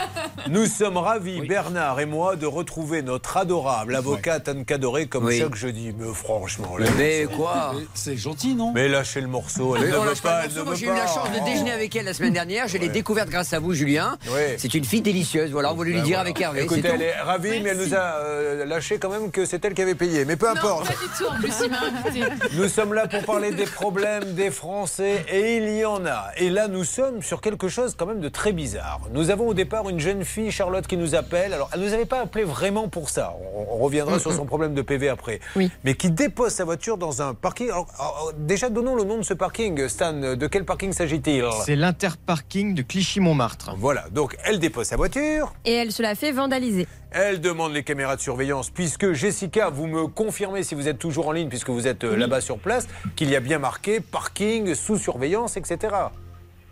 [0.50, 5.38] Nous sommes ravis, Bernard et moi, de retrouver notre adorable avocate Anne Cadoré comme Oui.
[5.38, 5.94] chaque jeudi.
[5.96, 8.72] Mais franchement, là, Mais quoi C'est gentil, non?
[8.74, 10.42] Mais lâchez le morceau, elle Mais ne veut pas,
[10.74, 12.68] j'ai eu la chance de déjeuner avec elle la semaine dernière.
[12.68, 14.18] Je l'ai découverte grâce à vous, Julien.
[14.34, 14.56] Ouais.
[14.58, 15.52] C'est une fille délicieuse.
[15.52, 16.30] Voilà, on voulait lui Ben dire voilà.
[16.32, 16.64] avec Hervé.
[16.64, 16.88] Écoutez, tout.
[16.96, 19.84] elle est ravie, mais elle nous a euh, lâché quand même que c'est elle qui
[19.84, 20.26] avait payé.
[20.26, 20.88] Mais peu importe.
[20.88, 22.07] Pas du tout, en plus, il m'a invité.
[22.54, 26.28] Nous sommes là pour parler des problèmes des Français et il y en a.
[26.38, 29.02] Et là, nous sommes sur quelque chose quand même de très bizarre.
[29.12, 31.54] Nous avons au départ une jeune fille, Charlotte, qui nous appelle.
[31.54, 33.36] Alors, elle ne nous avait pas appelé vraiment pour ça.
[33.56, 35.40] On, on reviendra sur son problème de PV après.
[35.84, 37.70] Mais qui dépose sa voiture dans un parking.
[37.70, 39.88] Alors, alors, déjà, donnons le nom de ce parking.
[39.88, 41.46] Stan, de quel parking s'agit-il?
[41.66, 43.76] C'est l'interparking de Clichy-Montmartre.
[43.78, 45.54] Voilà, donc elle dépose sa voiture.
[45.66, 46.88] Et elle se la fait vandaliser.
[47.12, 51.30] Elle demande les caméras de surveillance, puisque Jessica, vous me confirmez si vous êtes toujours
[51.30, 54.76] en ligne, puisque vous êtes euh, là-bas sur place, qu'il y a bien marqué parking
[54.76, 55.96] sous surveillance, etc.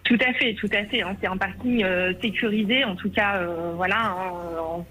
[0.04, 1.02] Tout à fait, tout à fait.
[1.02, 1.16] hein.
[1.20, 4.16] C'est un parking euh, sécurisé, en tout cas, euh, voilà,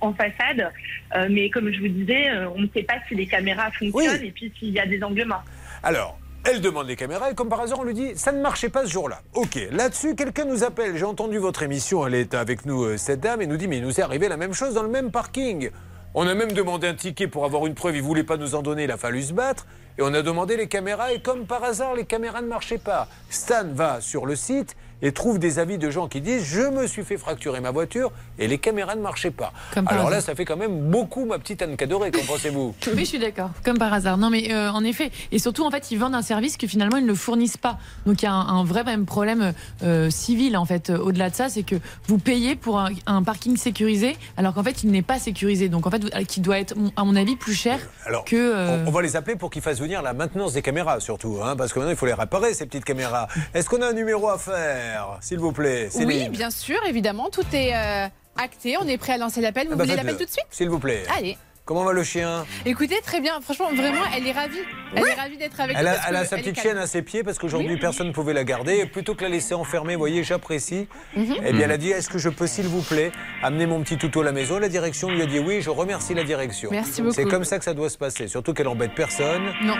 [0.00, 0.72] en, façade.
[1.14, 4.32] Euh, mais comme je vous disais, on ne sait pas si les caméras fonctionnent et
[4.32, 5.44] puis s'il y a des angles morts.
[5.84, 8.70] Alors, elle demande les caméras et comme par hasard, on lui dit ça ne marchait
[8.70, 9.20] pas ce jour-là.
[9.34, 10.96] Ok, là-dessus, quelqu'un nous appelle.
[10.96, 13.84] J'ai entendu votre émission, elle est avec nous, cette dame, et nous dit mais il
[13.84, 15.70] nous est arrivé la même chose dans le même parking.
[16.16, 18.62] On a même demandé un ticket pour avoir une preuve, il voulait pas nous en
[18.62, 19.66] donner, il a fallu se battre.
[19.98, 23.08] Et on a demandé les caméras et comme par hasard, les caméras ne marchaient pas.
[23.30, 26.88] Stan va sur le site et trouve des avis de gens qui disent je me
[26.88, 29.52] suis fait fracturer ma voiture et les caméras ne marchaient pas.
[29.72, 32.74] Comme Alors là, ça fait quand même beaucoup ma petite Anne Cadoré, qu'en pensez-vous?
[32.94, 33.50] Oui, je suis d'accord.
[33.64, 34.16] Comme par hasard.
[34.18, 35.10] Non, mais euh, en effet.
[35.30, 37.78] Et surtout, en fait, ils vendent un service que finalement, ils ne fournissent pas.
[38.06, 39.52] Donc, il y a un, un vrai même problème
[39.82, 40.90] euh, civil, en fait.
[40.90, 41.76] euh, Au-delà de ça, c'est que
[42.06, 45.68] vous payez pour un, un parking sécurisé, alors qu'en fait, il n'est pas sécurisé.
[45.68, 48.36] Donc, en fait, qui doit être, à mon avis, plus cher Alors, que.
[48.36, 51.38] euh, On, on va les appeler pour qu'ils fassent venir la maintenance des caméras, surtout,
[51.42, 53.28] hein, parce que maintenant il faut les réparer, ces petites caméras.
[53.52, 57.44] Est-ce qu'on a un numéro à faire, s'il vous plaît Oui, bien sûr, évidemment, tout
[57.52, 58.76] est euh, acté.
[58.80, 59.66] On est prêt à lancer l'appel.
[59.68, 60.46] Vous Ah bah, voulez faites-le, l'appel tout de suite?
[60.50, 61.02] S'il vous plaît.
[61.16, 61.36] Allez.
[61.66, 62.44] Comment va le chien?
[62.66, 63.40] Écoutez, très bien.
[63.40, 64.58] Franchement, vraiment, elle est ravie.
[64.94, 65.88] Elle est ravie d'être avec Elle nous.
[65.92, 66.66] a, parce elle a que sa elle est petite calme.
[66.74, 67.80] chienne à ses pieds parce qu'aujourd'hui Oui.
[67.80, 68.74] personne ne pouvait la garder.
[68.80, 70.88] Et plutôt que la laisser enfermée, vous voyez, j'apprécie.
[71.16, 71.36] Mhm.
[71.42, 73.96] Eh bien, elle a dit Est-ce que je peux, s'il vous plaît, amener mon petit
[73.96, 74.58] toutou à la maison?
[74.58, 76.68] La direction lui a dit Oui, je remercie la direction.
[76.70, 77.14] Merci beaucoup.
[77.14, 78.28] C'est comme ça que ça doit se passer.
[78.28, 79.50] Surtout qu'elle embête personne.
[79.62, 79.76] Non.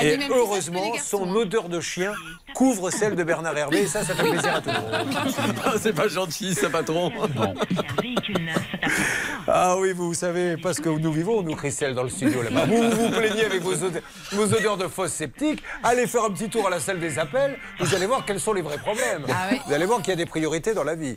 [0.00, 1.34] Elle Et est même plus heureusement, sage que les garçons, son hein.
[1.36, 2.14] odeur de chien
[2.54, 3.82] couvre celle de Bernard Hervé.
[3.82, 5.78] Et ça, ça fait plaisir à tout le monde.
[5.80, 7.12] C'est pas gentil, ça, patron.
[9.48, 12.66] Ah oui, vous, vous savez, parce que nous vivons, nous, Christelle, dans le studio là-bas.
[12.66, 15.62] Vous vous, plaignez avec vos odeurs, vos odeurs de fosse septique.
[15.82, 17.58] Allez faire un petit tour à la salle des appels.
[17.78, 19.24] Vous allez voir quels sont les vrais problèmes.
[19.66, 21.14] Vous allez voir qu'il y a des priorités dans la vie.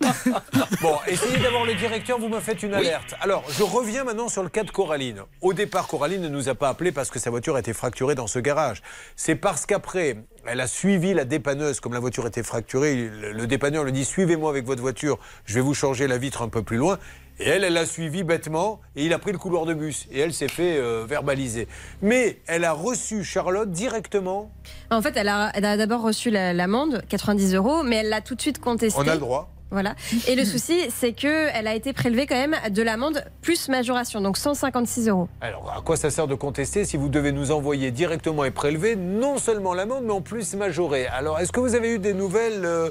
[0.81, 3.15] Bon, essayez d'avoir le directeur, vous me faites une alerte.
[3.21, 5.23] Alors, je reviens maintenant sur le cas de Coraline.
[5.41, 8.27] Au départ, Coraline ne nous a pas appelé parce que sa voiture était fracturée dans
[8.27, 8.81] ce garage.
[9.15, 10.17] C'est parce qu'après,
[10.47, 12.95] elle a suivi la dépanneuse, comme la voiture était fracturée.
[12.95, 16.41] Le, le dépanneur lui dit Suivez-moi avec votre voiture, je vais vous changer la vitre
[16.41, 16.97] un peu plus loin.
[17.41, 20.07] Et elle, elle l'a suivi bêtement et il a pris le couloir de bus.
[20.11, 21.69] Et elle s'est fait euh, verbaliser.
[22.01, 24.51] Mais elle a reçu Charlotte directement.
[24.91, 28.41] En fait, elle a, d'abord reçu la- l'amende, 90 euros, mais elle l'a tout de
[28.41, 28.99] suite contestée.
[29.01, 29.49] On a le droit.
[29.71, 29.95] Voilà.
[30.27, 34.21] Et le souci, c'est que elle a été prélevée quand même de l'amende plus majoration,
[34.21, 35.29] donc 156 euros.
[35.41, 38.95] Alors, à quoi ça sert de contester si vous devez nous envoyer directement et prélever
[38.95, 41.07] non seulement l'amende, mais en plus majorer?
[41.07, 42.89] Alors, est-ce que vous avez eu des nouvelles euh,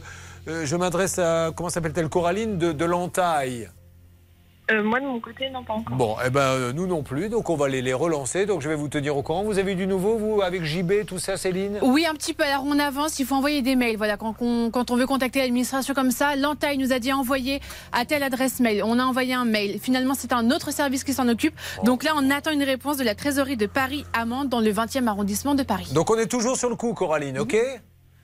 [0.48, 3.68] euh, Je m'adresse à, comment s'appelle-t-elle, Coraline, de, de l'entaille?
[4.70, 5.96] Euh, moi, de mon côté, non, pas encore.
[5.96, 8.44] Bon, eh ben, euh, nous non plus, donc on va les, les relancer.
[8.46, 9.42] Donc, je vais vous tenir au courant.
[9.42, 11.78] Vous avez eu du nouveau, vous, avec JB, tout ça, Céline?
[11.82, 12.44] Oui, un petit peu.
[12.44, 13.96] Alors on avance, il faut envoyer des mails.
[13.96, 17.60] Voilà, quand, on- quand on veut contacter l'administration comme ça, l'entaille nous a dit envoyer
[17.92, 18.82] à telle adresse mail.
[18.84, 19.78] On a envoyé un mail.
[19.80, 21.54] Finalement, c'est un autre service qui s'en occupe.
[21.84, 25.06] Donc là, on attend une réponse de la trésorerie de Paris Amande dans le 20e
[25.06, 25.90] arrondissement de Paris.
[25.94, 27.56] Donc, on est toujours sur le coup, Coraline, ok?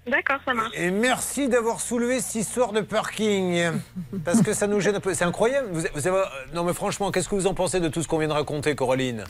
[0.06, 0.72] D'accord, ça marche.
[0.74, 3.70] Et merci d'avoir soulevé cette histoire de parking.
[4.24, 5.14] Parce que ça nous gêne un peu.
[5.14, 5.68] C'est incroyable.
[5.72, 5.82] Vous,
[6.52, 8.74] non, mais franchement, qu'est-ce que vous en pensez de tout ce qu'on vient de raconter,
[8.74, 9.24] Coraline?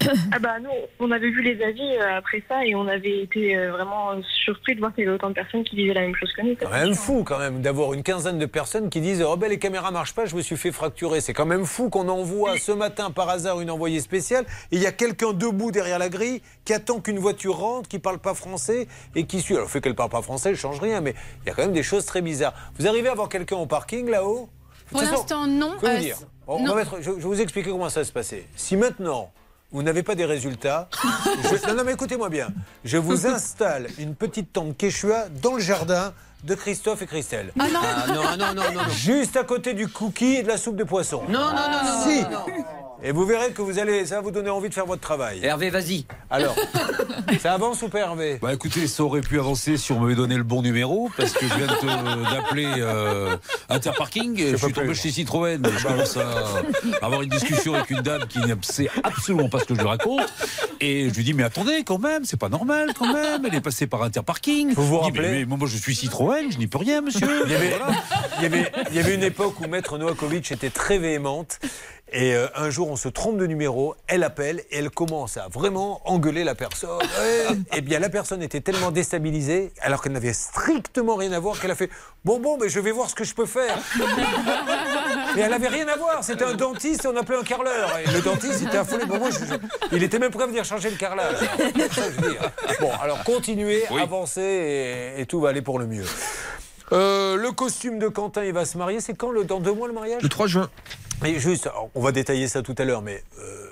[0.32, 0.70] Ah bah nous,
[1.00, 4.20] on avait vu les avis euh, après ça et on avait été euh, vraiment euh,
[4.44, 6.42] surpris de voir qu'il y avait autant de personnes qui vivaient la même chose que
[6.42, 6.54] nous.
[6.56, 9.58] quand même fou quand même d'avoir une quinzaine de personnes qui disent oh ben les
[9.58, 12.72] caméras marchent pas je me suis fait fracturer c'est quand même fou qu'on envoie ce
[12.72, 16.42] matin par hasard une envoyée spéciale et il y a quelqu'un debout derrière la grille
[16.64, 18.86] qui attend qu'une voiture rentre qui parle pas français
[19.16, 21.48] et qui suit alors le fait qu'elle parle pas français je change rien mais il
[21.48, 24.08] y a quand même des choses très bizarres vous arrivez à avoir quelqu'un au parking
[24.08, 24.48] là-haut?
[24.90, 25.74] Pour l'instant, non.
[25.82, 26.16] je vais vous Euh, dire?
[26.46, 26.72] On- on non.
[26.72, 28.46] va mettre- je, je vais vous expliquer comment ça va se passer.
[28.56, 29.30] Si maintenant
[29.72, 30.88] vous n'avez pas des résultats,
[31.42, 32.48] je- non, non, mais écoutez-moi bien,
[32.84, 36.12] je vous installe une petite tente Quechua dans le jardin
[36.44, 37.52] de Christophe et Christelle.
[37.58, 37.80] Ah non.
[37.82, 38.88] Ah non, non, non, non, non.
[38.90, 41.22] Juste à côté du cookie et de la soupe de poisson.
[41.28, 42.22] Non, non, non, non, Si.
[42.22, 42.46] non, non.
[43.00, 45.38] Et vous verrez que vous allez, ça va vous donner envie de faire votre travail.
[45.44, 46.04] Hervé, vas-y.
[46.30, 46.56] Alors,
[47.40, 48.38] ça avance ou pas, Hervé?
[48.42, 51.46] Bah écoutez, ça aurait pu avancer si on m'avait donné le bon numéro, parce que
[51.46, 53.36] je viens de te- d'appeler euh,
[53.68, 56.26] Interparking, je suis tombé chez Citroën, je commence à
[57.00, 59.86] avoir une discussion avec une dame qui ne sait absolument pas ce que je lui
[59.88, 60.26] raconte,
[60.80, 63.60] et je lui dis mais attendez quand même, c'est pas normal quand même, elle est
[63.60, 64.74] passée par Interparking.
[64.74, 67.00] Vous vous Je dis, mais- rappelez mais moi je suis Citroën, je n'y peux rien
[67.00, 67.42] monsieur.
[67.46, 67.92] Il y, avait, Voilà.
[68.38, 71.60] il, y avait, il y avait une époque où Maître Novakovic était très véhémente.
[72.12, 75.48] Et euh, un jour, on se trompe de numéro, elle appelle et elle commence à
[75.48, 76.88] vraiment engueuler la personne.
[77.18, 77.56] Ouais.
[77.76, 81.70] Eh bien, la personne était tellement déstabilisée, alors qu'elle n'avait strictement rien à voir, qu'elle
[81.70, 81.90] a fait
[82.24, 83.76] Bon, bon, mais je vais voir ce que je peux faire.
[85.34, 86.22] Mais elle n'avait rien à voir.
[86.24, 87.90] C'était un dentiste et on appelait un carreleur.
[88.06, 89.04] Et le dentiste était affolé.
[89.06, 91.36] Bon, moi, je- je- il était même prêt à venir changer le carrelage.
[91.36, 92.40] Alors, ça je dire.
[92.80, 94.40] Bon, alors continuez, avancez
[95.16, 96.04] et, et tout va aller pour le mieux.
[96.92, 99.00] Euh, le costume de Quentin, il va se marier.
[99.00, 100.22] C'est quand le, Dans deux mois le mariage?
[100.22, 100.70] Le 3 juin.
[101.24, 103.66] Et juste, on va détailler ça tout à l'heure, mais euh,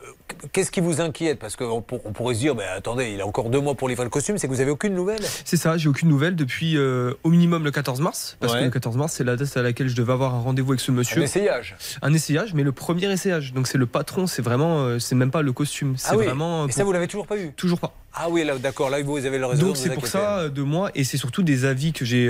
[0.53, 1.39] qu'est-ce qui vous inquiète?
[1.39, 4.05] Parce qu'on on pourrait se dire, ben, attendez, il a encore deux mois pour livrer
[4.05, 5.21] le costume, c'est que vous avez aucune nouvelle?
[5.45, 8.37] C'est ça, j'ai aucune nouvelle depuis euh, au minimum le 14 mars.
[8.41, 8.61] Parce Ouais.
[8.61, 10.81] que le 14 mars, c'est la date à laquelle je devais avoir un rendez-vous avec
[10.81, 11.21] ce monsieur.
[11.21, 11.77] Un essayage.
[12.03, 13.53] Un essayage, mais le premier essayage.
[13.53, 15.95] Donc c'est le patron, c'est vraiment, euh, c'est même pas le costume.
[15.97, 16.25] C'est Ah oui.
[16.27, 16.67] vraiment.
[16.67, 17.53] Et ça, vous l'avez toujours pas eu?
[17.53, 17.95] Toujours pas.
[18.13, 19.67] Ah oui, là, d'accord, là, vous avez le raison.
[19.69, 22.27] Donc c'est pour ça de moi, et c'est surtout des avis que j'ai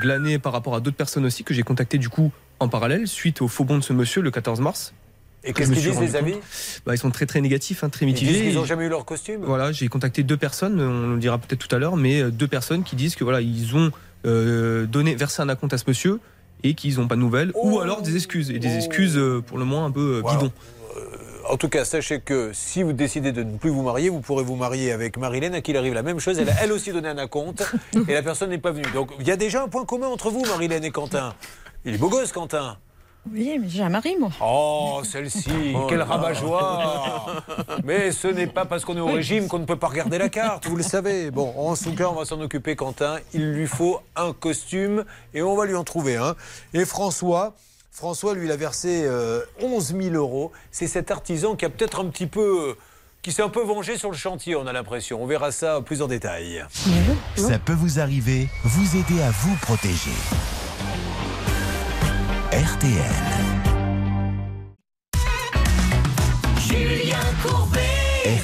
[0.00, 2.30] glanés par rapport à d'autres personnes aussi, que j'ai contacté du coup
[2.60, 4.92] en parallèle, suite au faux bon de ce monsieur le 14 mars.
[5.42, 6.42] Et Que qu'est-ce qu'ils disent, les compte.
[6.84, 8.32] bah, Ils sont très très négatifs, hein, très Ils mitigés.
[8.32, 11.38] disent qu'ils n'ont jamais eu leur costume Voilà, j'ai contacté deux personnes, on le dira
[11.38, 13.90] peut-être tout à l'heure, mais euh, deux personnes qui disent que voilà, ils ont
[14.26, 16.20] euh, donné, versé un acompte à ce monsieur
[16.62, 19.56] et qu'ils n'ont pas de nouvelles, ou alors des excuses, et des excuses euh, pour
[19.56, 20.52] le moins un peu euh, bidons.
[21.48, 24.44] En tout cas, sachez que si vous décidez de ne plus vous marier, vous pourrez
[24.44, 26.38] vous marier avec Marilène, à qui il arrive la même chose.
[26.38, 27.64] Elle a elle aussi donné un acompte
[28.08, 28.84] et la personne n'est pas venue.
[28.94, 31.34] Donc il y a déjà un point commun entre vous, Marilène et Quentin.
[31.84, 32.76] Il est beau gosse, Quentin.
[33.30, 34.30] Oui, mais j'ai un mari, moi.
[34.42, 37.26] Oh, celle-ci, Oh quel rabat-joie
[37.84, 40.28] Mais ce n'est pas parce qu'on est au régime qu'on ne peut pas regarder la
[40.28, 41.30] carte, vous le savez.
[41.30, 43.18] Bon, en tout cas, on va s'en occuper, Quentin.
[43.34, 45.04] Il lui faut un costume
[45.34, 46.34] et on va lui en trouver un.
[46.72, 47.54] Et François,
[47.90, 50.52] François, lui, il a versé euh, 11 000 euros.
[50.70, 52.74] C'est cet artisan qui a peut-être un petit peu...
[53.20, 55.22] qui s'est un peu vengé sur le chantier, on a l'impression.
[55.22, 56.64] On verra ça plus en détail.
[57.36, 60.10] Ça peut vous arriver, vous aider à vous protéger.
[62.52, 62.92] RTL.
[66.58, 67.80] Julien Courbet.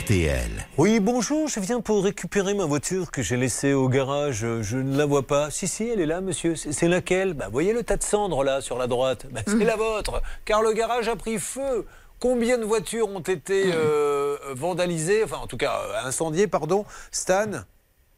[0.01, 0.51] RTL.
[0.79, 4.47] Oui, bonjour, je viens pour récupérer ma voiture que j'ai laissée au garage.
[4.61, 5.51] Je ne la vois pas.
[5.51, 6.55] Si, si, elle est là, monsieur.
[6.55, 7.35] C'est laquelle?
[7.35, 10.63] Bah, Voyez le tas de cendres là sur la droite Bah, C'est la vôtre, car
[10.63, 11.85] le garage a pris feu.
[12.21, 16.85] Combien de voitures ont été euh, vandalisées, enfin en tout cas euh, incendiées, pardon?
[17.11, 17.51] Stan?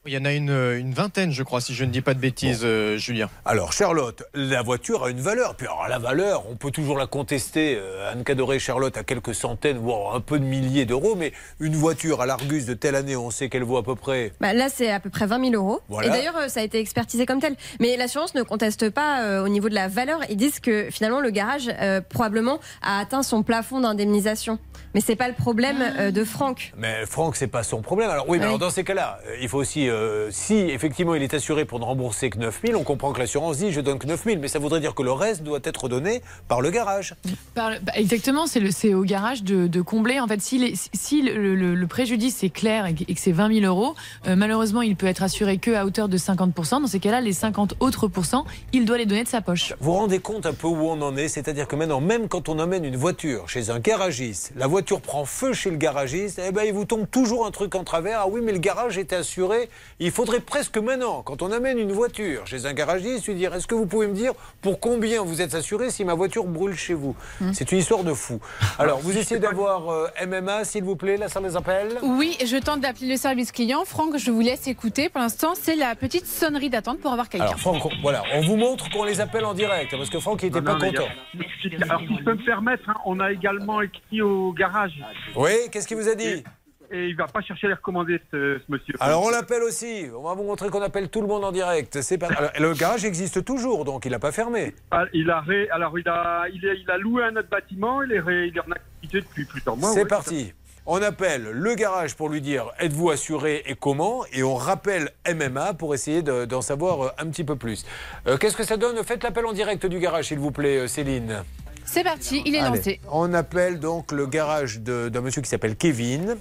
[0.07, 2.19] Il y en a une, une vingtaine, je crois, si je ne dis pas de
[2.21, 3.29] bêtises, euh, Julien.
[3.45, 5.55] Alors, Charlotte, la voiture a une valeur.
[5.55, 7.77] Puis, alors, la valeur, on peut toujours la contester.
[7.77, 11.15] Euh, Anne Cadoré, Charlotte, à quelques centaines, voire un peu de milliers d'euros.
[11.15, 14.33] Mais une voiture à l'Argus de telle année, on sait qu'elle vaut à peu près.
[14.41, 15.81] Bah, là, c'est à peu près 20 000 euros.
[15.91, 16.09] Voilà.
[16.09, 17.55] Et d'ailleurs, euh, ça a été expertisé comme tel.
[17.81, 20.21] Mais l'assurance ne conteste pas euh, au niveau de la valeur.
[20.31, 24.59] Ils disent que finalement, le garage, euh, probablement, a atteint son plafond d'indemnisation.
[24.95, 26.73] Mais c'est pas le problème euh, de Franck.
[26.79, 28.09] Mais Franck, c'est pas son problème.
[28.09, 28.49] Alors, oui, mais Oui.
[28.49, 29.88] alors, dans ces cas-là, euh, il faut aussi.
[29.89, 33.19] Euh, si effectivement il est assuré pour ne rembourser que 9 000, on comprend que
[33.19, 34.37] l'assurance dit je donne que 9 000.
[34.41, 37.15] Mais ça voudrait dire que le reste doit être donné par le garage.
[37.55, 40.21] Par bah, exactement, c'est au garage de, de combler.
[40.21, 43.61] En fait, si, les- si le, le- le préjudice est clair et que, c'est 20
[43.61, 43.95] 000 euros,
[44.27, 47.33] euh, malheureusement, il peut être assuré que à hauteur de 50 Dans ces cas-là, les
[47.33, 49.75] 50 autres pourcents, il doit les donner de sa poche.
[49.81, 51.29] Vous vous rendez compte un peu où on en est?
[51.29, 55.25] C'est-à-dire que maintenant, même quand on amène une voiture chez un garagiste, la voiture prend
[55.25, 58.21] feu chez le garagiste, eh ben, il vous tombe toujours un truc en travers.
[58.21, 59.69] Ah oui, mais le garage était assuré.
[60.01, 63.67] Il faudrait presque maintenant, quand on amène une voiture chez un garagiste, lui dire est-ce
[63.67, 64.33] que vous pouvez me dire
[64.63, 67.17] pour combien vous êtes assuré si ma voiture brûle chez vous?
[67.53, 68.41] C'est une histoire de fou.
[68.79, 72.57] Alors, vous essayez d'avoir euh, MMA, s'il vous plaît, là, ça les appelle Oui, je
[72.57, 73.85] tente d'appeler le service client.
[73.85, 75.09] Franck, je vous laisse écouter.
[75.09, 77.47] Pour l'instant, c'est la petite sonnerie d'attente pour avoir quelqu'un.
[77.47, 80.43] Alors, Franck, on- voilà, on vous montre qu'on les appelle en direct, parce que Franck,
[80.43, 81.05] il n'était pas content.
[81.05, 84.93] a- Alors, si je peux me permettre, hein, on a également écrit au garage.
[85.35, 86.45] Oui, qu'est-ce qu'il vous a dit?
[86.91, 88.95] Et il va pas chercher à les recommander, ce, ce monsieur.
[89.01, 90.07] Alors on l'appelle aussi.
[90.17, 92.01] On va vous montrer qu'on appelle tout le monde en direct.
[92.01, 92.29] C'est pas...
[92.29, 94.75] Alors, le garage existe toujours, donc il n'a pas fermé.
[94.91, 98.21] Ah, Il a, ré- alors, il a, il, a loué un autre bâtiment, il est,
[98.21, 99.93] ré- il est en activité depuis plusieurs mois.
[99.93, 100.09] C'est ouais.
[100.09, 100.53] parti.
[100.91, 104.25] On appelle le garage pour lui dire êtes-vous assuré et comment?
[104.33, 107.85] Et on rappelle MMA pour essayer de- d'en savoir euh, un petit peu plus.
[108.27, 108.97] Euh, Qu'est-ce que ça donne?
[109.05, 111.43] Faites l'appel en direct du garage, s'il vous plaît, euh, Céline.
[111.85, 112.77] C'est parti, il est Allez.
[112.79, 113.01] lancé.
[113.11, 116.37] On appelle donc le garage d'un monsieur qui s'appelle Kevin,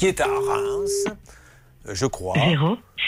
[0.00, 1.04] qui est à Reims,
[1.92, 2.34] je crois.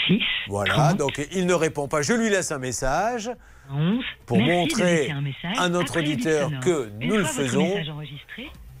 [0.07, 0.97] 06 Voilà, 30.
[0.97, 2.03] donc il ne répond pas.
[2.03, 3.31] Je lui laisse un message
[3.71, 4.03] 11.
[4.27, 7.73] pour Merci montrer un message à notre auditeur que Une nous le faisons.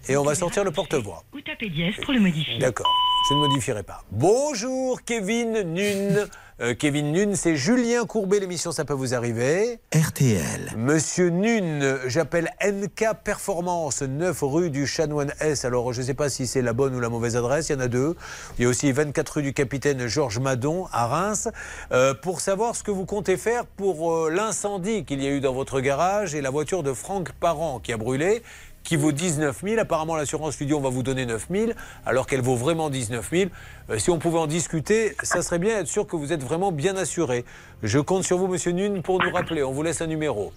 [0.07, 1.23] et on va sortir le porte-voix.
[1.33, 2.59] Ou tapez dièse pour le modifier.
[2.59, 2.85] D'accord,
[3.29, 4.03] je ne modifierai pas.
[4.11, 6.27] Bonjour Kevin Nune.
[6.61, 9.79] Euh, Kevin Nune, c'est Julien Courbet, l'émission Ça peut vous arriver.
[9.93, 10.73] RTL.
[10.77, 15.65] Monsieur Nune, j'appelle NK Performance, 9 rue du Chanoine S.
[15.65, 17.75] Alors, je ne sais pas si c'est la bonne ou la mauvaise adresse, il y
[17.75, 18.15] en a deux.
[18.57, 21.49] Il y a aussi 24 rue du Capitaine Georges Madon à Reims.
[21.91, 25.39] Euh, pour savoir ce que vous comptez faire pour euh, l'incendie qu'il y a eu
[25.39, 28.43] dans votre garage et la voiture de Franck Parent qui a brûlé
[28.83, 29.79] qui vaut 19 000.
[29.79, 31.71] Apparemment, l'assurance lui on va vous donner 9 000,
[32.05, 33.49] alors qu'elle vaut vraiment 19 000.
[33.89, 36.71] Euh, si on pouvait en discuter, ça serait bien être sûr que vous êtes vraiment
[36.71, 37.45] bien assuré.
[37.81, 39.63] Je compte sur vous, monsieur Nune, pour nous rappeler.
[39.63, 40.53] On vous laisse un numéro.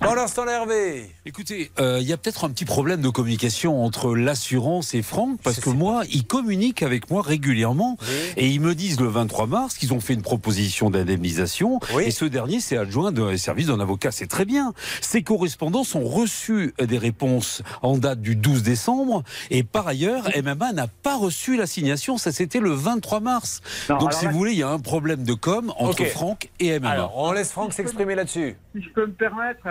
[0.00, 1.10] Pendant ce temps, Hervé.
[1.26, 5.38] Écoutez, euh, il y a peut-être un petit problème de communication entre l'assurance et Franck,
[5.42, 7.96] parce que moi, ils communiquent avec moi régulièrement
[8.36, 12.24] et ils me disent le 23 mars qu'ils ont fait une proposition d'indemnisation et ce
[12.24, 14.12] dernier s'est adjoint d'un service d'un avocat.
[14.12, 14.72] C'est très bien.
[15.00, 20.72] Ces correspondants ont reçu des réponses en date du 12 décembre et par ailleurs, MMA
[20.72, 22.16] n'a pas reçu l'assignation.
[22.18, 23.60] Ça, c'était le 23 mars.
[23.88, 26.04] Non, Donc, si là- vous voulez, il y a un problème de com entre.
[26.06, 26.90] Franck et MMA.
[26.90, 28.56] Alors, on laisse Franck s'exprimer là-dessus.
[28.76, 29.68] Si je peux me permettre,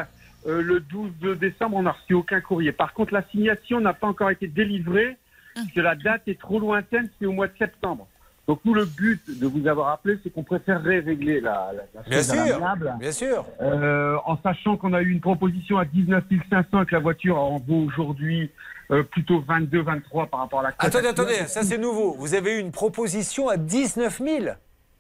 [0.48, 2.72] euh, le 12 de décembre, on n'a reçu aucun courrier.
[2.72, 5.16] Par contre, l'assignation n'a pas encore été délivrée,
[5.54, 8.08] parce que la date est trop lointaine, c'est au mois de septembre.
[8.48, 12.02] Donc nous, le but de vous avoir appelé, c'est qu'on préférerait régler la, la, la
[12.02, 13.46] Bien chose sûr, bien sûr.
[13.62, 17.40] Euh, en sachant qu'on a eu une proposition à 19 500 et que la voiture
[17.40, 18.52] en vaut aujourd'hui
[18.92, 22.14] euh, plutôt 22, 23 par rapport à la Attendez, attendez, ça c'est nouveau.
[22.14, 24.46] Vous avez eu une proposition à 19 000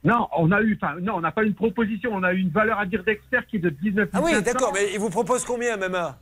[0.05, 2.49] Non, on a eu, enfin, non, on n'a pas une proposition, on a eu une
[2.51, 4.41] valeur à dire d'expert qui est de 19 Ah oui, 500.
[4.43, 6.17] d'accord, mais il vous propose combien, MMA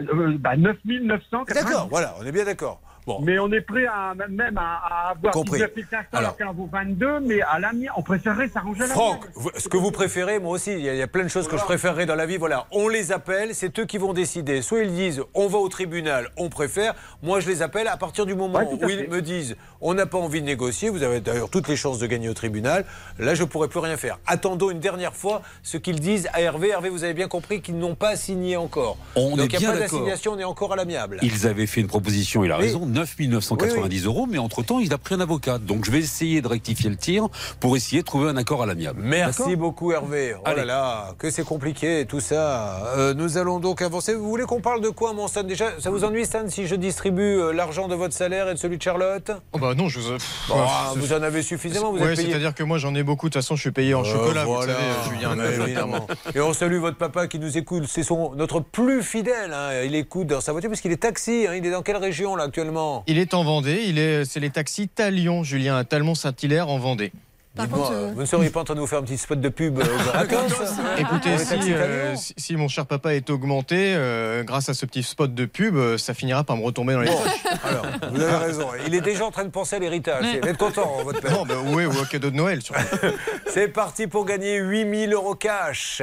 [0.00, 1.44] Euh, bah, 9 900.
[1.54, 2.80] D'accord, voilà, on est bien d'accord.
[3.06, 3.18] Bon.
[3.22, 5.58] Mais on est prêt à même à, à avoir Compris.
[5.58, 8.92] 19 500 alors, en vaut 22, mais à la mienne, on préférerait s'arranger à la
[8.94, 9.24] Franck,
[9.56, 11.48] ce que vous préférez, moi aussi, il y, a, il y a plein de choses
[11.48, 12.36] que je préférerais dans la vie.
[12.36, 14.60] Voilà, on les appelle, c'est eux qui vont décider.
[14.60, 16.94] Soit ils disent on va au tribunal, on préfère.
[17.22, 20.06] Moi, je les appelle à partir du moment Ouais, où ils me disent on n'a
[20.06, 20.88] pas envie de négocier.
[20.90, 22.84] Vous avez d'ailleurs toutes les chances de gagner au tribunal.
[23.18, 24.18] Là, je pourrais plus rien faire.
[24.26, 26.68] Attendons une dernière fois ce qu'ils disent à Hervé.
[26.70, 28.96] Hervé, vous avez bien compris qu'ils n'ont pas signé encore.
[29.16, 29.98] On Donc est il n'y bien a pas d'accord.
[30.00, 31.18] d'assignation, on est encore à l'amiable.
[31.22, 32.64] Ils avaient fait une proposition, il a Oui.
[32.64, 35.58] raison, 9 990 euros, mais entre-temps, il a pris un avocat.
[35.58, 37.28] Donc je vais essayer de rectifier le tir
[37.60, 39.00] pour essayer de trouver un accord à l'amiable.
[39.02, 40.34] Merci beaucoup Hervé.
[40.38, 40.64] Oh là Allez.
[40.64, 42.86] là, que c'est compliqué tout ça.
[42.96, 44.14] Euh, nous allons donc avancer.
[44.14, 45.42] Vous voulez qu'on parle de quoi, mon Stan?
[45.42, 48.58] Déjà, ça vous ennuie, Stan, si je distribue euh, l'argent de votre salaire et de
[48.58, 49.30] celui de Charlotte?
[49.52, 50.10] Oh bah non, je vous.
[50.48, 53.28] Bon, ah, Vous en avez suffisamment, vous Ouais, c'est-à-dire que moi j'en ai beaucoup.
[53.28, 54.44] De toute façon, je suis payé en Euh, chocolat.
[54.44, 55.30] Vous savez, euh, Julien.
[55.38, 56.06] Euh, évidemment.
[56.34, 57.84] Et on salue votre papa qui nous écoute.
[57.88, 59.52] C'est son notre plus fidèle.
[59.52, 59.82] hein.
[59.84, 61.46] Il écoute dans sa voiture parce qu'il est taxi.
[61.48, 61.54] hein.
[61.54, 63.04] Il est dans quelle région là actuellement?
[63.06, 63.84] Il est en Vendée.
[63.86, 67.12] Il est, c'est les taxis Talion, Julien, à Talmont-Saint-Hilaire en Vendée.
[67.58, 69.48] Dites-moi, euh, Vous ne seriez pas en train de nous faire un petit spot de
[69.48, 70.52] pub euh, gratos
[70.98, 74.86] Écoutez, si, taxis euh, si, si mon cher papa est augmenté, euh, grâce à ce
[74.86, 77.58] petit spot de pub, ça finira par me retomber dans les Bon, poches.
[77.64, 78.68] alors, vous avez raison.
[78.86, 80.24] Il est déjà en train de penser à l'héritage.
[80.42, 81.32] Va être content, votre père.
[81.32, 82.80] Non, bah, ouais, ou au cadeau de Noël, surtout.
[83.48, 86.02] C'est parti pour gagner 8000 euros cash.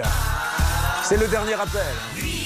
[1.03, 2.36] C'est le dernier appel.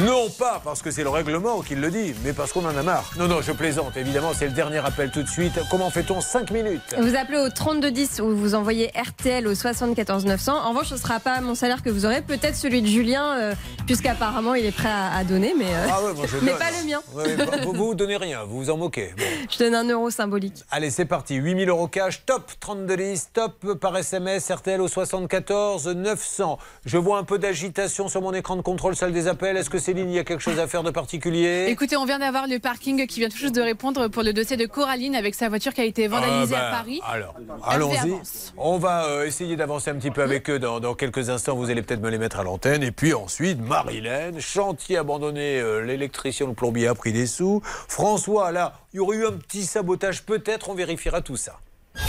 [0.00, 2.82] Non pas parce que c'est le règlement qui le dit, mais parce qu'on en a
[2.82, 3.10] marre.
[3.18, 5.52] Non, non, je plaisante, évidemment, c'est le dernier appel tout de suite.
[5.70, 10.54] Comment fait-on 5 minutes Vous appelez au 3210 ou vous envoyez RTL au 74 900.
[10.54, 13.36] En revanche, ce ne sera pas mon salaire que vous aurez, peut-être celui de Julien,
[13.38, 13.54] euh,
[13.84, 16.86] puisqu'apparemment il est prêt à, à donner, mais, euh, Ah ouais, moi, mais pas le
[16.86, 17.02] mien.
[17.12, 19.12] Ouais, vous, vous donnez rien, vous vous en moquez.
[19.18, 19.24] Bon.
[19.50, 20.64] Je donne un euro symbolique.
[20.70, 21.34] Allez, c'est parti.
[21.34, 26.58] 8000 euros cash, top 32 10, top par SMS, RTL au 74 900.
[26.86, 29.58] Je vois un peu d'agitation sur mon écran de contrôle salle des appels.
[29.58, 32.18] Est-ce que Céline, il y a quelque chose à faire de particulier Écoutez, on vient
[32.18, 35.34] d'avoir le parking qui vient tout juste de répondre pour le dossier de Coraline avec
[35.34, 37.00] sa voiture qui a été vandalisée Ah bah, à Paris.
[37.06, 38.14] Alors, Elle allons-y.
[38.56, 41.56] On va euh, essayer d'avancer un petit peu avec eux dans, dans quelques instants.
[41.56, 42.82] Vous allez peut-être me les mettre à l'antenne.
[42.82, 47.60] Et puis ensuite, Marilène, chantier abandonné, euh, l'électricien, le plombier a pris des sous.
[47.64, 50.68] François, là, il y aurait eu un petit sabotage peut-être.
[50.70, 51.58] On vérifiera tout ça.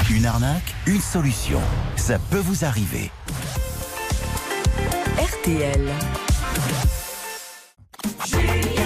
[0.09, 1.59] Une arnaque, une solution.
[1.97, 3.11] Ça peut vous arriver.
[5.17, 6.32] RTL.
[8.05, 8.82] She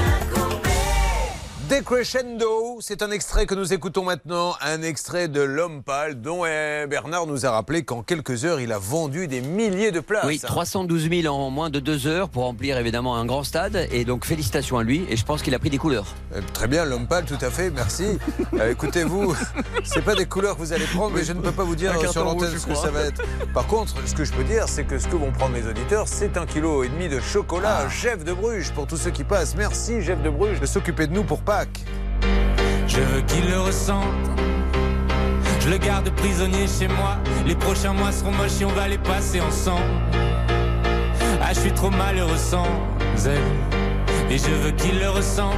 [1.69, 6.85] Decrescendo, c'est un extrait que nous écoutons maintenant, un extrait de L'Homme Pâle, dont eh,
[6.87, 10.23] Bernard nous a rappelé qu'en quelques heures, il a vendu des milliers de places.
[10.25, 13.85] Oui, 312 000 en moins de deux heures pour remplir évidemment un grand stade.
[13.91, 15.05] Et donc félicitations à lui.
[15.09, 16.05] Et je pense qu'il a pris des couleurs.
[16.33, 18.17] Euh, Très bien, l'homme pâle, tout à fait, merci.
[18.53, 19.35] Euh, Écoutez-vous,
[19.83, 21.93] c'est pas des couleurs que vous allez prendre, mais je ne peux pas vous dire
[22.01, 23.21] euh, sur l'antenne ce que ça va être.
[23.53, 26.07] Par contre, ce que je peux dire, c'est que ce que vont prendre les auditeurs,
[26.07, 27.89] c'est un kilo et demi de chocolat Ah.
[27.89, 29.55] Jeff de Bruges pour tous ceux qui passent.
[29.55, 31.41] Merci Jeff de Bruges de s'occuper de nous pour
[32.87, 34.03] Je veux qu'il le ressente.
[35.59, 37.17] Je le garde prisonnier chez moi.
[37.45, 39.83] Les prochains mois seront moches et on va les passer ensemble.
[41.41, 42.67] Ah, je suis trop malheureux sans
[43.25, 44.29] elle.
[44.29, 45.55] Et je veux qu'il le ressente.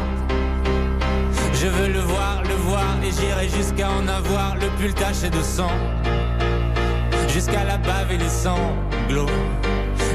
[1.54, 5.42] Je veux le voir, le voir, et j'irai jusqu'à en avoir le pull taché de
[5.42, 5.72] sang.
[7.28, 9.30] Jusqu'à la bave et les sanglots.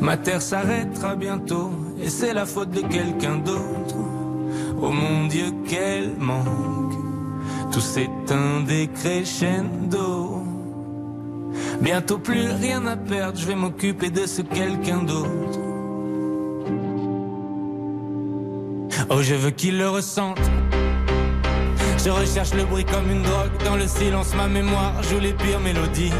[0.00, 1.70] Ma terre s'arrêtera bientôt
[2.02, 3.96] et c'est la faute de quelqu'un d'autre.
[4.80, 6.92] Oh mon Dieu, quel manque.
[7.72, 10.42] Tout s'éteint des crescendo.
[11.80, 15.58] Bientôt plus rien à perdre, je vais m'occuper de ce quelqu'un d'autre.
[19.10, 20.40] Oh, je veux qu'il le ressente.
[22.04, 23.50] Je recherche le bruit comme une drogue.
[23.64, 26.12] Dans le silence, ma mémoire joue les pires mélodies.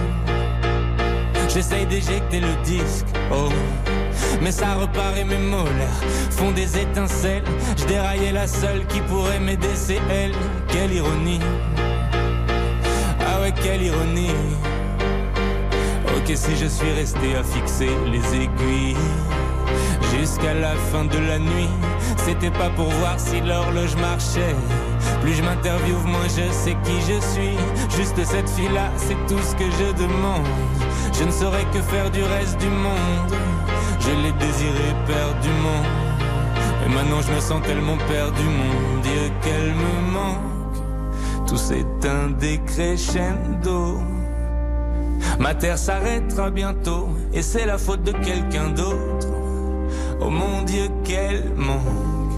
[1.48, 3.48] J'essaye d'éjecter le disque, oh.
[4.40, 7.44] Mais ça repart mes molaires font des étincelles.
[7.76, 10.32] Je déraillais la seule qui pourrait m'aider, c'est elle.
[10.68, 11.40] Quelle ironie.
[13.20, 14.34] Ah ouais, quelle ironie.
[16.16, 18.96] Ok, si je suis resté à fixer les aiguilles
[20.18, 21.68] jusqu'à la fin de la nuit,
[22.16, 24.56] c'était pas pour voir si l'horloge marchait.
[25.20, 27.56] Plus je m'interviewe, moins je sais qui je suis.
[27.96, 30.46] Juste cette fille-là, c'est tout ce que je demande.
[31.12, 33.32] Je ne saurais que faire du reste du monde.
[34.00, 35.82] Je l'ai désiré perdument.
[36.84, 41.46] Et maintenant je me sens tellement perdu, mon Dieu, qu'elle me manque.
[41.46, 44.00] Tout s'éteint des crescendo.
[45.38, 49.28] Ma terre s'arrêtera bientôt, et c'est la faute de quelqu'un d'autre.
[50.20, 52.34] Oh mon Dieu, quel manque.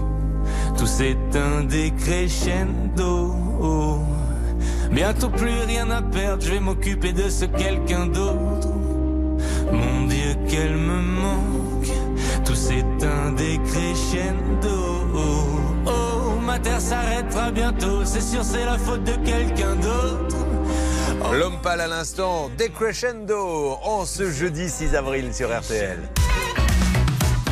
[0.77, 3.33] Tout s'éteint des crescendo.
[4.95, 8.69] Bientôt plus rien à perdre, je vais m'occuper de ce quelqu'un d'autre.
[9.69, 11.91] Mon Dieu, qu'elle me manque.
[12.45, 15.03] Tout s'éteint des crescendo.
[15.85, 20.37] Oh, ma terre s'arrêtera bientôt, c'est sûr, c'est la faute de quelqu'un d'autre.
[21.33, 25.99] L'homme pâle à l'instant, Decrescendo, en ce jeudi 6 avril sur RTL.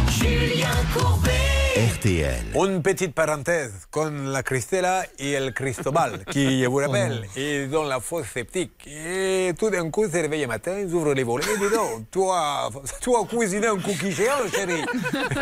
[0.09, 1.52] Julien Courbet.
[1.75, 2.53] RTL.
[2.53, 7.81] Une petite parenthèse con la Cristela et el Cristobal, qui, je vous rappelle, est dans
[7.81, 8.87] la fosse sceptique.
[8.87, 12.69] Et tout d'un coup, se réveille le matin, ils ouvrent les volets, dis donc, toi,
[13.01, 14.85] toi cuisiner un cookie géant, chérie.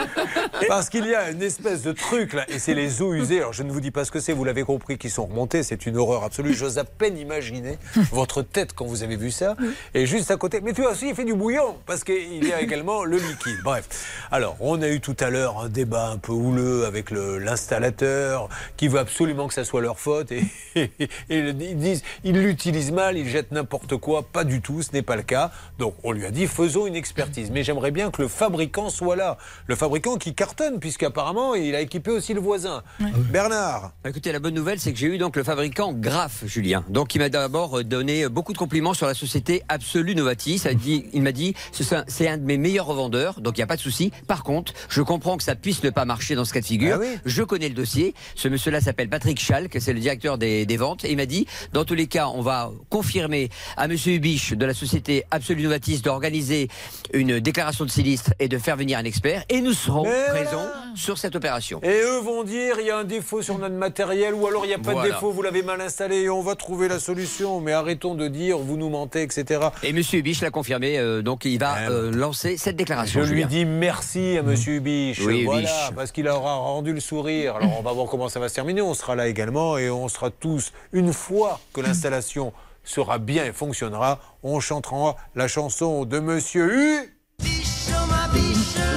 [0.69, 3.39] Parce qu'il y a une espèce de truc là, et c'est les eaux usées.
[3.39, 5.63] Alors je ne vous dis pas ce que c'est, vous l'avez compris, qui sont remontées,
[5.63, 6.53] c'est une horreur absolue.
[6.53, 7.77] J'ose à peine imaginer
[8.13, 9.57] votre tête quand vous avez vu ça.
[9.93, 12.53] Et juste à côté, mais tu vois aussi, il fait du bouillon, parce qu'il y
[12.53, 13.57] a également le liquide.
[13.65, 14.27] Bref.
[14.31, 18.87] Alors, on a eu tout à l'heure un débat un peu houleux avec l'installateur, qui
[18.87, 20.31] veut absolument que ça soit leur faute.
[20.31, 20.43] Et,
[20.75, 20.89] et
[21.29, 24.23] ils disent, ils l'utilisent mal, ils jettent n'importe quoi.
[24.23, 25.51] Pas du tout, ce n'est pas le cas.
[25.79, 27.51] Donc, on lui a dit, faisons une expertise.
[27.51, 29.37] Mais j'aimerais bien que le fabricant soit là.
[29.67, 32.83] Le fabricant qui cartonne, puisqu'apparemment, il a équipé aussi le voisin.
[33.31, 33.91] Bernard.
[34.03, 36.83] Bah, Écoutez, la bonne nouvelle, c'est que j'ai eu donc le fabricant Graf, Julien.
[36.89, 40.59] Donc, il m'a d'abord euh, donné beaucoup de compliments sur la société Absolu Novatis.
[40.59, 43.57] Ça dit, il m'a dit, ce c'est un- c'est un de mes meilleurs revendeurs, donc
[43.57, 44.11] il n'y a pas de souci.
[44.27, 46.99] Par contre, je comprends que ça puisse ne pas marcher dans ce cas de figure.
[47.25, 48.13] Je connais le dossier.
[48.35, 51.05] Ce monsieur-là s'appelle Patrick Schalk, c'est le directeur des, des ventes.
[51.05, 54.65] Et il m'a dit, dans tous les cas, on va confirmer à monsieur Hubiche de
[54.65, 56.67] la société Absolu Novatis d'organiser
[57.13, 59.43] une déclaration de sinistre et de faire venir un expert.
[59.49, 61.79] Et nous serons Mais présents sur cette opération.
[61.83, 64.69] Et eux vont dire il y a un défaut sur notre matériel ou alors il
[64.69, 65.09] n'y a pas Voilà.
[65.09, 67.61] de défaut, vous l'avez mal installé et on va trouver la solution.
[67.61, 69.61] Mais arrêtons de dire vous nous mentez, etc.
[69.83, 73.23] Et Monsieur Hubiche l'a confirmé, euh, donc il va euh, lancer cette déclaration.
[73.23, 75.19] Je lui dis merci à Monsieur Hubiche.
[75.25, 75.69] Oui, voilà.
[76.01, 77.57] Parce qu'il aura rendu le sourire.
[77.57, 78.81] Alors on va voir comment ça va se terminer.
[78.81, 82.53] On sera là également et on sera tous, une fois que l'installation
[82.83, 87.19] sera bien et fonctionnera, on chantera la chanson de Monsieur U.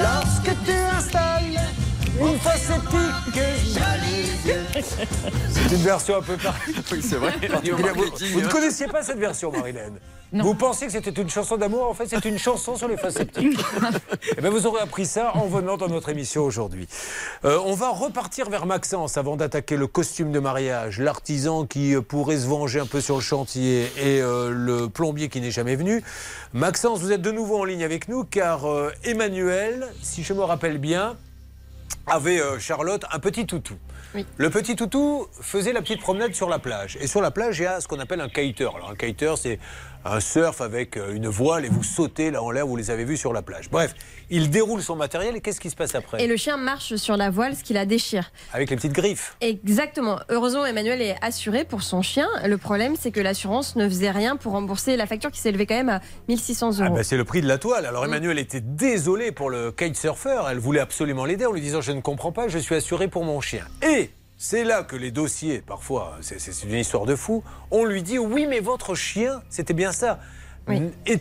[0.00, 1.60] Lorsque tu installes
[2.18, 3.42] une sceptique,
[4.44, 6.74] C'est une version un peu pareille.
[6.92, 7.32] Oui, c'est vrai.
[7.64, 9.98] Vous, vous ne connaissiez pas cette version, Marilène
[10.32, 13.14] Vous pensiez que c'était une chanson d'amour, en fait, c'est une chanson sur les faces
[13.14, 13.58] sceptiques.
[14.36, 16.88] Eh bien, vous aurez appris ça en venant dans notre émission aujourd'hui.
[17.44, 22.00] Euh, on va repartir vers Maxence avant d'attaquer le costume de mariage, l'artisan qui euh,
[22.00, 25.76] pourrait se venger un peu sur le chantier et euh, le plombier qui n'est jamais
[25.76, 26.02] venu.
[26.52, 30.42] Maxence, vous êtes de nouveau en ligne avec nous car euh, Emmanuel, si je me
[30.42, 31.16] rappelle bien,
[32.06, 33.74] avait euh, Charlotte un petit toutou.
[34.36, 36.96] Le petit toutou faisait la petite promenade sur la plage.
[37.00, 38.68] Et sur la plage, il y a ce qu'on appelle un kiter.
[38.74, 39.58] Alors un kiter, c'est
[40.04, 43.04] un surf avec euh, une voile et vous sautez là en l'air, vous les avez
[43.04, 43.70] vus sur la plage.
[43.70, 43.94] Bref,
[44.30, 47.16] il déroule son matériel et qu'est-ce qui se passe après Et le chien marche sur
[47.16, 48.30] la voile, ce qui la déchire.
[48.52, 49.36] Avec les petites griffes.
[49.40, 50.18] Exactement.
[50.28, 52.28] Heureusement, Emmanuel est assuré pour son chien.
[52.46, 55.74] Le problème, c'est que l'assurance ne faisait rien pour rembourser la facture qui s'élevait quand
[55.76, 56.94] même à 1600 Ah euros.
[56.96, 57.86] ben, c'est le prix de la toile.
[57.86, 58.08] Alors Mm.
[58.08, 60.42] Emmanuel était désolé pour le kitesurfer.
[60.50, 63.24] Elle voulait absolument l'aider en lui disant Je ne comprends pas, je suis assuré pour
[63.24, 63.64] mon chien.
[63.82, 68.18] Et c'est là que les dossiers, parfois, c'est une histoire de fou, on lui dit
[68.18, 70.20] Oui, mais votre chien, c'était bien ça.
[70.68, 71.18] Et,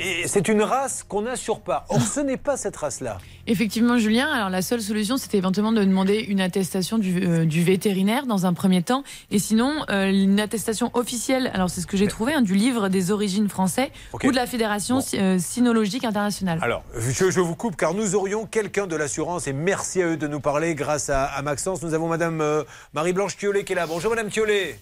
[0.00, 1.84] et c'est une race qu'on n'assure pas.
[1.88, 3.18] Or, ce n'est pas cette race-là.
[3.46, 4.28] Effectivement, Julien.
[4.28, 8.46] Alors, la seule solution, c'était éventuellement de demander une attestation du, euh, du vétérinaire dans
[8.46, 9.04] un premier temps.
[9.30, 12.88] Et sinon, euh, une attestation officielle, alors c'est ce que j'ai trouvé, hein, du livre
[12.88, 16.58] des origines français ou de la Fédération euh, Cynologique Internationale.
[16.62, 20.16] Alors, je, je vous coupe car nous aurions quelqu'un de l'assurance et merci à eux
[20.16, 21.82] de nous parler grâce à, à Maxence.
[21.82, 22.64] Nous avons Madame
[22.94, 23.86] Marie-Blanche Thiollet qui est là.
[23.86, 24.78] Bonjour Madame Thiollet.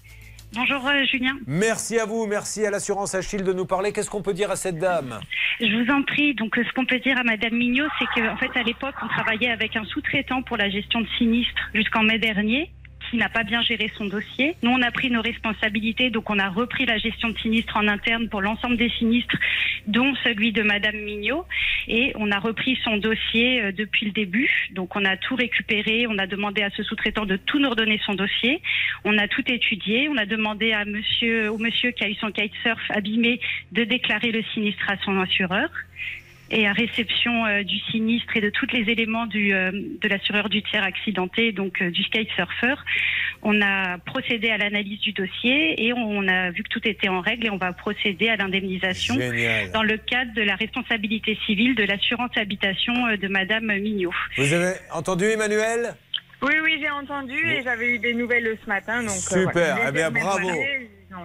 [0.55, 1.37] Bonjour euh, Julien.
[1.47, 3.93] Merci à vous, merci à l'assurance Achille de nous parler.
[3.93, 5.21] Qu'est-ce qu'on peut dire à cette dame?
[5.61, 6.35] Je vous en prie.
[6.35, 9.51] Donc, ce qu'on peut dire à Madame Mignot, c'est qu'en fait, à l'époque, on travaillait
[9.51, 12.71] avec un sous-traitant pour la gestion de sinistres jusqu'en mai dernier
[13.11, 14.55] qui n'a pas bien géré son dossier.
[14.63, 17.89] Nous, on a pris nos responsabilités, donc on a repris la gestion de sinistres en
[17.89, 19.37] interne pour l'ensemble des sinistres,
[19.87, 21.45] dont celui de Madame Mignot,
[21.87, 24.51] et on a repris son dossier euh, depuis le début.
[24.73, 28.01] Donc, on a tout récupéré, on a demandé à ce sous-traitant de tout nous redonner
[28.05, 28.61] son dossier.
[29.05, 32.31] On a tout étudié, on a demandé à monsieur, au monsieur qui a eu son
[32.31, 33.41] kitesurf abîmé
[33.73, 35.69] de déclarer le sinistre à son assureur.
[36.51, 40.49] Et à réception euh, du sinistre et de tous les éléments du, euh, de l'assureur
[40.49, 42.75] du tiers accidenté, donc euh, du kitesurfer,
[43.43, 47.21] on a procédé à l'analyse du dossier et on a vu que tout était en
[47.21, 49.15] règle et on va procéder à l'indemnisation
[49.75, 54.15] dans le cadre de la responsabilité civile de l'assurance habitation euh, de Madame Mignot.
[54.37, 55.95] Vous avez entendu Emmanuel?
[56.41, 59.03] Oui, oui, j'ai entendu et j'avais eu des nouvelles ce matin.
[59.03, 59.89] Donc, euh, Super, voilà.
[59.89, 60.49] eh bien, bravo.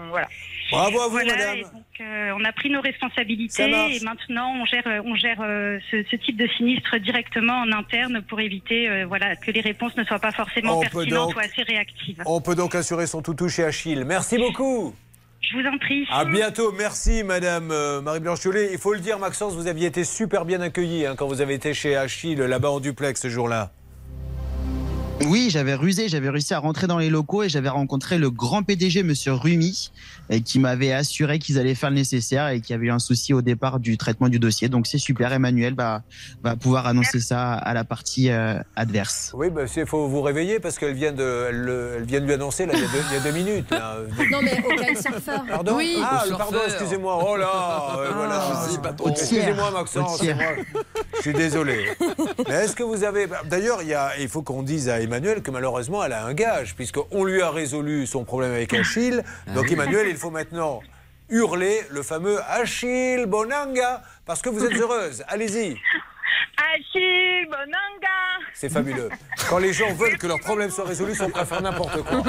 [0.09, 0.27] voilà.
[0.71, 1.57] Bravo à vous, Voilà, madame.
[1.57, 1.71] et donc,
[2.01, 3.63] euh, on a pris nos responsabilités
[3.95, 7.71] et maintenant on gère, euh, on gère euh, ce, ce type de sinistre directement en
[7.71, 11.35] interne pour éviter euh, voilà, que les réponses ne soient pas forcément On pertinentes donc-
[11.35, 12.21] ou assez réactives.
[12.25, 14.03] On peut donc assurer son toutou chez Achille.
[14.05, 14.95] Merci beaucoup.
[15.41, 16.07] Je vous en prie.
[16.09, 16.71] À bientôt.
[16.71, 18.39] Merci, Madame euh, Marie-Blanche.
[18.71, 21.53] Il faut le dire, Maxence, vous aviez été super bien accueilli hein, quand vous avez
[21.55, 23.71] été chez Achille, là-bas en duplex, ce jour-là.
[25.27, 28.61] Oui, j'avais rusé, j'avais réussi à rentrer dans les locaux et j'avais rencontré le grand
[28.61, 29.91] PDG, Monsieur Rumi,
[30.29, 32.99] et qui m'avait assuré qu'ils allaient faire le nécessaire et qu'il y avait eu un
[32.99, 34.69] souci au départ du traitement du dossier.
[34.69, 36.03] Donc c'est super, Emmanuel va,
[36.43, 39.31] va pouvoir annoncer ça à la partie euh, adverse.
[39.35, 39.47] Oui,
[39.77, 42.65] il faut vous réveiller parce qu'elle vient, de, elle, le- elle vient de lui annoncer
[42.65, 43.71] là, il, y a deux, il y a deux minutes.
[43.71, 43.97] là.
[44.31, 45.31] Non, mais au kitesurfer.
[45.47, 45.75] Pardon?
[45.77, 45.97] Oui.
[46.03, 46.69] Ah, le pardon, surfeur.
[46.69, 47.25] excusez-moi.
[47.27, 48.65] Oh là, euh, voilà.
[49.11, 50.21] Excusez-moi, Maxence.
[50.23, 51.85] Je suis désolé.
[52.47, 53.27] Mais est-ce que vous avez.
[53.49, 53.79] D'ailleurs,
[54.19, 57.51] il faut qu'on dise à Emmanuel que malheureusement, elle a un gage, puisqu'on lui a
[57.51, 59.23] résolu son problème avec Achille.
[59.53, 59.73] Donc, oui.
[59.73, 60.81] Emmanuel, il faut maintenant
[61.29, 65.23] hurler le fameux Achille Bonanga, parce que vous êtes heureuse.
[65.27, 65.77] Allez-y.
[66.57, 69.09] Achille, Bonanga C'est fabuleux.
[69.49, 72.01] Quand les gens veulent que leur problème soit résolu, ils sont prêts à faire n'importe
[72.03, 72.23] quoi.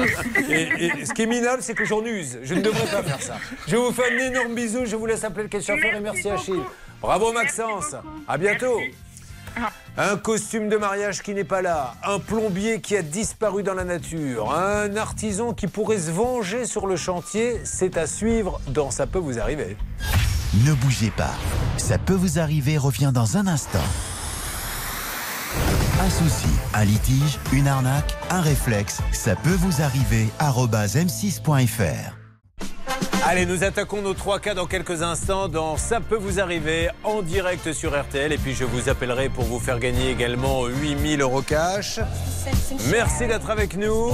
[0.49, 0.61] Et,
[1.01, 2.39] et ce qui est minable, c'est que j'en use.
[2.43, 3.37] Je ne devrais pas faire ça.
[3.67, 4.85] Je vous fais un énorme bisou.
[4.85, 6.61] Je vous laisse appeler le questionnaire et merci Achille.
[7.01, 7.95] Bravo Maxence.
[8.27, 8.79] À bientôt.
[9.97, 13.85] Un costume de mariage qui n'est pas là, un plombier qui a disparu dans la
[13.85, 19.07] nature, un artisan qui pourrait se venger sur le chantier, c'est à suivre dans Ça
[19.07, 19.77] peut vous arriver.
[20.65, 21.33] Ne bougez pas.
[21.77, 23.79] Ça peut vous arriver revient dans un instant.
[26.01, 30.27] Un souci, un litige, une arnaque, un réflexe, ça peut vous arriver.
[30.39, 32.14] arobase m6.fr.
[33.27, 37.23] Allez, nous attaquons nos trois cas dans quelques instants dans Ça peut vous arriver en
[37.23, 38.31] direct sur RTL.
[38.31, 41.99] Et puis je vous appellerai pour vous faire gagner également 8000 euros cash.
[42.91, 44.11] Merci d'être avec nous.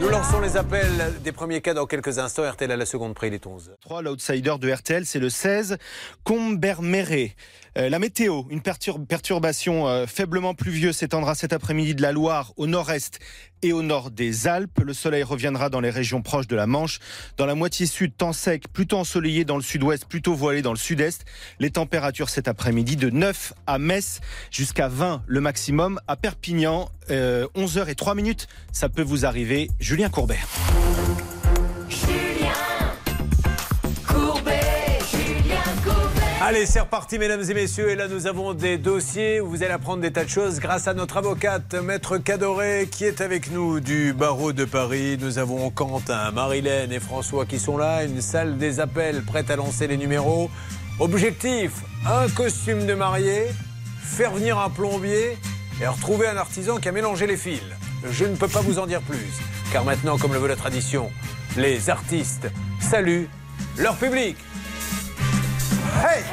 [0.00, 2.50] Nous lançons les appels des premiers cas dans quelques instants.
[2.50, 3.76] RTL à la seconde près, il est 11.
[3.82, 5.76] 3, l'outsider de RTL, c'est le 16,
[6.24, 7.36] Comberméré.
[7.78, 12.52] Euh, la météo, une pertur- perturbation euh, faiblement pluvieuse s'étendra cet après-midi de la Loire
[12.56, 13.20] au nord-est
[13.62, 14.80] et au nord des Alpes.
[14.80, 16.98] Le soleil reviendra dans les régions proches de la Manche.
[17.36, 20.78] Dans la moitié sud, temps sec, plutôt ensoleillé dans le sud-ouest, plutôt voilé dans le
[20.78, 21.24] sud-est.
[21.58, 24.20] Les températures cet après-midi de 9 à Metz
[24.50, 26.00] jusqu'à 20 le maximum.
[26.08, 29.70] À Perpignan, 11h et 3 minutes, ça peut vous arriver.
[29.78, 30.38] Julien Courbet.
[36.50, 37.90] Allez, c'est reparti, mesdames et messieurs.
[37.90, 40.88] Et là, nous avons des dossiers où vous allez apprendre des tas de choses grâce
[40.88, 45.16] à notre avocate, Maître Cadoré, qui est avec nous du barreau de Paris.
[45.20, 48.02] Nous avons Quentin, Marilène et François qui sont là.
[48.02, 50.50] Une salle des appels prête à lancer les numéros.
[50.98, 51.70] Objectif
[52.04, 53.46] un costume de mariée,
[54.02, 55.38] faire venir un plombier
[55.80, 57.62] et retrouver un artisan qui a mélangé les fils.
[58.10, 59.38] Je ne peux pas vous en dire plus,
[59.72, 61.12] car maintenant, comme le veut la tradition,
[61.56, 62.48] les artistes
[62.80, 63.28] saluent
[63.78, 64.36] leur public.
[65.98, 66.24] Hey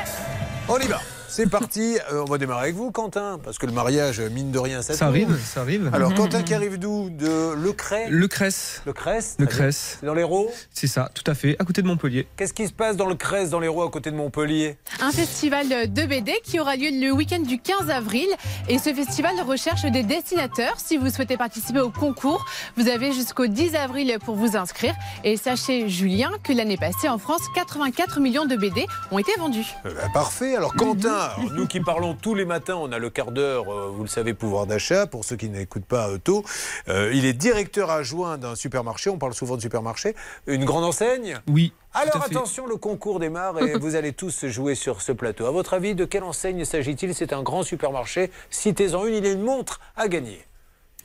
[0.68, 3.72] On y va c'est parti, Euh, on va démarrer avec vous Quentin, parce que le
[3.72, 5.88] mariage, mine de rien, ça, Ça arrive, ça arrive.
[5.94, 8.82] Alors Quentin qui arrive d'où De Le Cray Le Cresse.
[8.88, 9.48] Le Cresse Le.
[9.72, 12.28] C'est dans l'Hérault C'est ça, tout à fait, à côté de Montpellier.
[12.38, 15.68] Qu'est-ce qui se passe dans le Cresse, dans l'Hérault, à côté de Montpellier Un festival
[15.70, 18.28] de BD qui aura lieu le week-end du 15 avril.
[18.68, 20.80] Et ce festival recherche des dessinateurs.
[20.80, 22.44] Si vous souhaitez participer au concours,
[22.78, 24.96] vous avez jusqu'au 10 avril pour vous inscrire.
[25.24, 29.68] Et sachez, Julien, que l'année passée, en France, 84 millions de BD ont été vendus.
[29.86, 30.56] Eh ben, parfait.
[30.56, 33.90] Alors Quentin, alors, nous qui parlons tous les matins, on a le quart d'heure, euh,
[33.94, 35.08] vous le savez, pouvoir d'achat.
[35.08, 36.44] Pour ceux qui n'écoutent pas euh, tôt,
[36.88, 39.10] Euh, il est directeur adjoint d'un supermarché.
[39.10, 40.16] On parle souvent de supermarché.
[40.48, 41.40] Une grande enseigne.
[41.48, 41.74] Oui.
[41.94, 42.36] Alors tout à fait.
[42.36, 45.46] attention, le concours démarre et vous allez tous jouer sur ce plateau.
[45.46, 47.16] À votre avis, de quelle enseigne s'agit-il?
[47.16, 48.32] C'est un grand supermarché.
[48.50, 49.16] Citez-en une.
[49.16, 50.46] Il y a une montre à gagner.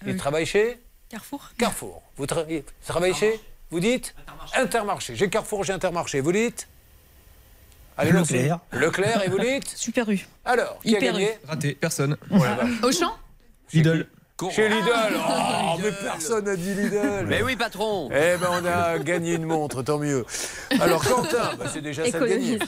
[0.07, 1.51] Il travaille chez Carrefour.
[1.59, 2.03] Carrefour.
[2.17, 3.41] Vous tra- vous travaillez chez?
[3.71, 4.15] Vous dites?
[4.55, 5.15] Intermarché.
[5.17, 6.21] J'ai Carrefour, j'ai Intermarché.
[6.21, 6.69] Vous dites?
[7.97, 8.13] Allez.
[8.13, 8.59] Leclerc.
[8.73, 10.27] Leclerc, et vous dites Super U.
[10.45, 12.17] Alors, qui a Hyper gagné Raté, personne.
[12.83, 13.13] Auchan
[13.73, 14.07] Lidl.
[14.51, 14.91] Chez Lidl.
[15.15, 17.27] Oh, mais personne n'a dit Lidl.
[17.29, 18.09] Mais oui, patron.
[18.11, 20.25] Eh ben, on a gagné une montre, tant mieux.
[20.81, 22.59] Alors, Quentin, bah, c'est déjà ça de gagner.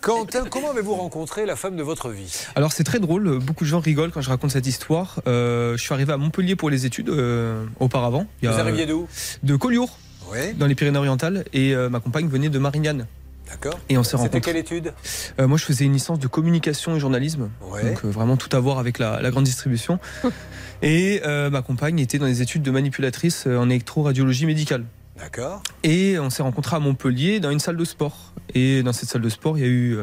[0.00, 2.32] Quentin, comment avez-vous rencontré la femme de votre vie?
[2.54, 5.20] Alors c'est très drôle, beaucoup de gens rigolent quand je raconte cette histoire.
[5.26, 8.26] Euh, je suis arrivé à Montpellier pour les études euh, auparavant.
[8.42, 9.08] Il y a- Vous arriviez d'où?
[9.42, 9.98] De Collioure,
[10.30, 10.52] Oui.
[10.54, 13.06] dans les Pyrénées-Orientales, et euh, ma compagne venait de Marignane.
[13.50, 13.78] D'accord.
[13.88, 14.40] Et on s'est C'était rencontrés.
[14.40, 14.92] quelle étude
[15.40, 17.82] Euh, moi, je faisais une licence de communication et journalisme, Ouais.
[17.82, 19.98] donc euh, vraiment tout à voir avec la, la grande distribution.
[20.82, 24.84] et euh, ma compagne était dans les études de manipulatrice en électroradiologie médicale.
[25.18, 25.62] D'accord.
[25.82, 28.32] Et on s'est rencontrés à Montpellier dans une salle de sport.
[28.54, 29.98] Et dans cette salle de sport, il y a eu.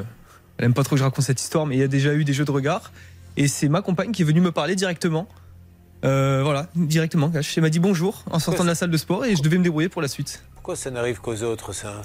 [0.58, 2.26] elle aime pas trop que je raconte cette histoire, mais il y a déjà eu
[2.26, 2.92] des jeux de regard.
[3.38, 5.28] Et c'est ma compagne qui est venue me parler directement.
[6.04, 7.32] Euh, voilà, directement.
[7.34, 9.64] Elle m'a dit bonjour en sortant de la salle de sport et je devais me
[9.64, 10.44] débrouiller pour la suite.
[10.54, 12.02] Pourquoi ça n'arrive qu'aux autres, ça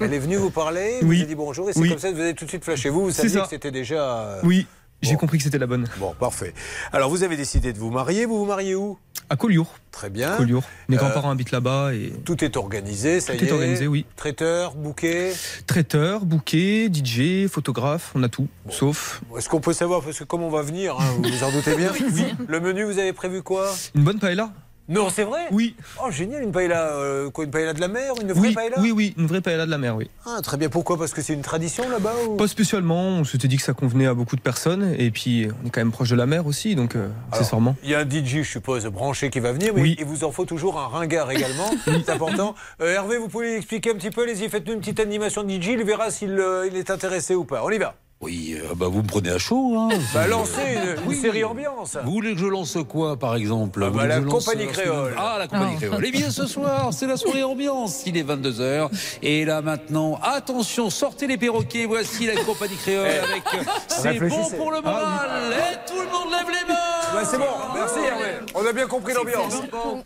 [0.00, 1.06] Elle est venue vous parler, Oui.
[1.06, 1.88] vous avez dit bonjour, et c'est Oui.
[1.88, 2.90] comme ça que vous avez tout de suite flashé.
[2.90, 4.18] Vous, vous saviez que c'était déjà...
[4.18, 4.66] euh, Oui,
[5.02, 5.18] j'ai bon.
[5.18, 5.86] compris que c'était la bonne.
[5.98, 6.54] Bon, parfait.
[6.92, 8.24] Alors, vous avez décidé de vous marier.
[8.26, 8.98] Vous vous mariez où?
[9.30, 9.72] À Collioure.
[9.92, 10.36] Très bien.
[10.36, 10.62] Collioure.
[10.88, 13.48] Mes Euh, grands-parents habitent là-bas et Tout est organisé, ça Tout y est.
[13.48, 14.06] est organisé, oui.
[14.16, 15.32] Traiteur, bouquet?
[15.66, 20.42] traiteur, bouquet, DJ, photographe, on a tout, sauf Est-ce qu'on peut savoir, parce que comme
[20.42, 21.92] on va venir, hein, vous vous en doutez bien?
[22.48, 23.70] Le menu, vous avez prévu quoi?
[23.94, 24.50] Une bonne paella.
[24.88, 25.74] Non, c'est vrai Oui.
[26.02, 28.76] Oh, génial, une paella, euh, quoi, une paella de la mer, une vraie Oui, paella
[28.80, 30.08] oui, oui, une vraie paella de la mer, oui.
[30.24, 30.70] Ah, très bien.
[30.70, 30.96] Pourquoi?
[30.96, 32.36] Parce que c'est une tradition là-bas ou...
[32.36, 35.66] Pas spécialement, on s'était dit que ça convenait à beaucoup de personnes et puis on
[35.66, 37.76] est quand même proche de la mer aussi, donc euh, accessoirement.
[37.82, 39.96] Il y a un DJ, je suppose, branché qui va venir, mais Oui.
[39.98, 41.70] il vous en faut toujours un ringard également.
[41.84, 42.54] c'est important.
[42.80, 45.50] Euh, Hervé, vous pouvez lui expliquer un petit peu, allez-y, faites-nous une petite animation de
[45.50, 47.62] DJ, il verra s'il euh, il est intéressé ou pas.
[47.62, 47.94] On y va.
[48.20, 49.76] Oui, euh, bah vous me prenez à chaud.
[49.78, 49.90] Hein.
[50.14, 51.14] Bah, lancez une, une Oui.
[51.16, 51.96] série ambiance.
[52.04, 53.84] Vous voulez que je lance quoi, par exemple?
[53.86, 55.14] Ah bah, la lance, compagnie euh, créole.
[55.16, 55.78] Ah, la compagnie Oh.
[55.78, 56.04] créole.
[56.04, 58.02] Eh bien, ce soir, c'est la soirée ambiance.
[58.06, 58.88] Il est 22h.
[59.22, 61.86] Et là, maintenant, attention, sortez les perroquets.
[61.86, 65.52] Voici la compagnie créole Eh, avec euh, C'est bon pour le moral.
[65.52, 66.74] Et tout le monde lève les mains.
[67.12, 68.32] Bah, c'est bon, merci Hervé.
[68.54, 69.54] On a bien compris l'ambiance.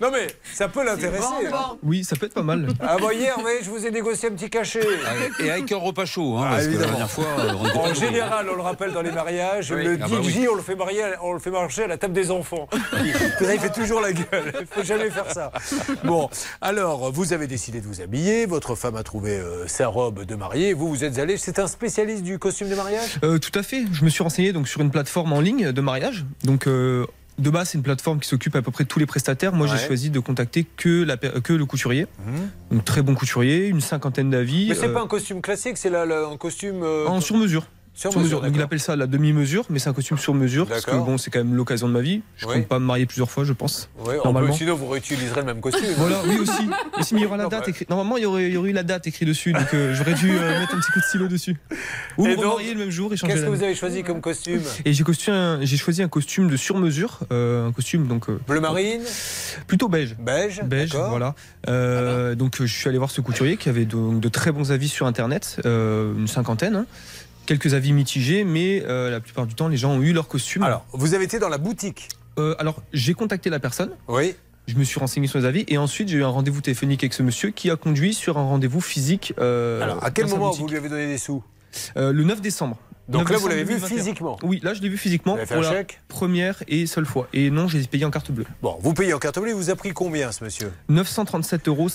[0.00, 1.24] Non mais, ça peut l'intéresser.
[1.82, 2.68] Oui, ça peut être pas mal.
[2.80, 4.86] Ah, voyez Hervé, je vous ai négocié un petit cachet.
[5.40, 6.36] Et avec un repas chaud.
[6.36, 7.24] Hein, Ah, parce que la dernière fois,
[7.60, 7.64] on
[8.06, 9.84] général, on le rappelle dans les mariages, Oui.
[9.84, 10.46] le Ah bah DJ, oui.
[10.50, 12.68] on, le fait marier, on le fait marcher à la table des enfants.
[13.04, 14.52] Il, fait toujours la gueule.
[14.60, 15.52] Il faut jamais faire ça.
[16.04, 16.28] Bon,
[16.60, 18.46] alors, vous avez décidé de vous habiller.
[18.46, 20.72] Votre femme a trouvé euh, sa robe de mariée.
[20.74, 21.36] Vous, vous êtes allé.
[21.36, 23.18] C'est un spécialiste du costume de mariage?
[23.24, 25.80] Euh, tout à fait, je me suis renseigné donc sur une plateforme en ligne de
[25.80, 26.24] mariage.
[26.44, 27.06] Donc euh,
[27.38, 29.52] de base, c'est une plateforme qui s'occupe à peu près de tous les prestataires.
[29.52, 29.76] Moi, Ouais.
[29.76, 32.06] j'ai choisi de contacter que, la, per- que le couturier.
[32.70, 34.68] Donc très bon couturier, une cinquantaine d'avis.
[34.68, 36.82] Mais c'est euh, pas un costume classique, c'est un costume.
[36.82, 37.66] euh, en sur mesure.
[37.94, 38.48] Sur Sur mesure, mesure.
[38.48, 40.66] Donc il appelle ça la demi-mesure, mais c'est un costume sur mesure.
[40.66, 42.22] Parce que bon, c'est quand même l'occasion de ma vie.
[42.36, 42.54] Je Oui.
[42.54, 43.90] compte pas me marier plusieurs fois, je pense.
[43.98, 44.48] On normalement.
[44.50, 45.84] peut- sinon, vous réutiliserez le même costume.
[45.98, 46.66] Voilà, oui aussi.
[46.66, 47.68] Mais il y aura la date bah.
[47.68, 47.90] écrite.
[47.90, 50.14] Normalement, il y, aurait, il y aurait eu la date écrite dessus, donc euh, j'aurais
[50.14, 51.56] dû euh, mettre un petit coup de stylo dessus.
[52.16, 54.22] Ou me donc, remarier le même jour et changer Qu'est-ce que vous avez choisi comme
[54.22, 54.62] costume?
[54.86, 59.02] Et j'ai choisi un costume de sur-mesure, euh, un costume donc Bleu marine?
[59.66, 60.16] plutôt beige.
[60.18, 61.34] Beige Beige, voilà.
[61.68, 64.72] Euh, donc euh, je suis allé voir ce couturier qui avait de, de très bons
[64.72, 66.74] avis sur internet, une cinquantaine.
[66.76, 66.86] hein.
[67.46, 70.62] Quelques avis mitigés, mais euh, la plupart du temps, les gens ont eu leur costume.
[70.62, 72.08] Alors, vous avez été dans la boutique
[72.38, 73.90] Euh, alors, j'ai contacté la personne.
[74.08, 74.34] Oui.
[74.68, 77.12] Je me suis renseigné sur les avis et ensuite j'ai eu un rendez-vous téléphonique avec
[77.14, 79.34] ce monsieur qui a conduit sur un rendez-vous physique.
[79.40, 81.42] euh, Alors, à quel moment vous lui avez donné des sous
[81.96, 82.78] Le 9 décembre.
[83.08, 83.96] Donc 9 là, vous l'avez vu 2021.
[83.98, 86.62] physiquement Oui, là je l'ai vu physiquement Vous avez fait pour un la chèque première
[86.68, 87.26] et seule fois.
[87.32, 88.46] Et non, j'ai payé en carte bleue.
[88.62, 90.70] Bon, vous payez en carte bleue, il vous a pris combien ce monsieur?
[90.88, 91.88] 937,50 euros.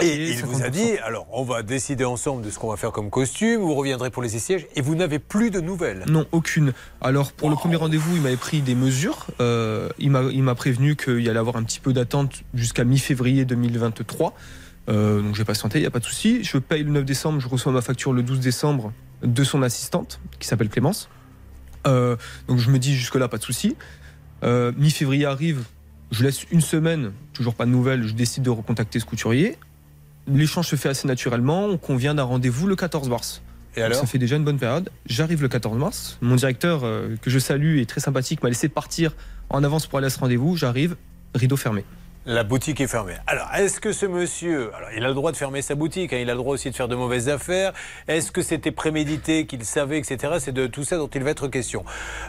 [0.00, 0.44] Et il 50%.
[0.44, 3.60] vous a dit, alors on va décider ensemble de ce qu'on va faire comme costume,
[3.60, 6.04] vous reviendrez pour les sièges et vous n'avez plus de nouvelles.
[6.08, 6.72] Non, aucune.
[7.00, 9.26] Alors pour le premier rendez-vous, il m'avait pris des mesures.
[9.40, 14.34] Euh, il m'a prévenu qu'il y allait avoir un petit peu d'attente jusqu'à mi-février 2023.
[14.88, 16.44] Euh, donc j'ai patienté, il n'y a pas de souci.
[16.44, 18.92] Je paye le 9 décembre, je reçois ma facture le 12 décembre
[19.22, 21.08] de son assistante, qui s'appelle Clémence.
[21.86, 22.16] Euh,
[22.48, 23.76] donc je me dis jusque-là, pas de souci.
[24.44, 25.64] Euh, mi-février arrive,
[26.10, 29.56] je laisse une semaine, toujours pas de nouvelles, je décide de recontacter ce couturier.
[30.28, 33.42] L'échange se fait assez naturellement, on convient d'un rendez-vous le 14 mars.
[33.76, 34.90] Et alors Ça fait déjà une bonne période.
[35.04, 36.18] J'arrive le 14 mars.
[36.22, 39.14] Mon directeur, euh, que je salue et très sympathique, m'a laissé partir
[39.50, 40.56] en avance pour aller à ce rendez-vous.
[40.56, 40.96] J'arrive,
[41.34, 41.84] rideau fermé.
[42.28, 43.14] La boutique est fermée.
[43.28, 46.18] Alors, est-ce que ce monsieur, alors il a le droit de fermer sa boutique, hein,
[46.20, 47.72] il a le droit aussi de faire de mauvaises affaires.
[48.08, 50.34] Est-ce que c'était prémédité, qu'il savait, etc.
[50.40, 51.84] C'est de tout ça dont il va être question.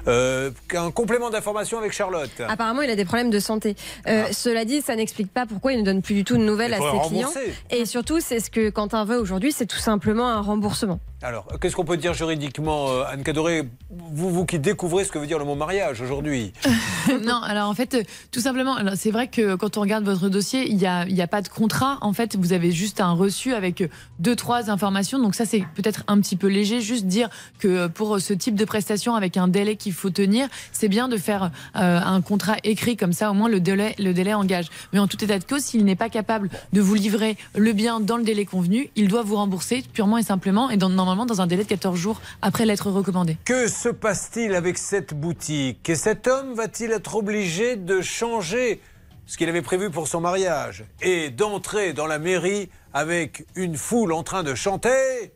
[0.07, 2.29] Euh, un complément d'information avec Charlotte.
[2.47, 3.75] Apparemment, il a des problèmes de santé.
[4.05, 6.75] Euh, Cela dit, ça n'explique pas pourquoi il ne donne plus du tout de nouvelles
[6.75, 6.79] Ah.
[6.79, 7.31] Il à ses clients.
[7.71, 10.99] Et surtout, c'est ce que Quentin veut aujourd'hui, c'est tout simplement un remboursement.
[11.23, 13.63] Alors, qu'est-ce qu'on peut dire juridiquement, euh, Anne Cadoré?
[13.89, 16.53] Vous, vous qui découvrez ce que veut dire le mot mariage aujourd'hui
[17.25, 20.75] non, alors en fait, tout simplement, c'est vrai que quand on regarde votre dossier, il
[20.75, 21.97] n'y a, pas de contrat.
[22.01, 23.89] En fait, vous avez juste un reçu avec
[24.19, 25.17] deux, trois informations.
[25.17, 26.81] Donc ça, c'est peut-être un petit peu léger.
[26.81, 30.89] Juste dire que pour ce type de prestation, avec un délai qu'il faut tenir, c'est
[30.89, 33.31] bien de faire euh, un contrat écrit comme ça.
[33.31, 34.67] Au moins, le délai, le délai engage.
[34.91, 38.01] Mais en tout état de cause, s'il n'est pas capable de vous livrer le bien
[38.01, 41.47] dans le délai convenu, il doit vous rembourser purement et simplement, et normalement dans un
[41.47, 43.37] délai de 14 jours après l'être recommandé.
[43.45, 45.87] Que se passe-t-il avec cette boutique?
[45.87, 48.81] Et cet homme va-t-il être obligé de changer
[49.27, 54.13] ce qu'il avait prévu pour son mariage et d'entrer dans la mairie avec une foule
[54.13, 55.33] en train de chanter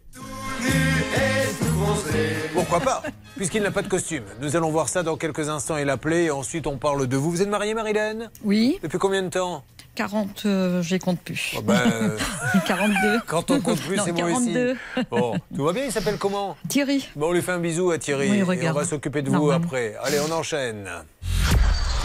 [2.53, 3.03] Pourquoi pas
[3.35, 4.23] Puisqu'il n'a pas de costume.
[4.39, 6.31] Nous allons voir ça dans quelques instants et l'appeler.
[6.31, 7.31] Ensuite, on parle de vous.
[7.31, 8.29] Vous êtes mariée, Marilène?
[8.43, 8.79] Oui.
[8.81, 9.63] Depuis combien de temps?
[9.95, 11.55] 40, euh, je les compte plus.
[11.57, 12.17] Oh, ben, euh,
[12.65, 13.19] 42.
[13.27, 14.53] Quand on compte plus, c'est moi aussi.
[14.53, 14.77] 42.
[15.09, 16.55] Bon, tout va bien, il s'appelle comment?
[16.69, 17.09] Thierry.
[17.15, 19.51] Bon, on lui fait un bisou à Thierry Oui, et on va s'occuper de vous
[19.51, 19.95] après.
[20.03, 20.87] Allez, on enchaîne.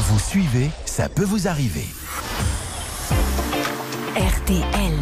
[0.08, 1.84] Vous suivez, ça peut vous arriver.
[4.14, 4.94] RTL.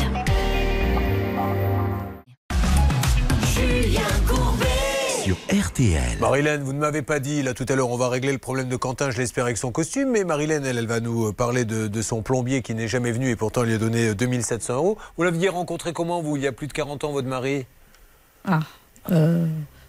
[3.55, 4.65] Julien Courbet.
[5.23, 6.19] Sur RTL.
[6.21, 8.71] Marilène, vous ne m'avez pas dit, là tout à l'heure, on va régler le problème
[8.71, 11.67] de Quentin, je l'espère, avec son costume, mais Marilène, elle, elle va nous euh, parler
[11.67, 14.15] de, de son plombier qui n'est jamais venu et pourtant il lui a donné euh,
[14.15, 14.97] 2700 euros.
[15.19, 17.67] Vous l'aviez rencontré comment, vous, il y a plus de 40 ans, votre mari?
[18.47, 18.61] Ah,
[19.11, 19.47] euh,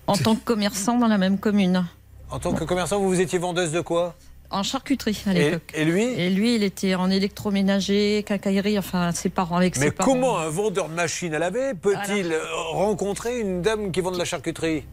[0.07, 1.85] en tant que commerçant dans la même commune.
[2.29, 4.13] En tant que commerçant, vous, vous étiez vendeuse de quoi?
[4.51, 5.71] En charcuterie à l'époque.
[5.73, 9.91] et lui Et lui, il était en électroménager, quincaillerie, enfin ses parents avec Mais ses
[9.91, 10.11] parents.
[10.11, 12.33] comment un vendeur de machines à laver peut-il
[12.71, 14.83] rencontrer une dame qui vend de la charcuterie?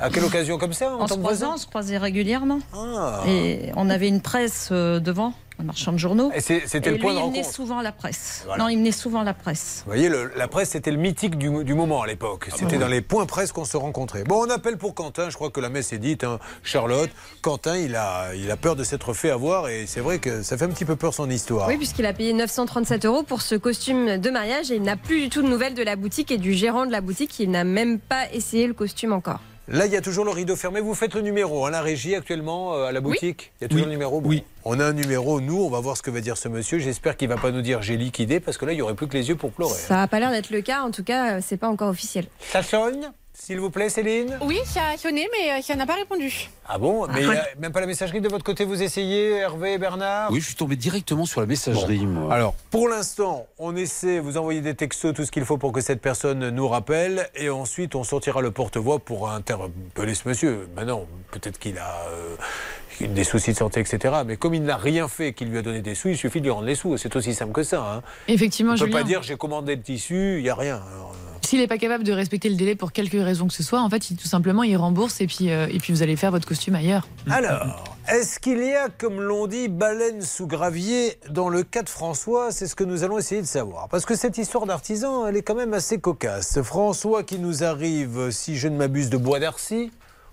[0.00, 1.98] À quelle occasion comme ça en En tant se que croisant, voisin on se croisait
[1.98, 2.58] régulièrement.
[2.74, 3.22] Ah.
[3.26, 6.30] Et on avait une presse euh, devant, un marchand de journaux.
[6.34, 7.52] Et c'était le point lui, de il venait rencontre.
[7.54, 8.42] souvent la presse.
[8.46, 8.62] Voilà.
[8.62, 9.82] Non, il venait souvent la presse.
[9.84, 12.46] Vous voyez, le- la presse, c'était le mythique du, du moment à l'époque.
[12.54, 12.92] C'était bah dans oui.
[12.92, 14.22] les points presse qu'on se rencontrait.
[14.22, 15.30] Bon, on appelle pour Quentin.
[15.30, 16.22] Je crois que la messe est dite.
[16.22, 16.38] hein.
[16.62, 17.10] Charlotte,
[17.42, 19.68] Quentin, il a, il a peur de s'être fait avoir.
[19.68, 21.66] Et c'est vrai que ça fait un petit peu peur son histoire.
[21.66, 25.22] Oui, puisqu'il a payé 937 euros pour ce costume de mariage et il n'a plus
[25.22, 27.40] du tout de nouvelles de la boutique et du gérant de la boutique.
[27.40, 29.40] Il n'a même pas essayé le costume encore.
[29.70, 30.80] Là, il y a toujours le rideau fermé.
[30.80, 33.52] Vous faites le numéro à la régie actuellement, euh, à la boutique?
[33.60, 34.22] Il y a toujours le numéro?
[34.24, 34.42] Oui.
[34.64, 35.42] On a un numéro.
[35.42, 36.78] Nous, on va voir ce que va dire ce monsieur.
[36.78, 39.08] J'espère qu'il va pas nous dire j'ai liquidé parce que là, il y aurait plus
[39.08, 39.74] que les yeux pour pleurer.
[39.74, 40.80] Ça n'a pas l'air d'être le cas.
[40.80, 42.26] En tout cas, euh, c'est pas encore officiel.
[42.40, 43.12] Ça sonne?
[43.40, 46.50] S'il vous plaît, Céline Oui, ça a sonné, mais euh, ça n'a pas répondu.
[46.68, 47.06] Ah bon?
[47.06, 47.40] Mais Ah, il y a ouais.
[47.60, 50.30] même pas la messagerie de votre côté, vous essayez, Hervé et Bernard?
[50.32, 52.34] Oui, je suis tombé directement sur la messagerie, moi.
[52.34, 55.80] Alors, pour l'instant, on essaie, vous envoyez des textos, tout ce qu'il faut pour que
[55.80, 60.68] cette personne nous rappelle, et ensuite on sortira le porte-voix pour interpeller ce monsieur.
[60.76, 64.16] Maintenant, peut-être qu'il a euh, des soucis de santé, etc.
[64.26, 66.44] Mais comme il n'a rien fait qui lui a donné des sous, il suffit de
[66.44, 66.98] lui rendre les sous.
[66.98, 67.80] C'est aussi simple que ça.
[67.82, 68.02] Hein.
[68.26, 68.98] Effectivement, on ne Julien.
[68.98, 70.82] pas dire j'ai commandé le tissu, il n'y a rien.
[70.92, 71.14] Alors,
[71.48, 73.88] S'il n'est pas capable de respecter le délai pour quelque raison que ce soit, en
[73.88, 76.46] fait, il, tout simplement, il rembourse et puis, euh, et puis vous allez faire votre
[76.46, 77.08] costume ailleurs.
[77.30, 81.88] Alors, est-ce qu'il y a, comme l'on dit, baleine sous gravier dans le cas de
[81.88, 82.52] François?
[82.52, 83.88] C'est ce que nous allons essayer de savoir.
[83.88, 86.60] Parce que cette histoire d'artisan, elle est quand même assez cocasse.
[86.60, 89.90] François qui nous arrive, si je ne m'abuse, de Bois d'Arcy.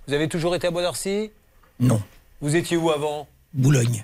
[0.09, 1.31] Vous avez toujours été à Bois d'Arcy?
[1.79, 2.01] Non.
[2.41, 3.29] Vous étiez où avant?
[3.53, 4.03] Boulogne.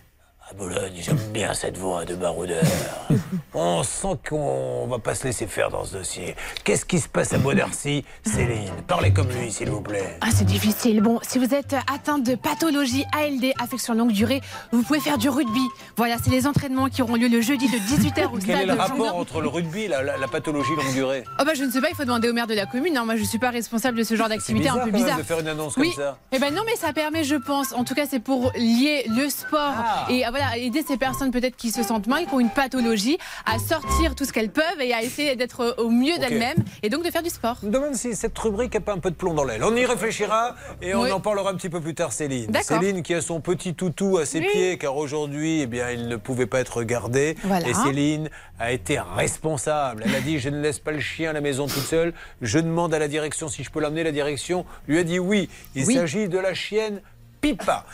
[0.52, 2.62] À Boulogne, j'aime bien cette voix de baroudeur.
[3.54, 6.36] On sent qu'on va pas se laisser faire dans ce dossier.
[6.66, 10.18] Qu'est-ce qui se passe à Bois d'Arcy Céline, parlez comme lui, s'il vous plaît.
[10.20, 11.02] Ah, c'est difficile.
[11.02, 14.42] Bon, si vous êtes atteinte de pathologie ALD, affection longue durée,
[14.74, 15.64] vous pouvez faire du rugby.
[15.96, 18.66] Voilà, c'est les entraînements qui auront lieu le jeudi de 18h au Quel stade est
[18.66, 21.24] le de rapport entre le rugby et la, la- la pathologie longue durée?
[21.40, 22.98] Oh bah je ne sais pas, il faut demander au maire de la commune.
[22.98, 23.06] hein.
[23.06, 25.18] Moi je suis pas responsable de ce genre d'activité un bizarre, peu quand même, bizarre.
[25.20, 25.92] de faire une annonce oui.
[25.96, 26.18] comme ça.
[26.34, 29.30] Eh ben non mais ça permet je pense, en tout cas c'est pour lier le
[29.30, 30.06] sport Ah.
[30.10, 32.50] et ah, voilà voilà, aider ces personnes peut-être qui se sentent mal, qui ont une
[32.50, 36.90] pathologie, à sortir tout ce qu'elles peuvent et à essayer d'être au mieux d'elles-mêmes et
[36.90, 37.58] donc de faire du sport.
[37.62, 39.64] Je me demande si cette rubrique n'a pas un peu de plomb dans l'aile.
[39.64, 41.12] On y réfléchira et on Oui.
[41.12, 42.52] en parlera un petit peu plus tard, Céline.
[42.64, 44.48] Céline qui a son petit toutou à ses Oui.
[44.52, 47.36] pieds, car aujourd'hui, eh bien, il ne pouvait pas être gardé.
[47.44, 47.68] Voilà.
[47.68, 50.04] Et Céline a été responsable.
[50.06, 52.14] Elle a dit Je ne laisse pas le chien à la maison toute seule.
[52.42, 54.04] Je demande à la direction si je peux l'amener.
[54.04, 55.50] La direction lui a dit oui.
[55.76, 55.94] Il Oui.
[55.96, 57.02] s'agit de la chienne.
[57.42, 57.86] Pipa.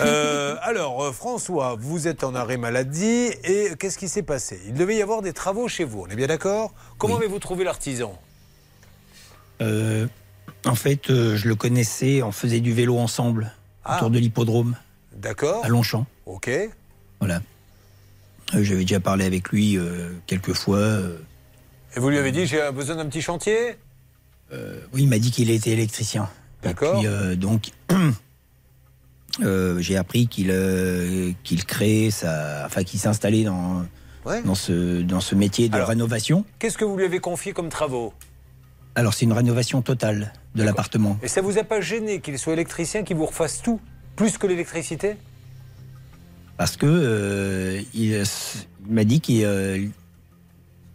[0.00, 4.60] Euh, alors, euh, François, vous êtes en arrêt maladie et qu'est-ce qui s'est passé?
[4.66, 6.74] Il devait y avoir des travaux chez vous, on est bien d'accord?
[6.98, 8.18] Comment avez-vous trouvé l'artisan?
[9.62, 10.06] Euh,
[10.64, 13.52] en fait, euh, je le connaissais, on faisait du vélo ensemble
[13.84, 13.96] Ah.
[13.96, 14.76] autour de l'hippodrome
[15.14, 15.64] D'accord.
[15.64, 16.04] à Longchamp.
[16.26, 16.50] Ok.
[17.20, 17.40] Voilà.
[18.52, 19.78] J'avais déjà parlé avec lui
[20.26, 20.98] quelques fois.
[21.96, 23.76] Et vous lui avez dit j'ai besoin d'un petit chantier?
[24.52, 26.28] Oui, il m'a dit qu'il était électricien.
[26.62, 26.96] D'accord.
[26.96, 27.70] Et puis, euh, donc,
[29.42, 33.84] euh, j'ai appris qu'il euh, qu'il crée sa, enfin, qu'il s'installait dans
[34.24, 34.42] Ouais.
[34.42, 36.44] dans ce dans ce métier de Alors- rénovation.
[36.58, 38.12] Qu'est-ce que vous lui avez confié comme travaux?
[38.96, 41.18] Alors, c'est une rénovation totale de l'appartement.
[41.22, 43.78] Et ça vous a pas gêné qu'il soit électricien, qu'il vous refasse tout
[44.16, 45.16] Plus que l'électricité?
[46.56, 48.14] Parce que euh, il,
[48.86, 49.84] il m'a dit qu'il euh,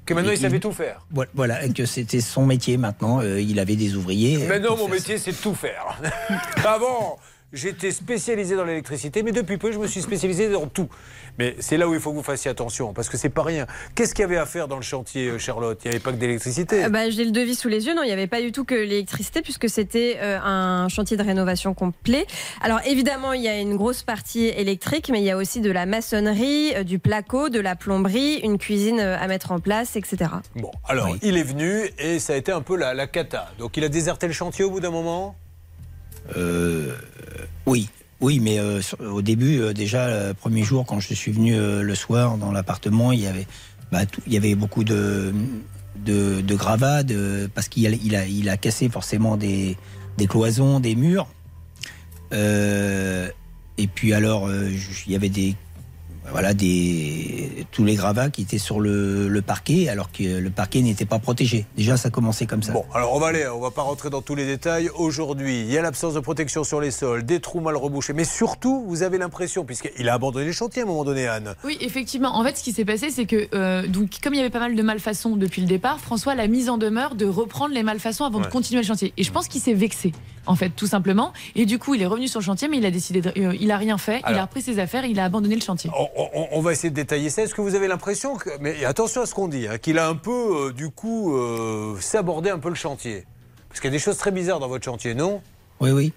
[0.05, 3.21] Que maintenant il, savait tout faire Voi- Voilà, que c'était son métier maintenant.
[3.21, 4.45] euh, il avait des ouvriers.
[4.49, 6.01] Mais non, pour mon métier c'est de tout faire.
[6.65, 7.19] Avant,
[7.53, 10.87] j'étais spécialisé dans l'électricité, mais depuis peu, je me suis spécialisé dans tout.
[11.39, 13.65] Mais c'est là où il faut que vous fassiez attention, parce que c'est pas rien.
[13.95, 15.79] Qu'est-ce qu'il y avait à faire dans le chantier, euh, Charlotte?
[15.83, 16.85] Il n'y avait pas que d'électricité.
[16.85, 17.95] Euh, bah, J'ai le devis sous les yeux.
[17.95, 21.23] Non, il n'y avait pas du tout que l'électricité, puisque c'était euh, un chantier de
[21.23, 22.25] rénovation complet.
[22.61, 25.71] Alors évidemment, il y a une grosse partie électrique, mais il y a aussi de
[25.71, 30.31] la maçonnerie, euh, du placo, de la plomberie, une cuisine à mettre en place, etc.
[30.55, 33.51] Bon, alors, il est venu et ça a été un peu la, la cata.
[33.59, 35.35] Donc, il a déserté le chantier au bout d'un moment?
[37.65, 37.89] Oui,
[38.21, 41.81] oui, mais euh, au début, euh, déjà, le premier jour, quand je suis venu euh,
[41.81, 43.47] le soir dans l'appartement, il y avait,
[43.91, 45.33] bah, il y avait beaucoup de,
[46.05, 46.39] de,
[47.53, 49.75] parce qu'il a, a, il a cassé forcément des,
[50.19, 51.27] des cloisons, des murs.
[52.31, 53.27] Euh,
[53.79, 54.69] et puis alors, euh,
[55.07, 55.55] il y avait des,
[56.29, 60.81] voilà, des, tous les gravats qui étaient sur le, le parquet, alors que le parquet
[60.81, 61.65] n'était pas protégé.
[61.75, 62.73] Déjà, ça commençait comme ça.
[62.73, 64.89] Bon, alors on va aller, on va pas rentrer dans tous les détails.
[64.95, 68.23] Aujourd'hui, il y a l'absence de protection sur les sols, des trous mal rebouchés, mais
[68.23, 71.55] surtout, vous avez l'impression, puisqu'il a abandonné les chantiers à un moment donné, Anne.
[71.63, 72.35] Oui, effectivement.
[72.37, 74.59] En fait, ce qui s'est passé, c'est que, euh, donc, comme il y avait pas
[74.59, 78.25] mal de malfaçons depuis le départ, François l'a mise en demeure de reprendre les malfaçons
[78.25, 78.45] avant Ouais.
[78.45, 79.13] de continuer le chantier.
[79.17, 80.11] Et je pense qu'il s'est vexé,
[80.45, 81.33] en fait, tout simplement.
[81.55, 83.55] Et du coup, il est revenu sur le chantier, mais il a décidé, de, euh,
[83.59, 84.21] il a rien fait.
[84.29, 85.89] il a repris ses affaires, il a abandonné le chantier.
[85.97, 87.43] On, on- on va essayer de détailler ça.
[87.43, 90.07] Est-ce que vous avez l'impression que, mais attention à ce qu'on dit, hein, qu'il a
[90.07, 93.25] un peu, euh, du coup, euh, sabordé un peu le chantier?
[93.69, 95.41] Parce qu'il y a des choses très bizarres dans votre chantier, non?
[95.79, 96.13] Oui, oui.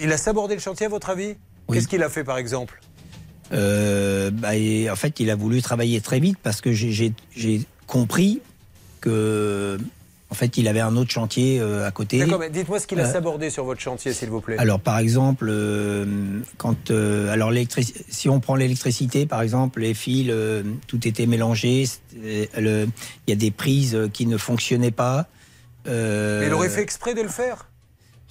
[0.00, 1.34] Il a sabordé le chantier, à votre avis?
[1.72, 2.80] Qu'est-ce qu'il a fait, par exemple?
[3.52, 7.12] Euh, bah, et en fait, il a voulu travailler très vite parce que j'ai
[7.86, 8.40] compris
[9.00, 9.78] que,
[10.32, 12.18] en fait, il avait un autre chantier euh, à côté.
[12.18, 14.56] D'accord, mais dites-moi ce qu'il a Euh, sabordé sur votre chantier, s'il vous plaît.
[14.56, 16.06] Alors, par exemple, euh,
[16.56, 17.52] quand alors
[18.08, 20.32] si on prend l'électricité, par exemple, les fils,
[20.86, 21.84] tout était mélangé.
[22.14, 22.88] Il
[23.28, 25.26] y a des prises qui ne fonctionnaient pas.
[25.84, 27.66] Mais il aurait fait exprès de le faire?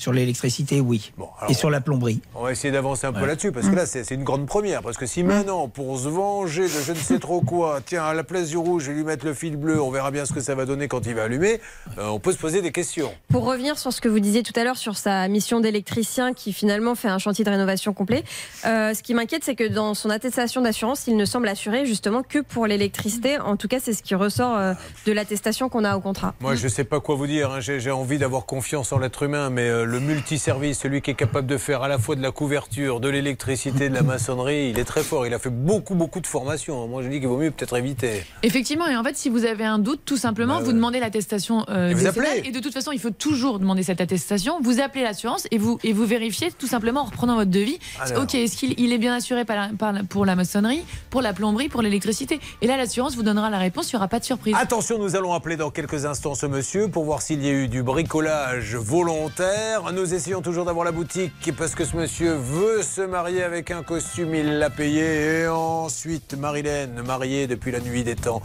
[0.02, 1.12] Sur l'électricité, oui.
[1.18, 2.22] alors- Et sur la plomberie.
[2.34, 4.82] On va essayer d'avancer un peu là-dessus, parce que là, c'est c'est une grande première.
[4.82, 8.14] Parce que si maintenant, pour se venger de je ne sais trop quoi, tiens, à
[8.16, 10.34] la place du rouge, je vais lui mettre le fil bleu, on verra bien ce
[10.34, 11.62] que ça va donner quand il va allumer,
[12.00, 13.14] euh, on peut se poser des questions.
[13.30, 16.52] Pour revenir sur ce que vous disiez tout à l'heure sur sa mission d'électricien qui
[16.52, 18.24] finalement fait un chantier de rénovation complet,
[18.66, 22.24] euh, ce qui m'inquiète c'est que dans son attestation d'assurance, il ne semble assuré justement
[22.24, 23.40] que pour l'électricité.
[23.40, 24.74] En tout cas, c'est ce qui ressort euh,
[25.06, 26.34] de l'attestation qu'on a au contrat.
[26.40, 27.52] Moi, je ne sais pas quoi vous dire.
[27.52, 27.60] hein.
[27.60, 31.16] J'ai j'ai envie d'avoir confiance en l'être humain, mais euh, le multiservice, celui qui est
[31.16, 34.80] capable de faire à la fois de la couverture, de l'électricité, de la maçonnerie, il
[34.80, 35.28] est très fort.
[35.28, 36.88] Il a fait beaucoup, beaucoup de formations.
[36.88, 38.24] Moi, je dis qu'il vaut mieux peut-être éviter.
[38.44, 41.66] Effectivement, et en fait, si vous avez un doute, tout simplement, Bah vous demandez l'attestation
[41.70, 42.26] euh, Et vous décennale.
[42.32, 42.48] appelez.
[42.50, 44.60] Et de toute façon, il faut toujours demander cette attestation.
[44.62, 47.78] Vous appelez l'assurance et vous, et vous vérifiez tout simplement en reprenant votre devis.
[48.00, 48.24] Alors.
[48.24, 51.22] Ok, est-ce qu'il il est bien assuré par la- par la- pour la maçonnerie, pour
[51.22, 52.40] la plomberie, pour l'électricité?
[52.62, 54.56] Et là, l'assurance vous donnera la réponse, il n'y aura pas de surprise.
[54.58, 57.68] Attention, nous allons appeler dans quelques instants ce monsieur pour voir s'il y a eu
[57.68, 59.71] du bricolage volontaire.
[59.94, 63.84] Nous essayons toujours d'avoir la boutique parce que ce monsieur veut se marier avec un
[63.84, 65.42] costume, il l'a payé.
[65.42, 68.42] Et ensuite, Marilène, mariée depuis la nuit des temps,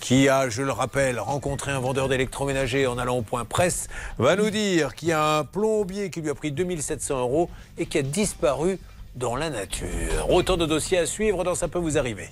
[0.00, 3.88] qui a, je le rappelle, rencontré un vendeur d'électroménager en allant au point presse,
[4.18, 7.48] va nous dire qu'il y a un plombier qui lui a pris 2700 euros
[7.78, 8.78] et qui a disparu
[9.14, 10.28] dans la nature.
[10.28, 12.28] Autant de dossiers à suivre dans Ça peut vous arriver.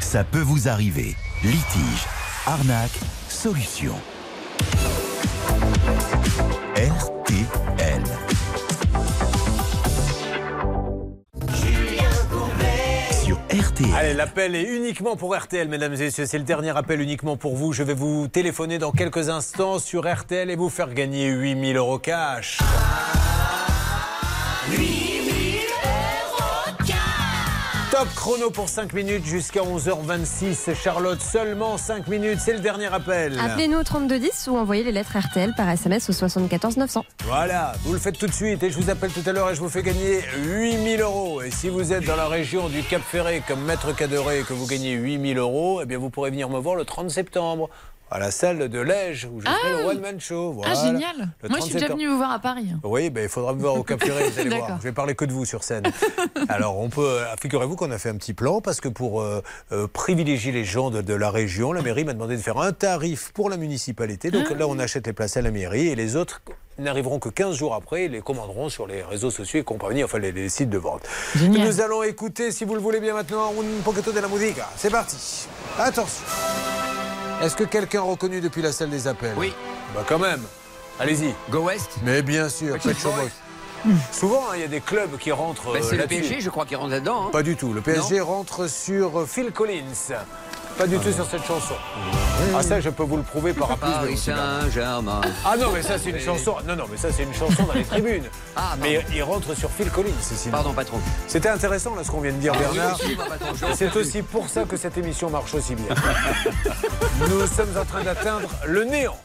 [0.00, 1.14] Ça peut vous arriver.
[1.42, 2.06] Litige,
[2.46, 3.94] arnaque, solution.
[13.80, 13.94] RTL.
[13.96, 16.26] Allez, l'appel est uniquement pour RTL, mesdames et messieurs.
[16.26, 17.72] C'est le dernier appel uniquement pour vous.
[17.72, 21.98] Je vais vous téléphoner dans quelques instants sur RTL et vous faire gagner 8000 euros
[21.98, 22.58] cash.
[28.00, 30.74] Top chrono pour 5 minutes jusqu'à 11h26.
[30.74, 32.38] Charlotte, seulement 5 minutes.
[32.40, 33.38] C'est le dernier appel.
[33.38, 37.04] Appelez-nous au 3210 ou envoyez les lettres RTL par SMS au 74 900.
[37.26, 39.54] Voilà, vous le faites tout de suite et je vous appelle tout à l'heure et
[39.54, 41.42] je vous fais gagner 8000 euros.
[41.42, 44.54] Et si vous êtes dans la région du Cap Ferré comme maître Cadoré et que
[44.54, 47.68] vous gagnez 8000 euros, eh bien vous pourrez venir me voir le 30 septembre
[48.10, 49.54] à la salle de Lège où je Ah.
[49.62, 50.50] ferai le One Man Show.
[50.64, 50.74] Ah, Voilà.
[50.92, 51.16] génial.
[51.42, 52.66] Le Moi, je 30 suis déjà venue vous voir à Paris.
[52.82, 54.78] Oui, ben, il faudra me voir au Cap Ferré, vous allez voir.
[54.78, 55.84] Je vais parler que de vous sur scène.
[56.48, 57.06] Alors, on peut.
[57.06, 59.42] euh, Figurez-vous qu'on a fait un petit plan parce que pour euh,
[59.72, 62.72] euh, privilégier les gens de, de la région, la mairie m'a demandé de faire un
[62.72, 64.30] tarif pour la municipalité.
[64.30, 66.42] Donc là, on achète les places à la mairie et les autres
[66.78, 70.18] n'arriveront que 15 jours après et les commanderont sur les réseaux sociaux et compagnie, enfin
[70.18, 71.02] les, les sites de vente.
[71.36, 71.66] Génial.
[71.68, 74.66] Nous allons écouter, si vous le voulez bien maintenant, un poquito de la musica.
[74.76, 75.46] C'est parti.
[75.78, 76.24] Attention.
[77.42, 79.52] Est-ce que quelqu'un reconnu depuis la salle des appels Oui.
[79.94, 80.42] Bah quand même.
[80.98, 81.34] Allez-y.
[81.50, 82.94] Go West Mais bien sûr, Pet.
[84.12, 85.72] Souvent, hein, il y a des clubs qui rentrent.
[85.72, 86.20] Bah, euh, c'est le là-dessus.
[86.20, 87.26] PSG, je crois, qui rentre là-dedans.
[87.26, 87.30] hein.
[87.32, 87.72] Pas du tout.
[87.72, 90.14] Le PSG rentre sur euh, Phil Collins.
[90.80, 91.74] Pas du tout sur cette chanson.
[92.56, 95.20] Ah ça, je peux vous le prouver par rapport Paris Saint-Germain.
[95.44, 96.54] Ah non, mais ça c'est une chanson.
[96.66, 98.24] Non, non, mais ça c'est une chanson dans les tribunes.
[98.56, 100.08] Ah, mais il rentre sur Phil Collins.
[100.22, 100.52] Sinon.
[100.52, 100.98] Pardon, patron.
[101.28, 102.98] C'était intéressant là ce qu'on vient de dire, Ah, Bernard.
[103.74, 105.94] C'est aussi pour ça que cette émission marche aussi bien.
[107.28, 109.20] Nous sommes en train d'atteindre le néant.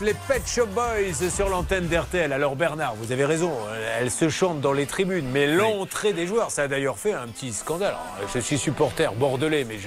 [0.00, 2.32] Les Pet Shop Boys sur l'antenne d'RTL.
[2.32, 3.52] Alors Bernard, vous avez raison,
[3.98, 7.26] elle se chante dans les tribunes, mais l'entrée des joueurs, ça a d'ailleurs fait un
[7.26, 7.96] petit scandale.
[8.16, 9.78] Alors, je suis supporter bordelais, mais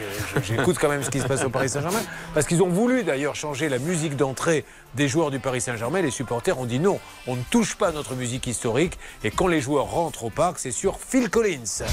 [0.44, 2.02] j'écoute quand même ce qui se passe au Paris Saint-Germain,
[2.34, 4.66] parce qu'ils ont voulu d'ailleurs changer la musique d'entrée
[4.96, 6.02] des joueurs du Paris Saint-Germain.
[6.02, 9.62] Les supporters ont dit non, on ne touche pas notre musique historique, et quand les
[9.62, 11.84] joueurs rentrent au parc, c'est sur Phil Collins.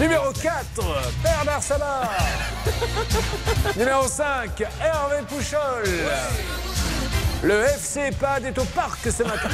[0.00, 0.64] Numéro 4,
[1.22, 2.02] Bernard Sabat.
[3.76, 5.84] Numéro 5, Hervé Pouchol.
[7.40, 9.48] Le FC PAD est au parc ce matin.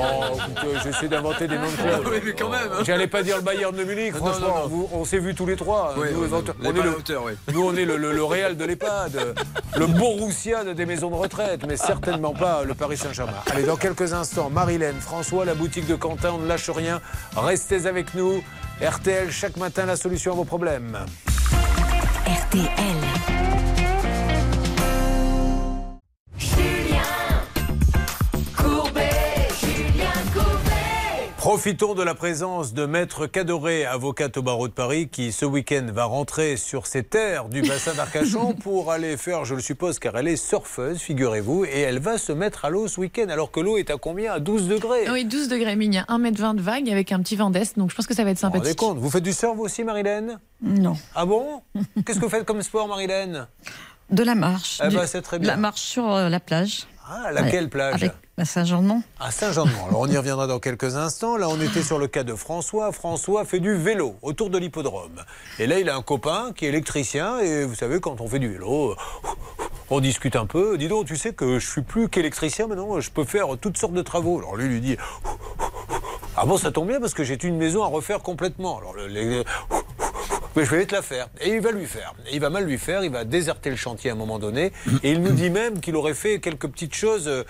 [0.00, 2.08] Oh, écoutez, j'essaie d'inventer des noms de clubs.
[2.10, 2.82] Oui, mais quand même, hein.
[2.84, 4.48] J'allais pas dire le Bayern de Munich, Non, franchement.
[4.48, 4.66] non, non.
[4.68, 5.94] vous- on s'est vus tous les trois.
[5.96, 7.32] Oui, nous, oui, on est on, le, hauteur, oui.
[7.52, 9.34] nous, on est le, le- le Real de l'EHPAD,
[9.76, 13.32] le Borussia des maisons de retraite, mais certainement pas le Paris Saint-Germain.
[13.52, 17.00] Allez, dans quelques instants, Marilène, François, la boutique de Quentin, on ne lâche rien.
[17.36, 18.42] Restez avec nous.
[18.80, 20.96] RTL, chaque matin, la solution à vos problèmes.
[22.26, 23.59] RTL.
[31.50, 35.84] Profitons de la présence de Maître Cadoré, avocate au barreau de Paris, qui ce week-end
[35.92, 40.16] va rentrer sur ces terres du bassin d'Arcachon pour aller faire, je le suppose, car
[40.16, 43.58] elle est surfeuse, figurez-vous, et elle va se mettre à l'eau ce week-end, alors que
[43.58, 44.32] l'eau est à combien?
[44.34, 47.18] À 12 degrés Oui, 12 degrés, mais il y a 1m20 de vague avec un
[47.18, 48.78] petit vent d'est, donc je pense que ça va être Vous vous rendez sympathique.
[48.78, 48.98] compte?
[48.98, 50.38] Vous faites du surf vous aussi, Marilène?
[50.62, 50.94] Non.
[51.16, 51.62] Ah bon?
[52.06, 53.48] Qu'est-ce que vous faites comme sport, Marilène?
[54.10, 54.80] De la marche.
[54.84, 55.50] Eh Du- ben, c'est très de bien.
[55.50, 56.86] La marche sur euh, la plage.
[57.12, 57.94] Ah, laquelle Ouais, plage?
[57.94, 59.02] Avec la Saint-Jean-de-Mont.
[59.20, 59.88] À Saint-Jean-de-Mont.
[59.88, 61.36] Alors on y reviendra dans quelques instants.
[61.36, 62.90] Là, on était sur le cas de François.
[62.90, 65.22] François fait du vélo autour de l'hippodrome.
[65.58, 67.38] Et là, il a un copain qui est électricien.
[67.40, 68.96] Et vous savez, quand on fait du vélo,
[69.90, 70.78] on discute un peu.
[70.78, 73.92] Dis donc, tu sais que je suis plus qu'électricien maintenant, je peux faire toutes sortes
[73.92, 74.38] de travaux.
[74.38, 74.96] Alors lui, lui dit
[76.34, 78.78] Ah bon, ça tombe bien parce que j'ai une maison à refaire complètement.
[78.78, 78.94] Alors
[80.56, 81.28] mais je vais te la faire.
[81.40, 82.14] Et il va lui faire.
[82.28, 84.72] Et il va mal lui faire, il va déserter le chantier à un moment donné.
[85.02, 87.44] Et il nous dit même qu'il aurait fait quelques petites choses euh,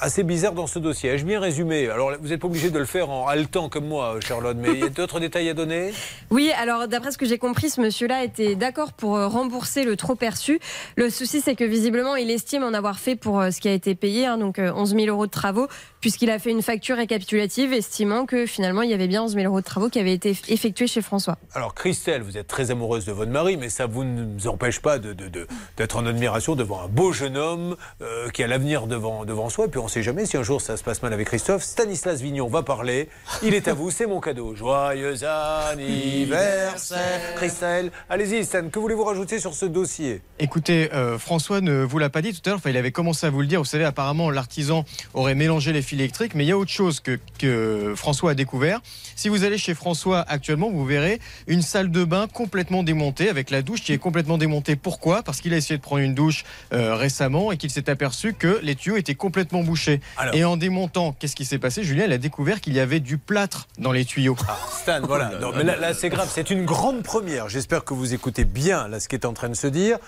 [0.00, 1.10] assez bizarres dans ce dossier.
[1.10, 4.16] Ai-je bien résumé Alors vous n'êtes pas obligé de le faire en haletant comme moi,
[4.26, 5.92] Charlotte, mais il y a d'autres détails à donner?
[6.30, 9.96] Oui, alors d'après ce que j'ai compris, ce monsieur-là était d'accord pour euh, rembourser le
[9.96, 10.60] trop perçu.
[10.96, 13.72] Le souci, c'est que visiblement, il estime en avoir fait pour euh, ce qui a
[13.72, 15.68] été payé, hein, donc euh, 11 000 euros de travaux,
[16.00, 19.44] puisqu'il a fait une facture récapitulative estimant que finalement, il y avait bien 11 000
[19.46, 21.36] euros de travaux qui avaient été eff- effectués chez François.
[21.54, 24.80] Alors Christelle, vous êtes très amoureuse de votre mari, mais ça vous ne vous empêche
[24.80, 25.46] pas de- de- de-
[25.76, 29.68] d'être en admiration devant un beau jeune homme euh, qui a l'avenir devant, devant soi.
[29.74, 31.64] Puis on ne sait jamais si un jour ça se passe mal avec Christophe.
[31.64, 33.08] Stanislas Vignon va parler.
[33.42, 34.54] Il est à vous, c'est mon cadeau.
[34.54, 37.90] Joyeux anniversaire, Christelle.
[38.08, 40.22] Allez-y, Stan, que voulez-vous rajouter sur ce dossier?
[40.38, 43.26] Écoutez, euh, François ne vous l'a pas dit tout à l'heure, enfin, il avait commencé
[43.26, 43.58] à vous le dire.
[43.58, 47.00] Vous savez, apparemment, l'artisan aurait mélangé les fils électriques, mais il y a autre chose
[47.00, 48.80] que, que François a découvert.
[49.16, 51.18] Si vous allez chez François actuellement, vous verrez
[51.48, 54.76] une salle de bain complètement démontée, avec la douche qui est complètement démontée.
[54.76, 55.24] Pourquoi?
[55.24, 58.60] Parce qu'il a essayé de prendre une douche euh, récemment et qu'il s'est aperçu que
[58.62, 60.00] les tuyaux étaient complètement bouchés.
[60.16, 63.00] Alors- Et en démontant, qu'est-ce qui s'est passé Julien, il a découvert qu'il y avait
[63.00, 64.36] du plâtre dans les tuyaux.
[64.82, 65.32] Stan, voilà.
[65.40, 66.30] Non, mais là, là, c'est grave.
[66.32, 67.48] C'est une grande première.
[67.48, 69.98] J'espère que vous écoutez bien là ce qui est en train de se dire.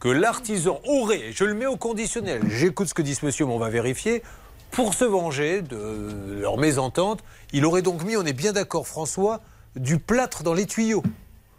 [0.00, 3.52] Que l'artisan aurait, je le mets au conditionnel, j'écoute ce que dit ce monsieur, mais
[3.52, 4.22] on va vérifier,
[4.70, 7.20] pour se venger de leur mésentente,
[7.52, 9.40] il aurait donc mis, on est bien d'accord François,
[9.76, 11.02] du plâtre dans les tuyaux.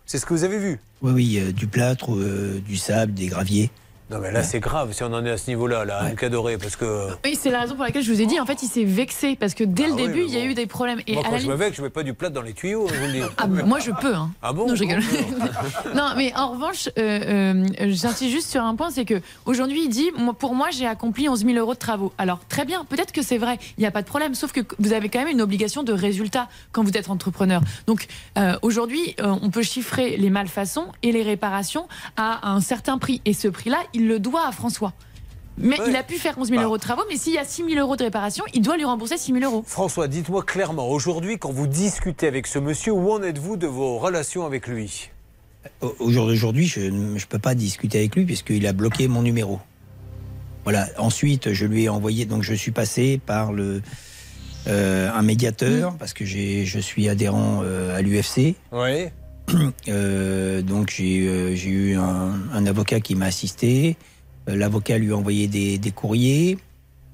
[0.06, 3.28] C'est ce que vous avez vu Oui, oui, euh, du plâtre, euh, du sable, des
[3.28, 3.72] graviers.
[4.10, 6.58] Non mais là c'est grave si on en est à ce niveau-là, là, Anne Cadoré,
[6.58, 7.10] parce que...
[7.26, 9.36] Oui, c'est la raison pour laquelle je vous ai dit, en fait, il s'est vexé
[9.36, 11.00] parce que dès le Ah oui, début, il y a eu des problèmes.
[11.08, 12.54] Et Moi à quand la je me vexe, je mets pas du plâtre dans les
[12.54, 13.22] tuyaux, je vous le dis.
[13.38, 14.14] Ah, moi, je peux.
[14.14, 14.32] Hein.
[14.42, 15.02] Ah bon Non, je rigole.
[15.96, 19.90] non, mais en revanche, euh, euh, j'insiste juste sur un point, c'est que aujourd'hui, il
[19.90, 22.14] dit, moi, pour moi, j'ai accompli 11 000 euros de travaux.
[22.18, 24.62] Alors, très bien, peut-être que c'est vrai, il n'y a pas de problème, sauf que
[24.80, 27.62] vous avez quand même une obligation de résultat quand vous êtes entrepreneur.
[27.88, 28.08] Donc,
[28.38, 31.88] euh, aujourd'hui, euh, on peut chiffrer les malfaçons et les réparations
[32.18, 33.22] à un certain prix.
[33.26, 34.94] Et ce prix-là, il le doit à François.
[35.58, 37.64] Mais il a pu faire 11 000 euros de travaux, mais s'il y a 6
[37.70, 39.64] 000 euros de réparation, il doit lui rembourser 6 000 euros.
[39.66, 43.98] François, dites-moi clairement, aujourd'hui, quand vous discutez avec ce monsieur, où en êtes-vous de vos
[43.98, 45.10] relations avec lui?
[45.82, 49.22] Au au jour d'aujourd'hui, je ne peux pas discuter avec lui puisqu'il a bloqué mon
[49.22, 49.60] numéro.
[50.66, 50.88] Voilà.
[50.98, 52.26] Ensuite, je lui ai envoyé.
[52.26, 53.82] Donc, je suis passé par le
[54.68, 58.56] euh, un médiateur parce que je suis adhérent euh, à l'UFC.
[58.72, 59.10] Oui.
[59.88, 63.96] Euh, donc j'ai euh, eu un, un avocat qui m'a assisté.
[64.50, 66.58] Euh, L'avocat lui a envoyé des, des courriers.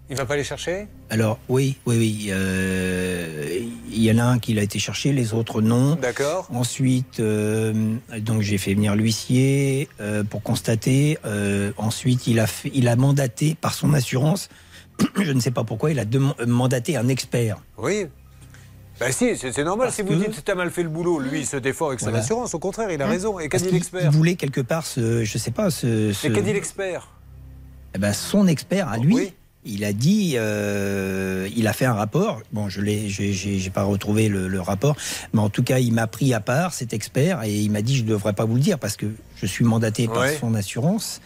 [0.09, 0.87] Il va pas les chercher?
[1.09, 2.27] Alors oui, oui, oui.
[2.31, 3.59] euh,
[3.89, 5.95] Il y en a un qui l'a été cherché, les autres non.
[5.95, 6.47] D'accord.
[6.53, 9.87] Ensuite, donc j'ai fait venir l'huissier
[10.29, 11.17] pour constater.
[11.77, 14.49] Ensuite, il a fait, il a mandaté par son assurance.
[15.21, 16.05] je ne sais pas pourquoi, il a
[16.45, 17.61] mandaté un expert.
[17.77, 18.07] Oui.
[19.01, 19.87] Bah si, c'est normal.
[19.87, 21.57] Parce si vous que- dites que tu as mal fait le boulot, lui, il se
[21.57, 22.19] défend avec son Voilà.
[22.19, 22.53] assurance.
[22.53, 23.39] Au contraire, il a Hein raison.
[23.39, 26.13] Et qu'a dit qu'il- l'expert Il voulait quelque part ce, je sais pas, ce.
[26.13, 27.09] ce- Mais qu'a dit l'expert
[27.95, 29.33] Eh ben, son expert à lui.
[29.65, 32.41] Il a dit, euh, il a fait un rapport.
[32.51, 34.95] Bon, je l'ai, j'ai, pas retrouvé le, le rapport,
[35.33, 37.95] mais en tout cas, il m'a pris à part cet expert et il m'a dit,
[37.97, 39.05] je ne devrais pas vous le dire parce que
[39.35, 40.37] je suis mandaté par Ouais.
[40.39, 41.21] son assurance,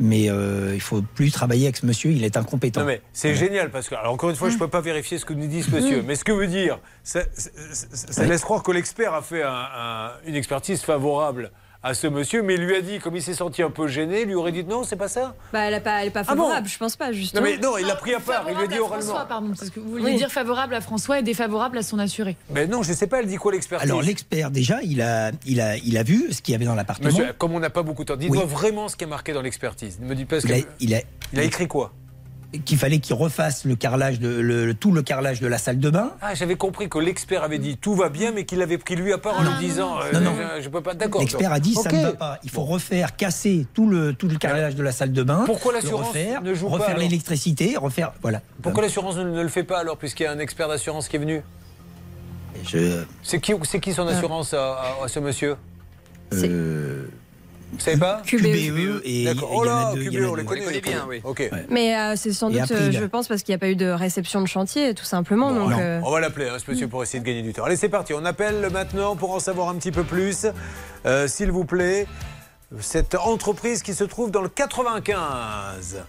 [0.00, 2.80] mais euh, il faut plus travailler avec ce monsieur, il est incompétent.
[2.80, 5.18] Non mais c'est génial parce que, alors encore une fois, je ne peux pas vérifier
[5.18, 8.24] ce que nous dit ce monsieur, mais ce que veut dire, ça, ça- ça- ça
[8.26, 11.50] laisse croire que l'expert a fait un- un- une expertise favorable
[11.82, 14.20] à ce monsieur, mais il lui a dit, comme il s'est senti un peu gêné,
[14.22, 15.34] il lui aurait dit non, c'est pas ça?
[15.50, 16.42] Bah, elle n'est pas, elle est pas Ah bon?
[16.42, 17.42] favorable, je pense pas, Non justement.
[17.42, 19.06] mais non, il l'a pris à part, il lui a dit Favorable à oralement.
[19.14, 20.16] François, pardon, parce que vous vouliez Oui.
[20.16, 22.36] dire favorable à François et défavorable à son assuré.
[22.50, 23.88] Mais non, je sais pas, elle dit quoi l'expertise?
[23.90, 26.74] Alors l'expert déjà, il a, il a, il a vu ce qu'il y avait dans
[26.74, 27.08] l'appartement.
[27.08, 28.50] Monsieur, comme on n'a pas beaucoup de temps, dites-moi Oui.
[28.50, 29.98] vraiment ce qui est marqué dans l'expertise.
[30.00, 31.00] Ne me dites pas ce Il a, que- il a,
[31.32, 31.92] Il a écrit quoi?
[32.64, 35.88] Qu'il fallait qu'il refasse le carrelage de, le- tout le carrelage de la salle de
[35.90, 36.12] bain.
[36.20, 39.12] Ah, j'avais compris que l'expert avait dit tout va bien, mais qu'il l'avait pris lui
[39.12, 40.32] à part en lui disant euh, Non, non.
[40.56, 40.94] je, je peux pas.
[40.94, 41.20] D'accord.
[41.20, 42.38] L'expert a dit ça ne va pas.
[42.42, 45.42] Il faut refaire, casser tout le tout le carrelage de la salle de bain.
[45.46, 48.40] Pourquoi l'assurance refaire, ne joue pas, refaire l'électricité, refaire voilà.
[48.62, 51.16] Pourquoi l'assurance ne, ne le fait pas alors, puisqu'il y a un expert d'assurance qui
[51.16, 51.42] est venu?
[52.66, 55.56] Je, C'est qui, c'est qui son assurance à, à- à ce monsieur?
[56.32, 57.06] Euh,
[57.72, 59.50] Vous savez pas QBE et D'accord.
[59.52, 61.20] il y Oh là, QBE, on les connaît, On les connaît bien, oui.
[61.24, 61.48] Ok.
[61.70, 63.68] Mais euh, c'est sans Et doute, après, euh, je pense, parce qu'il n'y a pas
[63.68, 65.52] eu de réception de chantier, tout simplement.
[65.52, 67.64] donc, euh, On va l'appeler, hein, ce monsieur, pour essayer de gagner du temps.
[67.64, 68.12] Allez, c'est parti.
[68.12, 70.46] On appelle maintenant pour en savoir un petit peu plus.
[71.06, 72.06] Euh, S'il vous plaît,
[72.80, 76.02] cette entreprise qui se trouve dans le 95.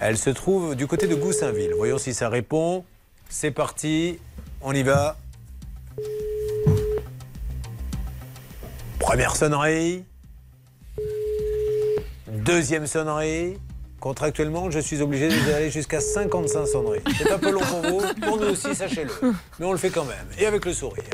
[0.00, 1.72] Elle se trouve du côté de Goussainville.
[1.76, 2.84] Voyons si ça répond.
[3.28, 4.18] C'est parti.
[4.62, 5.16] On y va.
[8.98, 10.04] Première sonnerie.
[12.44, 13.56] Deuxième sonnerie.
[14.00, 17.00] Contractuellement, je suis obligé d'aller jusqu'à 55 sonneries.
[17.16, 19.32] C'est un peu long pour vous, pour nous aussi, sachez-le.
[19.58, 21.04] Mais on le fait quand même, et avec le sourire.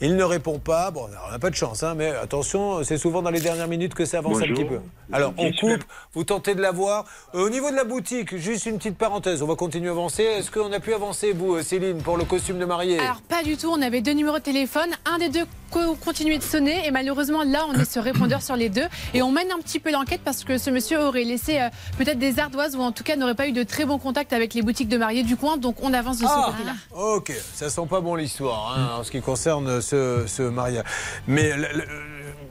[0.00, 0.90] Il ne répond pas.
[0.90, 3.94] Bon, on n'a pas de chance, hein, mais attention, c'est souvent dans les dernières minutes
[3.94, 4.80] que ça avance un petit peu.
[5.12, 7.04] Alors, on coupe, vous tentez de l'avoir.
[7.34, 10.22] Euh, au niveau de la boutique, juste une petite parenthèse, on va continuer à avancer.
[10.24, 12.98] Est-ce qu'on a pu avancer, vous, euh, Céline, pour le costume de mariée?
[12.98, 16.38] Alors pas du tout, on avait deux numéros de téléphone, un des deux co- continuait
[16.38, 19.50] de sonner et malheureusement là on est sur répondeur sur les deux et on mène
[19.52, 21.68] un petit peu l'enquête parce que ce monsieur aurait laissé euh,
[21.98, 24.54] peut-être des ardoises ou en tout cas n'aurait pas eu de très bon contact avec
[24.54, 26.46] les boutiques de mariés du coin donc on avance de ce Ah.
[26.52, 26.72] côté-là.
[27.00, 30.84] Ok, ça sent pas bon l'histoire hein, en ce qui concerne ce, mariage.
[31.26, 31.52] Mais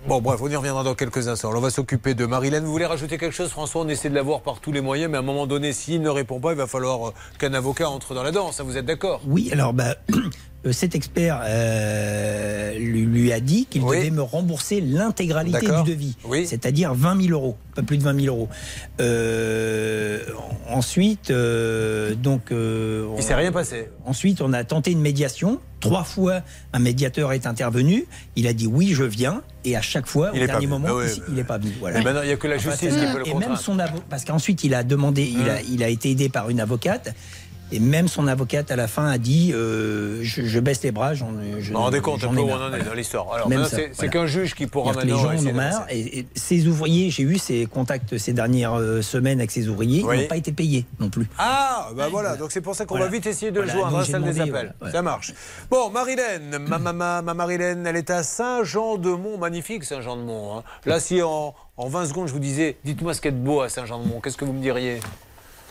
[0.07, 1.49] bon, bref, on y reviendra dans quelques instants.
[1.49, 2.63] Alors, on va s'occuper de Marilène.
[2.63, 3.81] Vous voulez rajouter quelque chose, François?
[3.81, 6.09] On essaie de l'avoir par tous les moyens, mais à un moment donné, s'il ne
[6.09, 8.61] répond pas, il va falloir euh, qu'un avocat entre dans la danse.
[8.61, 9.21] Vous êtes d'accord?
[9.27, 9.95] Oui, alors bah,
[10.71, 16.15] cet expert euh, lui, lui a dit qu'il devait me rembourser l'intégralité du devis,
[16.45, 18.49] c'est-à-dire 20 000 euros, pas plus de 20 000 euros.
[18.99, 20.19] Euh,
[20.69, 23.89] ensuite, euh, donc, euh, Il s'est rien passé.
[24.05, 25.59] Ensuite, on a tenté une médiation.
[25.81, 26.41] Trois fois,
[26.73, 28.05] un médiateur est intervenu.
[28.35, 29.43] Il a dit oui, je viens.
[29.65, 31.73] Et à chaque fois, Il au dernier moment, Ah ouais, il- n'est pas venu.
[31.79, 31.99] Voilà.
[31.99, 34.01] Et maintenant, il n'y a que la justice qui peut le Et même son avo-
[34.09, 37.13] parce qu'ensuite il a demandé, il, a, il a été aidé par une avocate.
[37.75, 41.13] Et même son avocate à la fin a dit je, je baisse les bras.
[41.13, 41.29] J'en,
[41.59, 43.33] je, Vous vous rendez compte un peu où on en est dans l'histoire.
[43.33, 44.11] Alors, c'est voilà.
[44.11, 45.15] qu'un juge qui pourra maintenant.
[45.15, 45.85] les gens en ont marre.
[45.89, 50.03] Et, et ces ouvriers, j'ai eu ces contacts ces dernières euh, semaines avec ces ouvriers,
[50.03, 50.15] Oui.
[50.17, 51.27] ils n'ont pas été payés non plus.
[51.37, 53.05] Ah, bah voilà, donc c'est pour ça qu'on Voilà.
[53.07, 54.73] va vite essayer de Voilà, le joindre, j'ai salle des appels.
[54.91, 55.33] Ça marche.
[55.69, 60.59] Bon, Marilène, ma, ma, ma, ma Marilène, elle est à Saint-Jean-de-Mont, magnifique Saint-Jean-de-Mont.
[60.59, 60.63] hein.
[60.85, 63.43] Là, si en, en 20 secondes je vous disais, dites-moi ce qu'il y a de
[63.43, 64.99] beau à Saint-Jean-de-Mont, qu'est-ce que vous me diriez?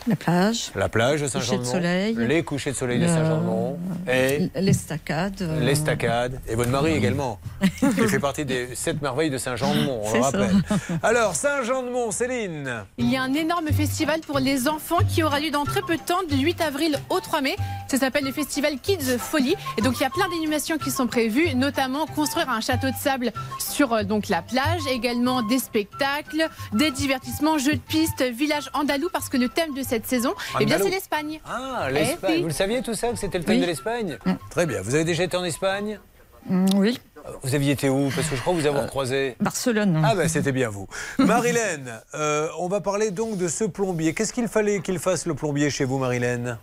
[0.06, 0.70] La plage.
[0.74, 2.14] La plage de Coucher de Saint-Jean-de-Mont, soleil.
[2.18, 5.40] les couchers de soleil de Saint-Jean-de-Mont, et L'estacade.
[5.40, 7.38] euh, l'estacade, et votre mari également,
[7.80, 10.54] qui fait partie des sept merveilles de Saint-Jean-de-Mont, on le rappelle.
[11.02, 15.50] Alors, Saint-Jean-de-Mont, Céline Il y a un énorme festival pour les enfants qui aura lieu
[15.50, 17.56] dans très peu de temps, du 8 avril au 3 mai.
[17.88, 19.54] Ça s'appelle le festival Kids Folie.
[19.78, 22.96] Et donc il y a plein d'animations qui sont prévues, notamment construire un château de
[23.00, 28.68] sable sur euh, donc la plage, également des spectacles, des divertissements, jeux de piste, village
[28.74, 31.40] andalou, parce que le thème de cette saison, eh bien c'est l'Espagne.
[31.46, 32.32] Ah, Eh l'Espagne.
[32.34, 32.40] oui.
[32.42, 33.62] Vous le saviez tout ça, que c'était le thème Oui.
[33.62, 34.18] de l'Espagne
[34.50, 34.82] Très bien.
[34.82, 35.98] Vous avez déjà été en Espagne
[36.46, 37.00] Mm, Oui.
[37.42, 39.34] Vous aviez été où Parce que je crois vous avoir croisé.
[39.40, 40.02] Barcelone.
[40.04, 40.86] Ah ben c'était bien vous.
[41.18, 44.12] Marilène, euh, on va parler donc de ce plombier.
[44.12, 46.58] Qu'est-ce qu'il fallait qu'il fasse le plombier chez vous, Marilène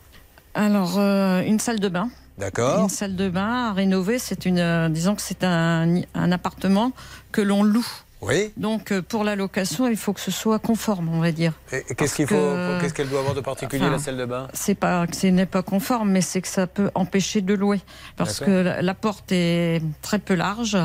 [0.53, 2.09] Alors, euh, une salle de bain.
[2.37, 2.83] D'accord.
[2.83, 6.91] Une salle de bain à rénover, c'est une, euh, disons que c'est un, un appartement
[7.31, 7.87] que l'on loue.
[8.21, 8.53] Oui.
[8.57, 11.53] Donc euh, pour la location, il faut que ce soit conforme, on va dire.
[11.71, 14.25] Et qu'est-ce qu'il faut que- Qu'est-ce qu'elle doit avoir de particulier Enfin, la salle de
[14.25, 17.53] bain C'est pas que ce n'est pas conforme, mais c'est que ça peut empêcher de
[17.55, 17.79] louer
[18.17, 20.77] parce que la, la porte est très peu large.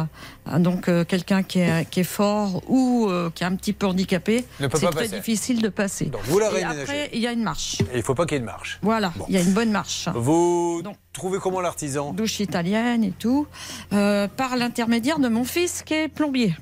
[0.47, 3.73] Ah, Donc euh, quelqu'un qui est, qui est fort ou euh, qui est un petit
[3.73, 5.09] peu handicapé, c'est très passer.
[5.09, 6.07] difficile de passer.
[6.07, 7.81] Donc, vous la Et après, il y a une marche.
[7.93, 8.79] Et il faut pas qu'il y ait de marche.
[8.83, 10.09] Voilà, il y a une bonne marche.
[10.15, 10.83] Vous
[11.13, 12.13] trouvez comment l'artisan?
[12.13, 13.47] Douche italienne et tout,
[13.93, 16.55] euh, par l'intermédiaire de mon fils qui est plombier.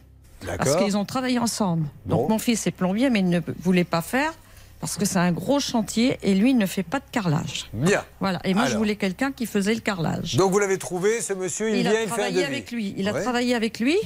[0.59, 1.87] Parce qu'ils ont travaillé ensemble.
[2.07, 2.29] Donc Bon.
[2.35, 4.33] mon fils est plombier, mais il ne voulait pas faire
[4.81, 7.71] parce que c'est un gros chantier et lui il ne fait pas de carrelage.
[7.73, 8.05] Bien.
[8.21, 8.39] Voilà.
[8.45, 10.37] Et moi je voulais quelqu'un qui faisait le carrelage.
[10.37, 12.45] Donc vous l'avez trouvé, ce monsieur, il, il vient, a il fait un travaillé devis.
[12.47, 12.95] avec lui.
[12.99, 13.97] Il a travaillé avec lui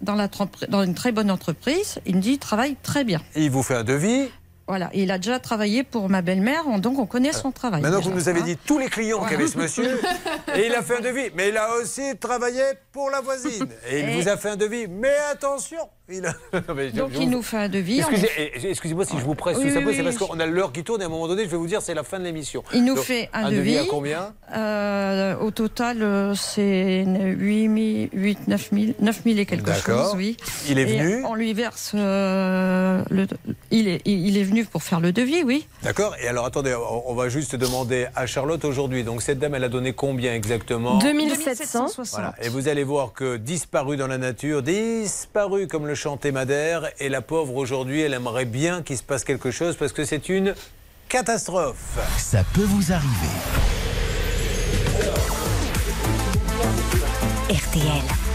[0.00, 0.28] dans, la,
[0.68, 1.98] dans une très bonne entreprise.
[2.06, 3.20] Il me dit il travaille très bien.
[3.34, 4.28] Et il vous fait un devis.
[4.68, 4.90] Voilà.
[4.94, 7.80] Il a déjà travaillé pour ma belle-mère, donc on connaît son travail.
[7.82, 8.44] Maintenant, déjà, vous nous avez hein.
[8.44, 9.98] dit tous les clients qu'avait ce monsieur,
[10.54, 11.30] et il a fait un devis.
[11.34, 12.62] Mais il a aussi travaillé
[12.92, 13.66] pour la voisine.
[13.90, 14.86] Et il Et- vous a fait un devis.
[14.88, 15.78] Mais attention
[16.10, 16.32] il a...
[16.74, 18.02] Mais Donc il vous- nous fait un devis.
[18.02, 20.16] on- Excusez, et- Excusez-moi si je vous presse Oui, tout ça, oui, c'est oui, parce
[20.16, 21.92] qu'on a l'heure qui tourne et à un moment donné, je vais vous dire, c'est
[21.92, 22.64] la fin de l'émission.
[22.72, 23.74] Il nous Donc, fait un, un devis.
[23.74, 23.78] devis.
[23.78, 29.44] à combien Euh, Au total, euh, c'est 8 000, 8, 9 000, 9 000 et
[29.46, 30.38] quelque chose, oui.
[30.70, 31.92] Il est Et venu On lui verse.
[31.94, 33.26] euh, le,
[33.70, 35.66] il, est, il est venu pour faire le devis, oui.
[35.82, 39.02] D'accord Et alors, attendez, on on va juste demander à Charlotte aujourd'hui.
[39.02, 42.00] Donc, cette dame, elle a donné combien exactement 2760.
[42.10, 42.34] Voilà.
[42.42, 47.08] Et vous allez voir que disparu dans la nature, disparu comme le chantait Madère, et
[47.08, 50.54] la pauvre aujourd'hui, elle aimerait bien qu'il se passe quelque chose parce que c'est une
[51.08, 51.98] catastrophe.
[52.18, 53.08] Ça peut vous arriver.
[57.50, 58.27] RTL.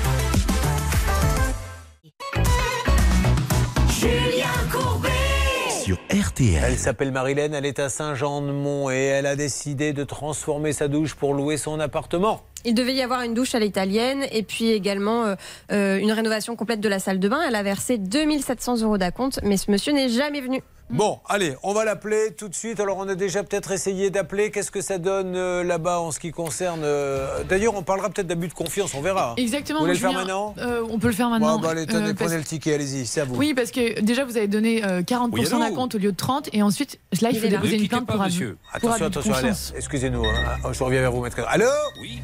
[5.84, 6.64] Sur RTL.
[6.66, 11.14] Elle s'appelle Marilène, elle est à Saint-Jean-de-Mont et elle a décidé de transformer sa douche
[11.14, 12.40] pour louer son appartement.
[12.64, 15.36] Il devait y avoir une douche à l'italienne et puis également euh,
[15.74, 17.42] euh, une rénovation complète de la salle de bain.
[17.46, 20.62] Elle a versé 2700 euros d'acompte, mais ce monsieur n'est jamais venu.
[20.90, 22.80] Bon, allez, on va l'appeler tout de suite.
[22.80, 24.52] Alors, on a déjà peut-être essayé d'appeler.
[24.52, 26.82] Qu'est-ce que ça donne euh, là-bas en ce qui concerne.
[26.84, 29.34] euh, D'ailleurs, on parlera peut-être d'abus de confiance, on verra.
[29.38, 29.80] Exactement.
[29.80, 31.56] Vous voulez le faire maintenant euh, On peut le faire maintenant.
[31.56, 33.36] Bon, bah, allez, tenez, Euh, parce- prenez le ticket, allez-y, c'est à vous.
[33.36, 36.50] Oui, parce que déjà, vous avez donné euh, 40% Oui, d'acompte au lieu de 30,
[36.54, 38.58] et ensuite, là, il faut déposer Ne une plainte pas, pour monsieur.
[38.72, 38.82] abus.
[38.82, 39.74] pour Attention, abus attention.
[39.76, 40.72] Excusez-nous, hein.
[40.74, 41.40] je reviens vers vous, maître.
[41.48, 41.66] Allô
[42.02, 42.22] Oui.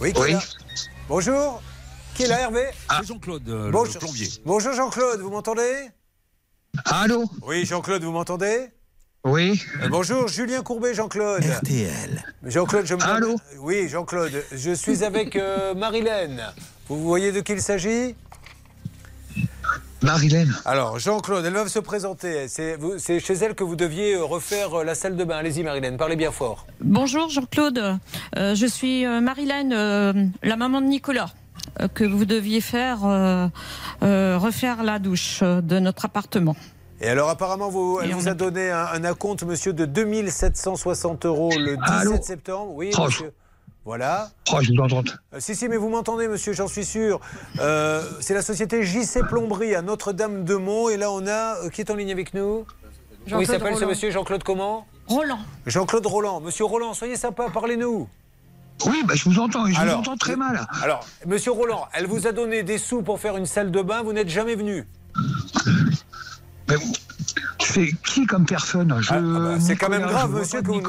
[0.00, 0.40] Oui, qui est là
[1.08, 1.60] Bonjour.
[2.14, 2.64] Qui est là, Hervé
[3.00, 3.98] C'est Jean-Claude, euh, le Bonjour.
[3.98, 4.28] plombier.
[4.46, 5.90] Bonjour, Jean-Claude, vous m'entendez?
[6.84, 8.68] Allô Oui, Jean-Claude, vous m'entendez?
[9.24, 9.60] Oui.
[9.82, 11.42] Euh, bonjour, Julien Courbet, Jean-Claude.
[11.44, 12.22] RTL.
[12.44, 16.42] Jean-Claude, je me Allô Oui, Jean-Claude, je suis avec euh, Marilène.
[16.88, 18.14] Vous voyez de qui il s'agit?
[20.00, 20.54] Marilène.
[20.64, 22.46] Alors, Jean-Claude, elle va se présenter.
[22.48, 25.38] C'est chez elle que vous deviez euh, refaire la salle de bain.
[25.38, 26.66] Allez-y, Marilène, parlez bien fort.
[26.80, 27.98] Bonjour Jean-Claude,
[28.36, 30.12] Euh, je suis euh, Marilène, euh,
[30.44, 31.30] la maman de Nicolas,
[31.94, 33.46] que vous deviez faire euh,
[34.02, 36.56] euh, refaire la douche euh, de notre appartement.
[37.00, 41.50] Et alors, apparemment, vous, elle vous a donné un, un acompte, monsieur, de 2760 euros
[41.56, 42.72] le 17 Allô septembre.
[42.74, 43.32] Oui, monsieur.
[43.84, 44.30] Voilà.
[44.52, 45.02] Oh, je vous entends.
[45.32, 47.20] Euh, si, si, mais vous m'entendez, monsieur, j'en suis sûr.
[47.60, 50.88] Euh, c'est la société JC Plomberie à Notre-Dame-de-Mont.
[50.90, 51.64] Et là, on a.
[51.64, 52.66] euh, qui est en ligne avec nous?
[52.66, 54.86] Comment il Jean-Claude s'appelle ce monsieur Jean-Claude comment?
[55.06, 55.38] Roland.
[55.66, 56.40] Jean-Claude Roland.
[56.40, 58.08] Monsieur Roland, soyez sympa, parlez-nous.
[58.86, 60.66] Oui, bah, je vous entends, je Alors, vous entends très mal.
[60.82, 64.02] Alors, monsieur Roland, elle vous a donné des sous pour faire une salle de bain,
[64.02, 64.86] vous n'êtes jamais venu.
[66.68, 66.76] Mais
[67.60, 68.96] c'est qui comme personne?
[69.00, 70.82] Je, Ah, bah, c'est quand même grave, monsieur, que vous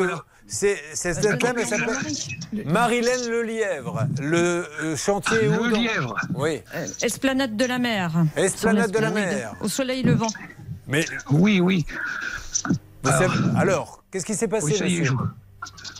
[0.47, 4.07] C'est cette dame, elle s'appelle Marilène Lelièvre.
[4.19, 6.15] Le euh, chantier où Le dans- Lièvre.
[6.35, 6.61] Oui.
[6.75, 8.11] Euh, Esplanade de la mer.
[8.35, 9.53] Esplanade de la mer.
[9.61, 10.31] Au soleil levant.
[10.87, 11.85] Mais Oui, oui.
[13.55, 15.11] alors, qu'est-ce qui s'est passé, Oui, monsieur?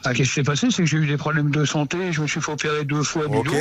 [0.05, 0.67] Ah, Qu'est-ce qui s'est passé?
[0.71, 3.27] C'est que j'ai eu des problèmes de santé, je me suis fait opérer deux fois
[3.27, 3.51] du dos,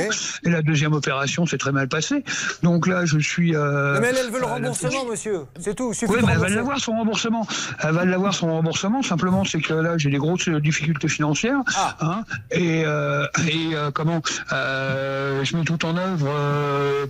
[0.45, 2.23] et la deuxième opération s'est très mal passée.
[2.63, 3.53] Donc là, je suis...
[3.55, 5.41] euh, Non, mais elle, elle veut le la- remboursement, monsieur.
[5.59, 5.91] C'est tout.
[6.07, 7.45] Oui, mais elle va l'avoir son remboursement.
[7.83, 9.01] Elle va l'avoir son remboursement.
[9.03, 11.59] Simplement, c'est que là, j'ai des grosses difficultés financières.
[11.75, 11.97] Ah.
[11.99, 14.21] hein, et euh, et euh, comment
[14.51, 16.29] Je mets tout en œuvre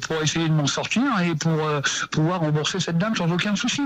[0.07, 1.57] pour essayer de m'en sortir et pour
[2.11, 3.83] pouvoir rembourser cette dame sans aucun souci.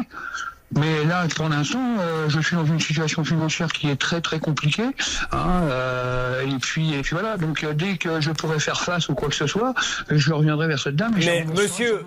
[0.75, 4.39] Mais là, pour l'instant, euh, je suis dans une situation financière qui est très très
[4.39, 4.89] compliquée.
[5.31, 7.37] hein, euh, et puis et puis voilà.
[7.37, 9.73] Donc euh, dès que je pourrai faire face ou quoi que ce soit,
[10.09, 11.15] je reviendrai vers cette dame.
[11.17, 12.05] Et je Mais monsieur,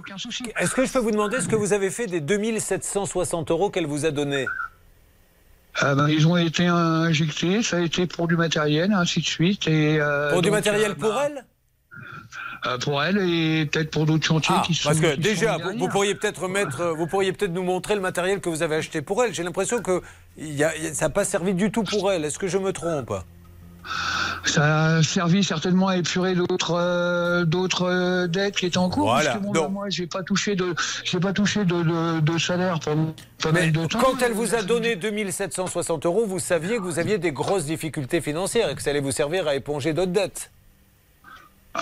[0.58, 3.86] est-ce que je peux vous demander ce que vous avez fait des 2760 euros qu'elle
[3.86, 4.46] vous a donnés
[5.76, 9.68] Ah ben, ils ont été injectés, ça a été pour du matériel, ainsi de suite.
[9.68, 11.44] Et, euh, Pour du matériel euh, pour bah, elle?
[12.66, 14.88] Euh, Pour elle et peut-être pour d'autres chantiers Ah, qui sont.
[14.88, 18.00] parce que qui déjà, vous, pourriez peut-être mettre, euh, vous pourriez peut-être nous montrer le
[18.00, 19.34] matériel que vous avez acheté pour elle.
[19.34, 20.02] J'ai l'impression que
[20.36, 22.24] il y a- il y a- ça n'a pas servi du tout pour elle.
[22.24, 23.12] Est-ce que je me trompe?
[24.44, 29.04] Ça a servi certainement à épurer d'autres euh, d'autres euh, dettes qui étaient en cours.
[29.10, 30.74] Voilà, Parce que bon, donc- moi, j'ai pas touché de
[31.04, 33.98] j'ai pas touché de, de, de salaire pendant pas mal de temps.
[34.00, 38.20] quand elle vous a donné 2760 euros, vous saviez que vous aviez des grosses difficultés
[38.20, 40.50] financières et que ça allait vous servir à éponger d'autres dettes.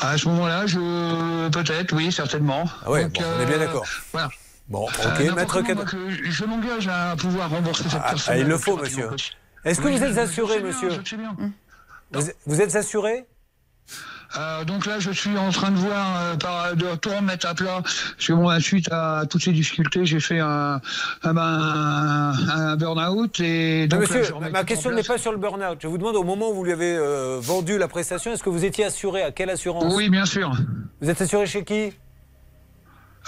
[0.00, 2.64] À ce moment-là, je peut-être, oui, certainement.
[2.84, 3.86] Ah ouais, Donc, bon, on est bien euh, d'accord.
[4.12, 4.28] Voilà.
[4.68, 5.62] Bon, Euh, ok, maître
[6.24, 8.34] je m'engage à pouvoir rembourser cette Ah, personne.
[8.34, 9.10] ah, il le faut, monsieur.
[9.64, 11.36] Est-ce que Oui, vous êtes assuré, monsieur bien.
[12.46, 13.26] vous êtes assuré?
[14.36, 17.54] Euh, donc là, je suis en train de voir, euh, par, de tout remettre à
[17.54, 17.82] plat.
[17.82, 20.80] Parce que bon, suite à toutes ces difficultés, j'ai fait un,
[21.22, 23.40] un, un, un burn-out.
[23.40, 25.78] Et donc, là, Monsieur, remets ma question n'est pas sur le burn-out.
[25.80, 28.50] Je vous demande au moment où vous lui avez euh, vendu la prestation, est-ce que
[28.50, 29.22] vous étiez assuré?
[29.22, 29.92] À quelle assurance?
[29.94, 30.52] Oui, bien sûr.
[31.00, 31.92] Vous êtes assuré chez qui?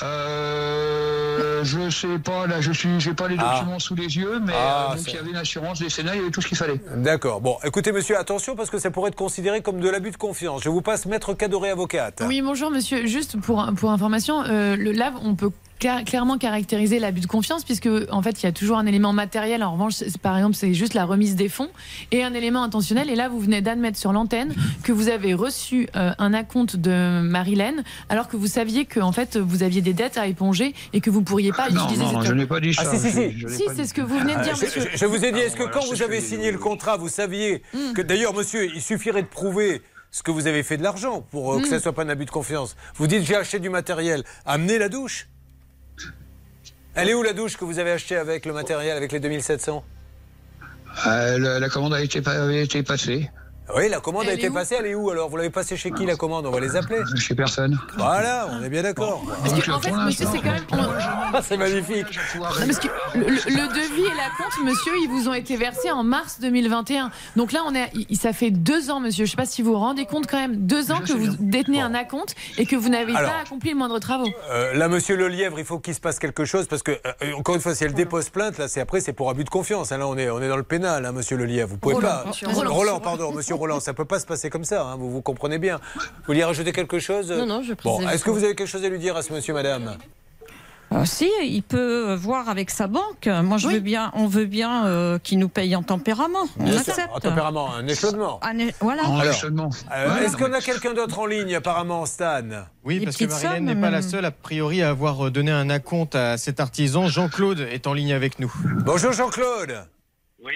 [0.02, 3.54] Euh, je sais pas, là, je suis, j'ai pas les Ah.
[3.58, 6.18] documents sous les yeux, mais Ah, euh, donc il y avait une assurance décennale, il
[6.18, 6.80] y avait tout ce qu'il fallait.
[6.96, 7.40] D'accord.
[7.40, 10.62] Bon, écoutez, monsieur, attention parce que ça pourrait être considéré comme de l'abus de confiance.
[10.62, 12.22] Je vous passe maître Cadoré avocate.
[12.26, 13.06] Oui, bonjour monsieur.
[13.06, 15.50] Juste pour, pour information, euh, le lave, on peut
[15.80, 19.12] ca- clairement caractériser l'abus de confiance puisque en fait il y a toujours un élément
[19.12, 19.62] matériel.
[19.62, 21.70] En revanche, par exemple, c'est juste la remise des fonds
[22.12, 23.10] et un élément intentionnel.
[23.10, 27.20] Et là, vous venez d'admettre sur l'antenne que vous avez reçu euh, un acompte de
[27.22, 31.00] Marilène alors que vous saviez que en fait vous aviez des dettes à éponger et
[31.00, 32.82] que vous pourriez pas non, utiliser non, cette je n'ai pas dit ça.
[32.86, 33.44] Ah, si, si, si.
[33.48, 34.82] Si, c'est ce que vous venez de Ah, dire, monsieur.
[34.92, 36.96] je- je vous ai dit, est-ce que Ah, quand voilà, vous avez signé le contrat,
[36.96, 37.92] vous saviez Hmm.
[37.94, 41.52] que d'ailleurs, monsieur, il suffirait de prouver ce que vous avez fait de l'argent pour
[41.54, 41.70] euh, que Hmm.
[41.70, 42.76] ça soit pas un abus de confiance?
[42.94, 45.28] Vous dites j'ai acheté du matériel, amenez la douche.
[46.96, 49.84] Elle est où la douche que vous avez achetée avec le matériel, avec les 2700
[51.06, 52.22] Euh, la, commande a été
[52.82, 53.30] passée.
[53.74, 55.28] Oui, la commande a Elle été passée, elle est où alors?
[55.28, 56.46] Vous l'avez passée chez qui la commande?
[56.46, 57.00] On va les appeler.
[57.16, 57.76] Chez personne.
[57.96, 59.22] Voilà, on est bien d'accord.
[59.42, 60.64] Parce que, en fait, monsieur, c'est quand même.
[61.34, 62.06] Ah, c'est magnifique.
[62.36, 66.04] Non, parce que le, devis et la compte, monsieur, ils vous ont été versés en
[66.04, 67.10] mars 2021.
[67.34, 69.24] Donc là, on est, ça fait deux ans, monsieur.
[69.24, 71.80] Je sais pas si vous vous rendez compte quand même, deux ans que vous détenez
[71.80, 74.28] un acompte et que vous n'avez pas accompli le moindre travaux.
[74.50, 77.56] Euh, là, monsieur Lelièvre, il faut qu'il se passe quelque chose parce que, euh, encore
[77.56, 79.90] une fois, si elle dépose plainte, là, c'est après, c'est pour abus de confiance.
[79.92, 79.98] hein.
[79.98, 81.70] Là, on est, on est dans le pénal, hein, monsieur Lelièvre.
[81.70, 82.24] Vous pouvez Roland, pas.
[82.28, 83.00] monsieur Roland.
[83.00, 84.82] pardon, monsieur Roland, ça peut pas se passer comme ça.
[84.82, 85.80] hein, vous vous comprenez bien.
[85.96, 88.84] Vous vouliez rajouter quelque chose Non, non, je Bon, est-ce que vous avez quelque chose
[88.84, 89.96] à lui dire à ce monsieur, madame?
[90.92, 93.26] Euh, si, il peut voir avec sa banque.
[93.26, 96.46] Moi, je veux bien, on veut bien euh, qu'il nous paye en tempérament.
[96.60, 97.10] On Bien sûr, accepte.
[97.12, 98.38] En tempérament, un échelonnement.
[98.42, 99.02] Un é- voilà.
[99.02, 102.42] Alors, euh, Est-ce qu'on a quelqu'un d'autre en ligne, apparemment, Stan?
[102.84, 106.14] Oui, parce que Marilène n'est pas la seule, a priori, à avoir donné un acompte
[106.14, 107.08] à cet artisan.
[107.08, 108.52] Jean-Claude est en ligne avec nous.
[108.84, 109.86] Bonjour Jean-Claude.
[110.44, 110.52] Oui,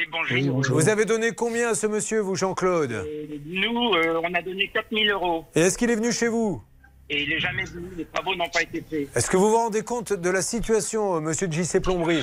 [0.51, 0.79] bonjour.
[0.79, 3.05] Vous avez donné combien à ce monsieur, vous, Jean-Claude
[3.47, 5.45] Nous, euh, on a donné 4000 euros.
[5.55, 6.63] Et est-ce qu'il est venu chez vous
[7.09, 9.09] Et il n'est jamais venu, les travaux n'ont pas été faits.
[9.17, 12.23] Est-ce que vous vous rendez compte de la situation, euh, monsieur JC Plomberie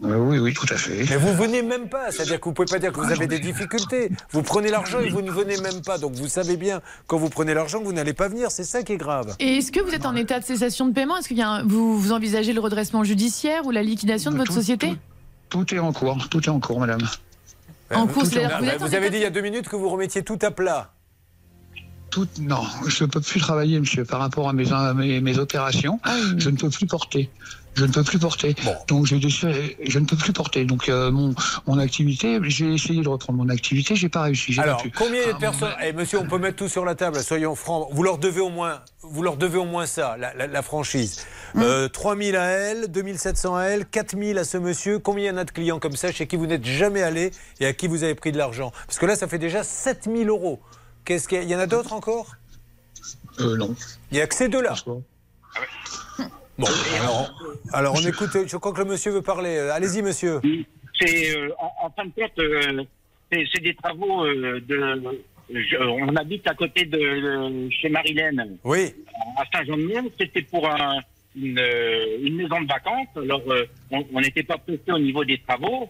[0.00, 1.04] oui, oui, tout à fait.
[1.10, 3.40] Mais vous venez même pas, c'est-à-dire que vous pouvez pas dire que vous avez des
[3.40, 4.10] difficultés.
[4.30, 5.98] Vous prenez l'argent et vous ne venez même pas.
[5.98, 8.52] Donc vous savez bien, quand vous prenez l'argent, que vous n'allez pas venir.
[8.52, 9.34] C'est ça qui est grave.
[9.40, 11.16] Et est-ce que vous êtes en état de cessation de paiement?
[11.16, 14.90] Est-ce que vous, vous envisagez le redressement judiciaire ou la liquidation de votre société?
[14.90, 14.96] Tout
[15.54, 17.00] est en cours, tout est en cours, madame.
[17.94, 19.88] En cours, Tout- vous Ah, vous avez dit il y a deux minutes que vous
[19.88, 20.92] remettiez tout à plat.
[22.10, 25.38] Tout, non, je ne peux plus travailler, monsieur, par rapport à mes, à mes, mes
[25.38, 26.00] opérations.
[26.38, 27.30] Je ne peux plus porter.
[27.74, 28.56] Je ne peux plus porter.
[28.88, 30.64] Donc, j'ai décidé- je ne peux plus porter.
[30.64, 31.32] Donc, euh, mon,
[31.66, 34.52] mon activité, j'ai essayé de reprendre mon activité, j'ai pas réussi.
[34.52, 34.90] j'ai Alors, battu.
[34.90, 37.22] combien Ah, de personnes Eh, Monsieur, on peut mettre tout sur la table.
[37.22, 37.88] Soyons francs.
[37.92, 41.24] Vous leur devez au moins, vous leur devez au moins ça, la, la- la franchise.
[41.56, 44.98] Euh, 3 000 à elle, 2 700 à elle, 4 000 à ce monsieur.
[44.98, 47.30] Combien il y en a de clients comme ça chez qui vous n'êtes jamais allé
[47.60, 48.72] et à qui vous avez pris de l'argent?
[48.86, 50.58] Parce que là, ça fait déjà 7 000 euros.
[51.04, 52.34] Qu'est-ce qu'il y, a- il y en a d'autres encore?
[53.40, 53.74] Euh, non.
[54.10, 54.74] Il n'y a que ces deux-là.
[56.58, 56.66] Bon,
[57.00, 57.34] alors,
[57.72, 58.30] alors on écoute.
[58.46, 59.56] Je crois que le monsieur veut parler.
[59.56, 60.40] Euh, Allez-y, monsieur.
[61.00, 62.82] C'est, euh, en, en fin de compte, euh,
[63.30, 65.00] c'est des travaux euh, de.
[65.50, 68.56] je- on habite à côté de, de- chez Marilène.
[68.64, 68.92] Oui.
[69.36, 71.00] À Saint-Jean-de-Mont, c'était pour un-
[71.40, 73.06] une, euh, une maison de vacances.
[73.16, 75.88] Alors, euh, on on n'était pas pressé au niveau des travaux.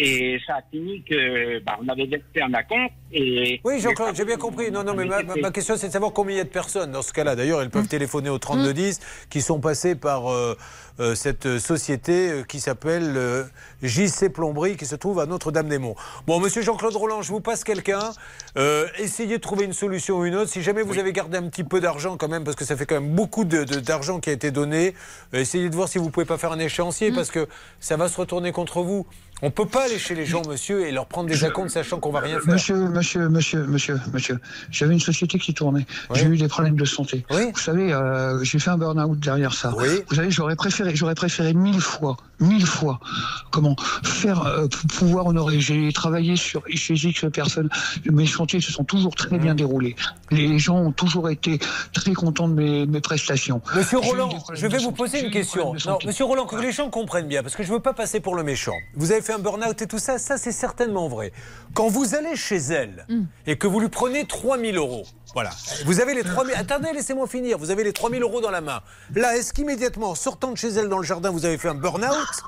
[0.00, 4.24] Et ça a fini que bah, on avait versé un acompte et Oui, Jean-Claude, j'ai
[4.24, 4.70] bien compris.
[4.70, 6.48] Non, non, mais ma, ma- ma question, c'est de savoir combien il y a de
[6.48, 7.36] personnes dans ce cas-là.
[7.36, 10.56] D'ailleurs, elles peuvent téléphoner au 3210 qui sont passées par euh,
[11.00, 13.44] euh, cette société euh, qui s'appelle euh,
[13.82, 15.94] JC Plomberie qui se trouve à Notre-Dame-des-Monts.
[16.26, 18.10] Bon, monsieur Jean-Claude Roland, je vous passe quelqu'un.
[18.56, 20.50] Euh, essayez de trouver une solution ou une autre.
[20.50, 22.84] Si jamais vous avez gardé un petit peu d'argent quand même, parce que ça fait
[22.86, 24.94] quand même beaucoup de- de- d'argent qui a été donné,
[25.32, 27.46] essayez de voir si vous pouvez pas faire un échéancier parce que
[27.80, 29.06] ça va se retourner contre vous.
[29.40, 32.10] On peut pas aller chez les gens, monsieur, et leur prendre des acomptes sachant qu'on
[32.10, 32.54] va rien faire.
[32.54, 34.38] Monsieur, monsieur, monsieur, monsieur, monsieur,
[34.70, 35.86] j'avais une société qui tournait.
[36.14, 37.24] J'ai eu des problèmes de santé.
[37.30, 39.70] Vous savez, euh, j'ai fait un burn-out derrière ça.
[40.08, 43.00] Vous savez, j'aurais préféré, j'aurais préféré mille fois, mille fois,
[43.50, 44.66] comment faire euh,
[44.98, 45.60] pouvoir honorer.
[45.60, 47.68] J'ai travaillé sur chez X personnes.
[48.10, 49.42] Mes chantiers se sont toujours très Mmh.
[49.42, 49.94] bien déroulés.
[50.30, 51.58] Les gens ont toujours été
[51.92, 53.60] très contents de mes, mes prestations.
[53.76, 55.74] Monsieur Roland, je vais vous poser une question.
[55.86, 58.20] Non, monsieur Roland, que les gens comprennent bien, parce que je ne veux pas passer
[58.20, 58.74] pour le méchant.
[58.96, 61.32] Vous avez fait un burn-out et tout ça, ça c'est certainement vrai.
[61.74, 62.87] Quand vous allez chez elle
[63.46, 65.04] et que vous lui prenez 3000 euros,
[65.34, 65.50] voilà,
[65.84, 66.54] vous avez les 3000...
[66.56, 67.58] Attendez, laissez-moi finir.
[67.58, 68.80] Vous avez les 3000 euros dans la main.
[69.14, 71.74] Là, est-ce qu'immédiatement, en sortant de chez elle dans le jardin, vous avez fait un
[71.74, 72.42] burn-out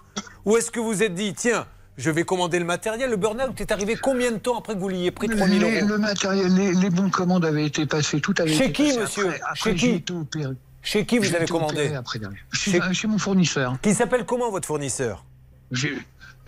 [0.44, 1.66] Ou est-ce que vous vous êtes dit, tiens,
[1.98, 4.88] je vais commander le matériel Le burn-out est arrivé combien de temps après que vous
[4.88, 8.34] l'ayez pris 3000 Les- euros Le matériel, les, les bons commandes avaient été passés, tout
[8.38, 9.00] avait Chez été qui, passé.
[9.00, 10.04] monsieur Après, après, Chez qui.
[10.82, 12.18] Chez qui vous avez commandé après,
[12.54, 13.76] chez, chez mon fournisseur.
[13.82, 15.26] Qui s'appelle comment votre fournisseur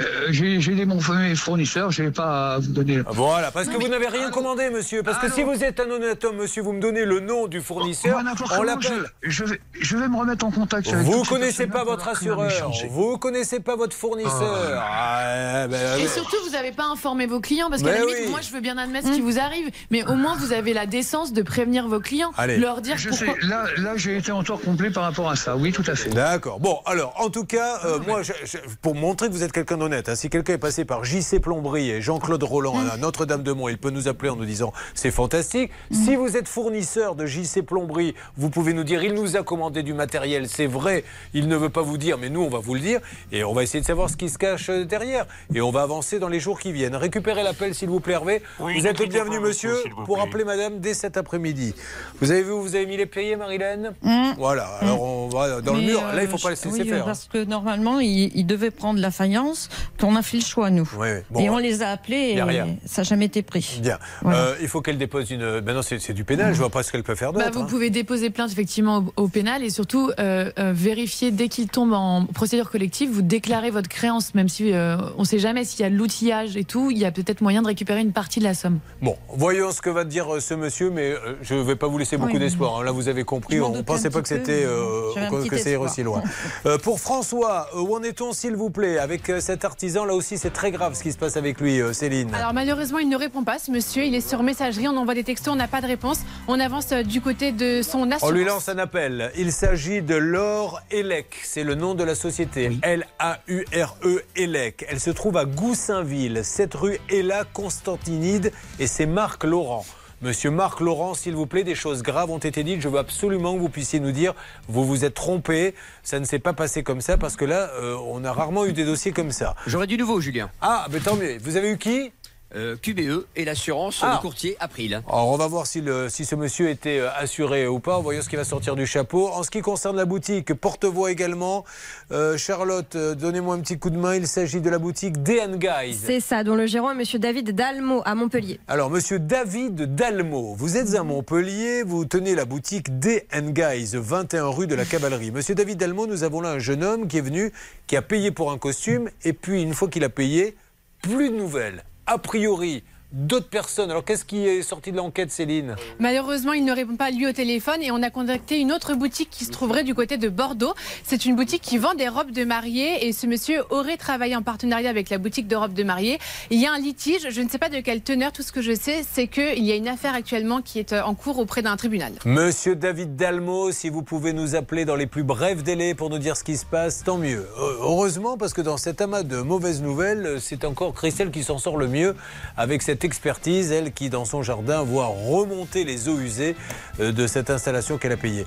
[0.00, 1.00] euh, j'ai- des bons
[1.36, 3.02] fournisseurs, je vais pas vous donner.
[3.08, 5.02] Voilà, parce que vous n'avez rien commandé, monsieur.
[5.02, 7.60] Parce que si vous êtes un honnête homme, monsieur, vous me donnez le nom du
[7.60, 8.20] fournisseur,
[8.58, 9.04] on l'appelle.
[9.22, 12.08] Je, je vais, je vais me remettre en contact avec Vous ces connaissez pas votre
[12.08, 12.50] assureur,
[12.90, 14.82] vous connaissez pas votre fournisseur.
[14.82, 18.30] Ah, ben, Et surtout, vous n'avez pas informé vos clients parce qu'à la limite, oui.
[18.30, 20.86] moi, je veux bien admettre ce qui vous arrive, mais au moins, vous avez la
[20.86, 22.56] décence de prévenir vos clients, Allez.
[22.56, 23.26] leur dire Je pourquoi.
[23.40, 25.94] sais, là, là j'ai été en tort complet par rapport à ça, oui, tout à
[25.94, 26.10] fait.
[26.10, 26.60] D'accord.
[26.60, 29.76] Bon, alors, en tout cas, euh, moi, je- je- pour montrer que vous êtes quelqu'un
[29.82, 33.78] d'honnête, hein, si quelqu'un est passé par JC Plomberie et Jean-Claude Roland à Notre-Dame-de-Mont, il
[33.78, 35.70] peut nous appeler en nous disant c'est fantastique.
[35.90, 39.82] Si vous êtes fournisseur de JC Plomberie, vous pouvez nous dire il nous a commandé
[39.82, 41.04] du matériel, c'est vrai,
[41.34, 43.00] il ne veut pas vous dire, mais nous, on va vous le dire
[43.32, 45.26] et on va essayer de savoir ce qui se cache euh, derrière.
[45.54, 46.94] Et on va avancer dans les jours qui viennent.
[46.96, 48.42] Récupérez l'appel, s'il vous plaît, Hervé.
[48.60, 49.76] Oui, vous êtes le bienvenu, monsieur,
[50.06, 51.74] pour appeler madame dès cet après-midi.
[52.20, 54.34] Vous avez vu où vous avez mis les pieds, Marilène Mm.
[54.38, 56.00] Voilà, alors on va dans le mur.
[56.04, 57.04] euh, Là, il ne faut pas je- laisser oui, faire.
[57.04, 59.68] Parce que normalement, il, il devait prendre la faïence
[60.00, 60.88] qu'on a fait le choix, nous.
[60.98, 61.20] Oui, oui.
[61.30, 62.68] Bon, et on les a appelés et rien.
[62.86, 63.78] ça n'a jamais été pris.
[63.82, 63.98] Bien.
[64.22, 64.38] Voilà.
[64.38, 65.60] Euh, il faut qu'elle dépose une.
[65.60, 66.52] Maintenant, c'est c'est du pénal.
[66.54, 67.44] Je vois pas ce qu'elle peut faire d'autre.
[67.44, 67.66] Bah, vous hein.
[67.68, 71.92] pouvez déposer plainte effectivement au, au pénal et surtout euh, euh, vérifier dès qu'il tombe
[71.92, 75.80] en procédure collective, vous déclarez votre créance, même si euh, on ne sait jamais s'il
[75.80, 78.38] y a de l'outillage et tout, il y a peut-être moyen de récupérer une partie
[78.40, 78.78] de la somme.
[79.00, 81.86] Bon, voyons ce que va dire euh, ce monsieur, mais euh, je ne vais pas
[81.86, 82.38] vous laisser beaucoup Oui.
[82.38, 82.78] d'espoir.
[82.80, 82.84] hein.
[82.84, 85.12] Là, vous avez compris, on ne pensait pas que c'était euh,
[85.48, 86.22] que- c'est aussi loin.
[86.66, 90.14] Euh, pour François, euh, où en est-on, s'il vous plaît, avec euh, cet artisan Là
[90.14, 92.34] aussi, c'est très grave ce qui se passe avec lui, euh, Céline.
[92.34, 94.02] Alors malheureusement, il ne répond pas, ce monsieur.
[94.02, 96.18] Il est sur messagerie, on envoie des textos, on n'a pas de réponse.
[96.48, 98.28] On avance euh, du côté de son assurance.
[98.28, 99.30] On lui lance un appel.
[99.36, 101.36] Il s'agit de Laure Elec.
[101.44, 102.76] C'est le nom de la société.
[102.82, 104.84] L-A-U-R-E Elec.
[104.88, 108.52] Elle se trouve à Goussainville, cette rue Ella Constantinide.
[108.80, 109.84] Et c'est Marc Laurent.
[110.22, 112.80] Monsieur Marc Laurent, s'il vous plaît, des choses graves ont été dites.
[112.80, 114.34] Je veux absolument que vous puissiez nous dire,
[114.68, 115.74] vous vous êtes trompé.
[116.04, 118.72] Ça ne s'est pas passé comme ça parce que là, euh, on a rarement eu
[118.72, 119.56] des dossiers comme ça.
[119.66, 120.48] J'aurais du nouveau, Julien.
[120.60, 121.38] Ah, mais tant mieux.
[121.42, 122.12] Vous avez eu qui?
[122.54, 124.12] Euh, QBE et l'assurance, Ah.
[124.16, 125.02] le courtier April.
[125.08, 127.98] Alors, on va voir si, le- si ce monsieur était euh, assuré ou pas.
[128.00, 129.28] Voyons ce qui va sortir du chapeau.
[129.28, 131.64] En ce qui concerne la boutique, porte-voix également.
[132.10, 134.16] Euh, Charlotte, donnez-moi un petit coup de main.
[134.16, 135.94] Il s'agit de la boutique DN Guys.
[136.04, 138.60] C'est ça, dont le gérant est Monsieur David Dalmo à Montpellier.
[138.68, 144.48] Alors, monsieur David Dalmo, vous êtes à Montpellier, vous tenez la boutique DN Guys, 21
[144.48, 145.30] rue de la Cavalerie.
[145.30, 147.50] Monsieur David Dalmo, nous avons là un jeune homme qui est venu,
[147.86, 150.54] qui a payé pour un costume, et puis une fois qu'il a payé,
[151.00, 151.82] plus de nouvelles.
[152.04, 152.82] A priori,
[153.12, 153.90] d'autres personnes.
[153.90, 155.76] Alors, qu'est-ce qui est sorti de l'enquête, Céline?
[155.98, 159.28] Malheureusement, il ne répond pas lui au téléphone et on a contacté une autre boutique
[159.30, 160.74] qui se trouverait du côté de Bordeaux.
[161.04, 164.42] C'est une boutique qui vend des robes de mariée et ce monsieur aurait travaillé en
[164.42, 166.18] partenariat avec la boutique de robes de mariée.
[166.50, 168.62] Il y a un litige, je ne sais pas de quelle teneur, tout ce que
[168.62, 171.62] je sais, c'est qu'il y a une affaire actuellement qui est euh, en cours auprès
[171.62, 172.12] d'un tribunal.
[172.24, 176.18] Monsieur David Dalmo, si vous pouvez nous appeler dans les plus brefs délais pour nous
[176.18, 177.46] dire ce qui se passe, tant mieux.
[177.58, 181.58] Heureusement, parce que dans cet amas de mauvaises nouvelles, euh, c'est encore Christelle qui s'en
[181.58, 182.16] sort le mieux
[182.56, 186.56] avec cette expertise, elle qui dans son jardin voit remonter les eaux usées
[187.00, 188.44] euh, de cette installation qu'elle a payée.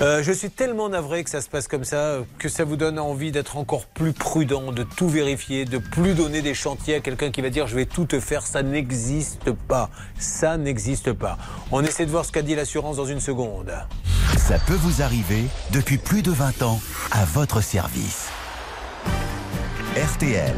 [0.00, 2.98] Euh, je suis tellement navré que ça se passe comme ça, que ça vous donne
[2.98, 7.30] envie d'être encore plus prudent, de tout vérifier, de plus donner des chantiers à quelqu'un
[7.30, 9.90] qui va dire je vais tout te faire, ça n'existe pas.
[10.18, 11.38] Ça n'existe pas.
[11.72, 13.72] On essaie de voir ce qu'a dit l'assurance dans une seconde.
[14.36, 16.80] Ça peut vous arriver depuis plus de 20 ans
[17.10, 18.28] à votre service.
[19.96, 20.54] RTL.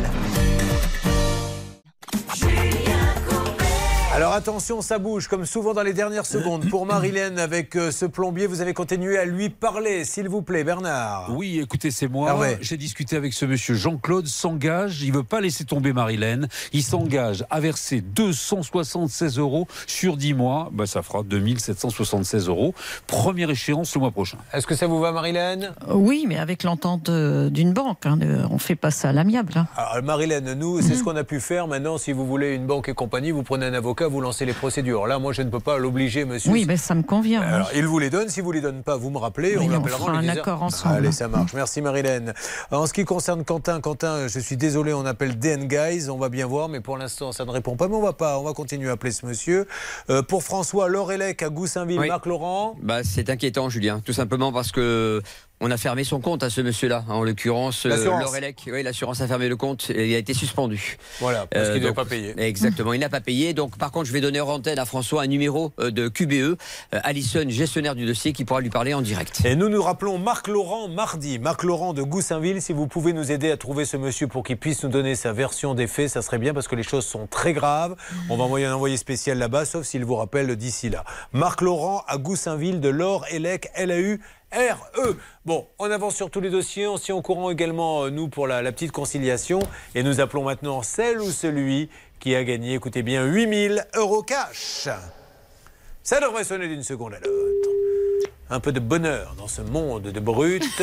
[4.19, 6.69] Alors attention, ça bouge comme souvent dans les dernières secondes.
[6.69, 10.65] Pour Marilène, avec euh, ce plombier, vous avez continué à lui parler, s'il vous plaît,
[10.65, 11.29] Bernard.
[11.31, 12.37] Oui, écoutez, c'est moi.
[12.61, 13.77] J'ai discuté avec ce monsieur.
[13.77, 15.03] Jean-Claude s'engage.
[15.05, 16.49] Il veut pas laisser tomber Marilène.
[16.73, 20.69] Il s'engage à verser 276 euros sur 10 mois.
[20.73, 22.75] Bah, ça fera 2776 euros.
[23.07, 24.39] Première échéance le mois prochain.
[24.53, 28.05] Est-ce que ça vous va, Marilène Oui, mais avec l'entente euh, d'une banque.
[28.05, 28.19] hein,
[28.51, 29.53] on fait pas ça à l'amiable.
[29.55, 29.69] hein.
[29.77, 31.69] Alors, Marilène, nous, c'est ce qu'on a pu faire.
[31.69, 34.53] Maintenant, si vous voulez une banque et compagnie, vous prenez un avocat, vous lancez les
[34.53, 35.07] procédures.
[35.07, 36.51] Là, moi, je ne peux pas l'obliger, monsieur.
[36.51, 37.41] Oui, mais ça me convient.
[37.41, 37.47] oui.
[37.47, 38.29] Alors, il vous les donne.
[38.29, 39.57] Si vous les donne pas, vous me rappelez.
[39.57, 40.97] Oui, on on fera un accord ensemble.
[40.97, 41.53] Allez, ça marche.
[41.55, 42.35] Merci, Marilène.
[42.71, 46.09] En ce qui concerne Quentin, Quentin, je suis désolé, on appelle DN Guys.
[46.11, 47.89] On va bien voir, mais pour l'instant, ça ne répond pas.
[47.89, 48.39] Mais on va pas.
[48.39, 49.67] On va continuer à appeler ce monsieur.
[50.11, 52.09] Euh, pour François Laurelec à Goussainville, Oui.
[52.09, 52.77] Marc Laurent.
[52.83, 55.23] Bah, c'est inquiétant, Julien, tout simplement parce que
[55.61, 57.05] on a fermé son compte à ce monsieur-là.
[57.09, 58.23] En l'occurrence, euh, L'assurance.
[58.23, 60.99] Lorelec, oui, l'assurance a fermé le compte et il a été suspendu.
[61.21, 62.35] Voilà, parce Euh, qu'il n'a donc, pas payé.
[62.39, 63.55] Exactement, il n'a pas payé.
[63.55, 66.33] Donc, par contre, je vais donner en antenne à François un numéro euh, de QBE,
[66.35, 66.57] euh,
[66.93, 69.43] Alison, gestionnaire du dossier, qui pourra lui parler en direct.
[69.45, 71.39] Et nous nous rappelons Marc Laurent mardi.
[71.39, 74.57] Marc Laurent de Goussainville, si vous pouvez nous aider à trouver ce monsieur pour qu'il
[74.59, 77.27] puisse nous donner sa version des faits, ça serait bien parce que les choses sont
[77.27, 77.97] très graves.
[78.31, 81.05] On va envoyer un envoyé spécial là-bas, sauf s'il vous rappelle d'ici là.
[81.33, 84.19] Marc Laurent à Goussainville de l'Or Elec, LAU.
[84.53, 85.17] RE.
[85.45, 88.47] Bon, on avance sur tous les dossiers, on s'y au courant également, euh, nous, pour
[88.47, 89.61] la, la petite conciliation.
[89.95, 94.89] Et nous appelons maintenant celle ou celui qui a gagné, écoutez bien, 8000 euros cash.
[96.03, 97.69] Ça devrait sonner d'une seconde à l'autre.
[98.51, 100.83] Un peu de bonheur dans ce monde de brutes.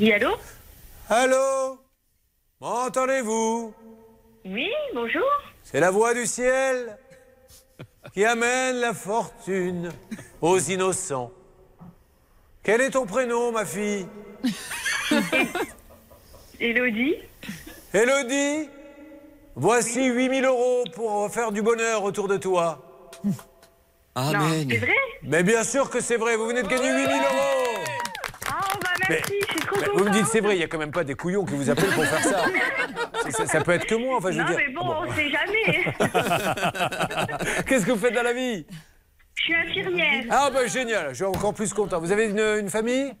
[0.00, 0.36] Oui, allô?
[1.08, 1.78] Allô?
[2.60, 3.72] M'entendez-vous?
[4.44, 5.22] Oui, bonjour.
[5.62, 6.98] C'est la voix du ciel
[8.12, 9.90] qui amène la fortune
[10.40, 11.30] aux innocents.
[12.62, 14.06] Quel est ton prénom, ma fille
[16.60, 17.16] Elodie
[17.94, 18.68] Élodie
[19.54, 22.80] Voici 8000 euros pour faire du bonheur autour de toi.
[24.14, 24.66] Amen.
[24.70, 27.84] C'est vrai Mais bien sûr que c'est vrai, vous venez de gagner 8000 euros
[28.48, 29.98] Ah, bah merci, mais contente.
[29.98, 31.70] Vous me dites c'est vrai, il n'y a quand même pas des couillons qui vous
[31.70, 32.22] appellent pour faire
[33.30, 33.46] ça.
[33.46, 34.58] Ça, peut être que moi, enfin je veux Non, dire.
[34.58, 35.84] mais bon, on sait jamais.
[37.66, 38.66] Qu'est-ce que vous faites dans la vie?
[39.34, 40.24] Je suis infirmière.
[40.30, 42.00] Ah bah génial, je suis encore plus content.
[42.00, 43.12] Vous avez une, une famille?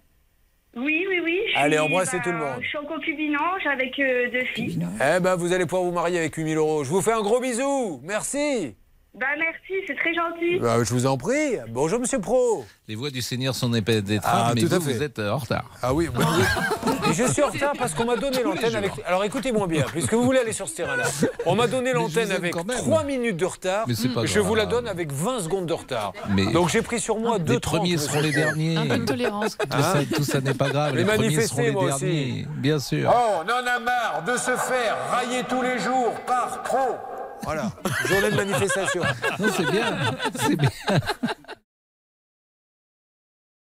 [0.74, 1.40] Oui, oui, oui.
[1.52, 2.58] je Allez, suis, embrassez bah, tout le monde.
[2.62, 4.86] Je suis en concubinage avec euh, deux filles.
[4.96, 6.82] Eh ben, vous allez pouvoir vous marier avec 8000 euros.
[6.84, 8.00] Je vous fais un gros bisou.
[8.02, 8.74] Merci.
[9.14, 10.58] Bah merci, c'est très gentil.
[10.58, 11.58] Bah, je vous en prie.
[11.68, 12.64] Bonjour, monsieur Pro.
[12.88, 14.94] Les voix du Seigneur sont des des Ah, mais tout à vous, fait.
[14.94, 15.70] vous êtes euh, en retard.
[15.82, 16.90] Ah oui, bah oui.
[17.10, 18.92] Et je suis en retard parce qu'on m'a donné l'antenne avec.
[19.06, 21.04] Alors écoutez-moi bien, puisque vous voulez aller sur ce terrain-là.
[21.44, 22.78] On m'a donné l'antenne avec quand même.
[22.78, 23.84] 3 minutes de retard.
[23.86, 26.14] Mais c'est pas je vous la donne avec 20 secondes de retard.
[26.30, 28.78] Mais- Donc j'ai pris sur moi deux Les premiers seront les derniers.
[28.78, 29.58] Un peu de tolérance.
[29.58, 30.92] Tout, ça, tout ça n'est pas grave.
[30.94, 32.04] Mais les premiers seront les moi aussi.
[32.06, 32.46] derniers.
[32.56, 33.12] Bien sûr.
[33.14, 36.96] Oh, on en a marre de se faire railler tous les jours par trop.
[37.44, 37.72] Voilà,
[38.06, 39.02] journée de manifestation.
[39.56, 39.98] C'est bien.
[40.34, 40.70] C'est bien.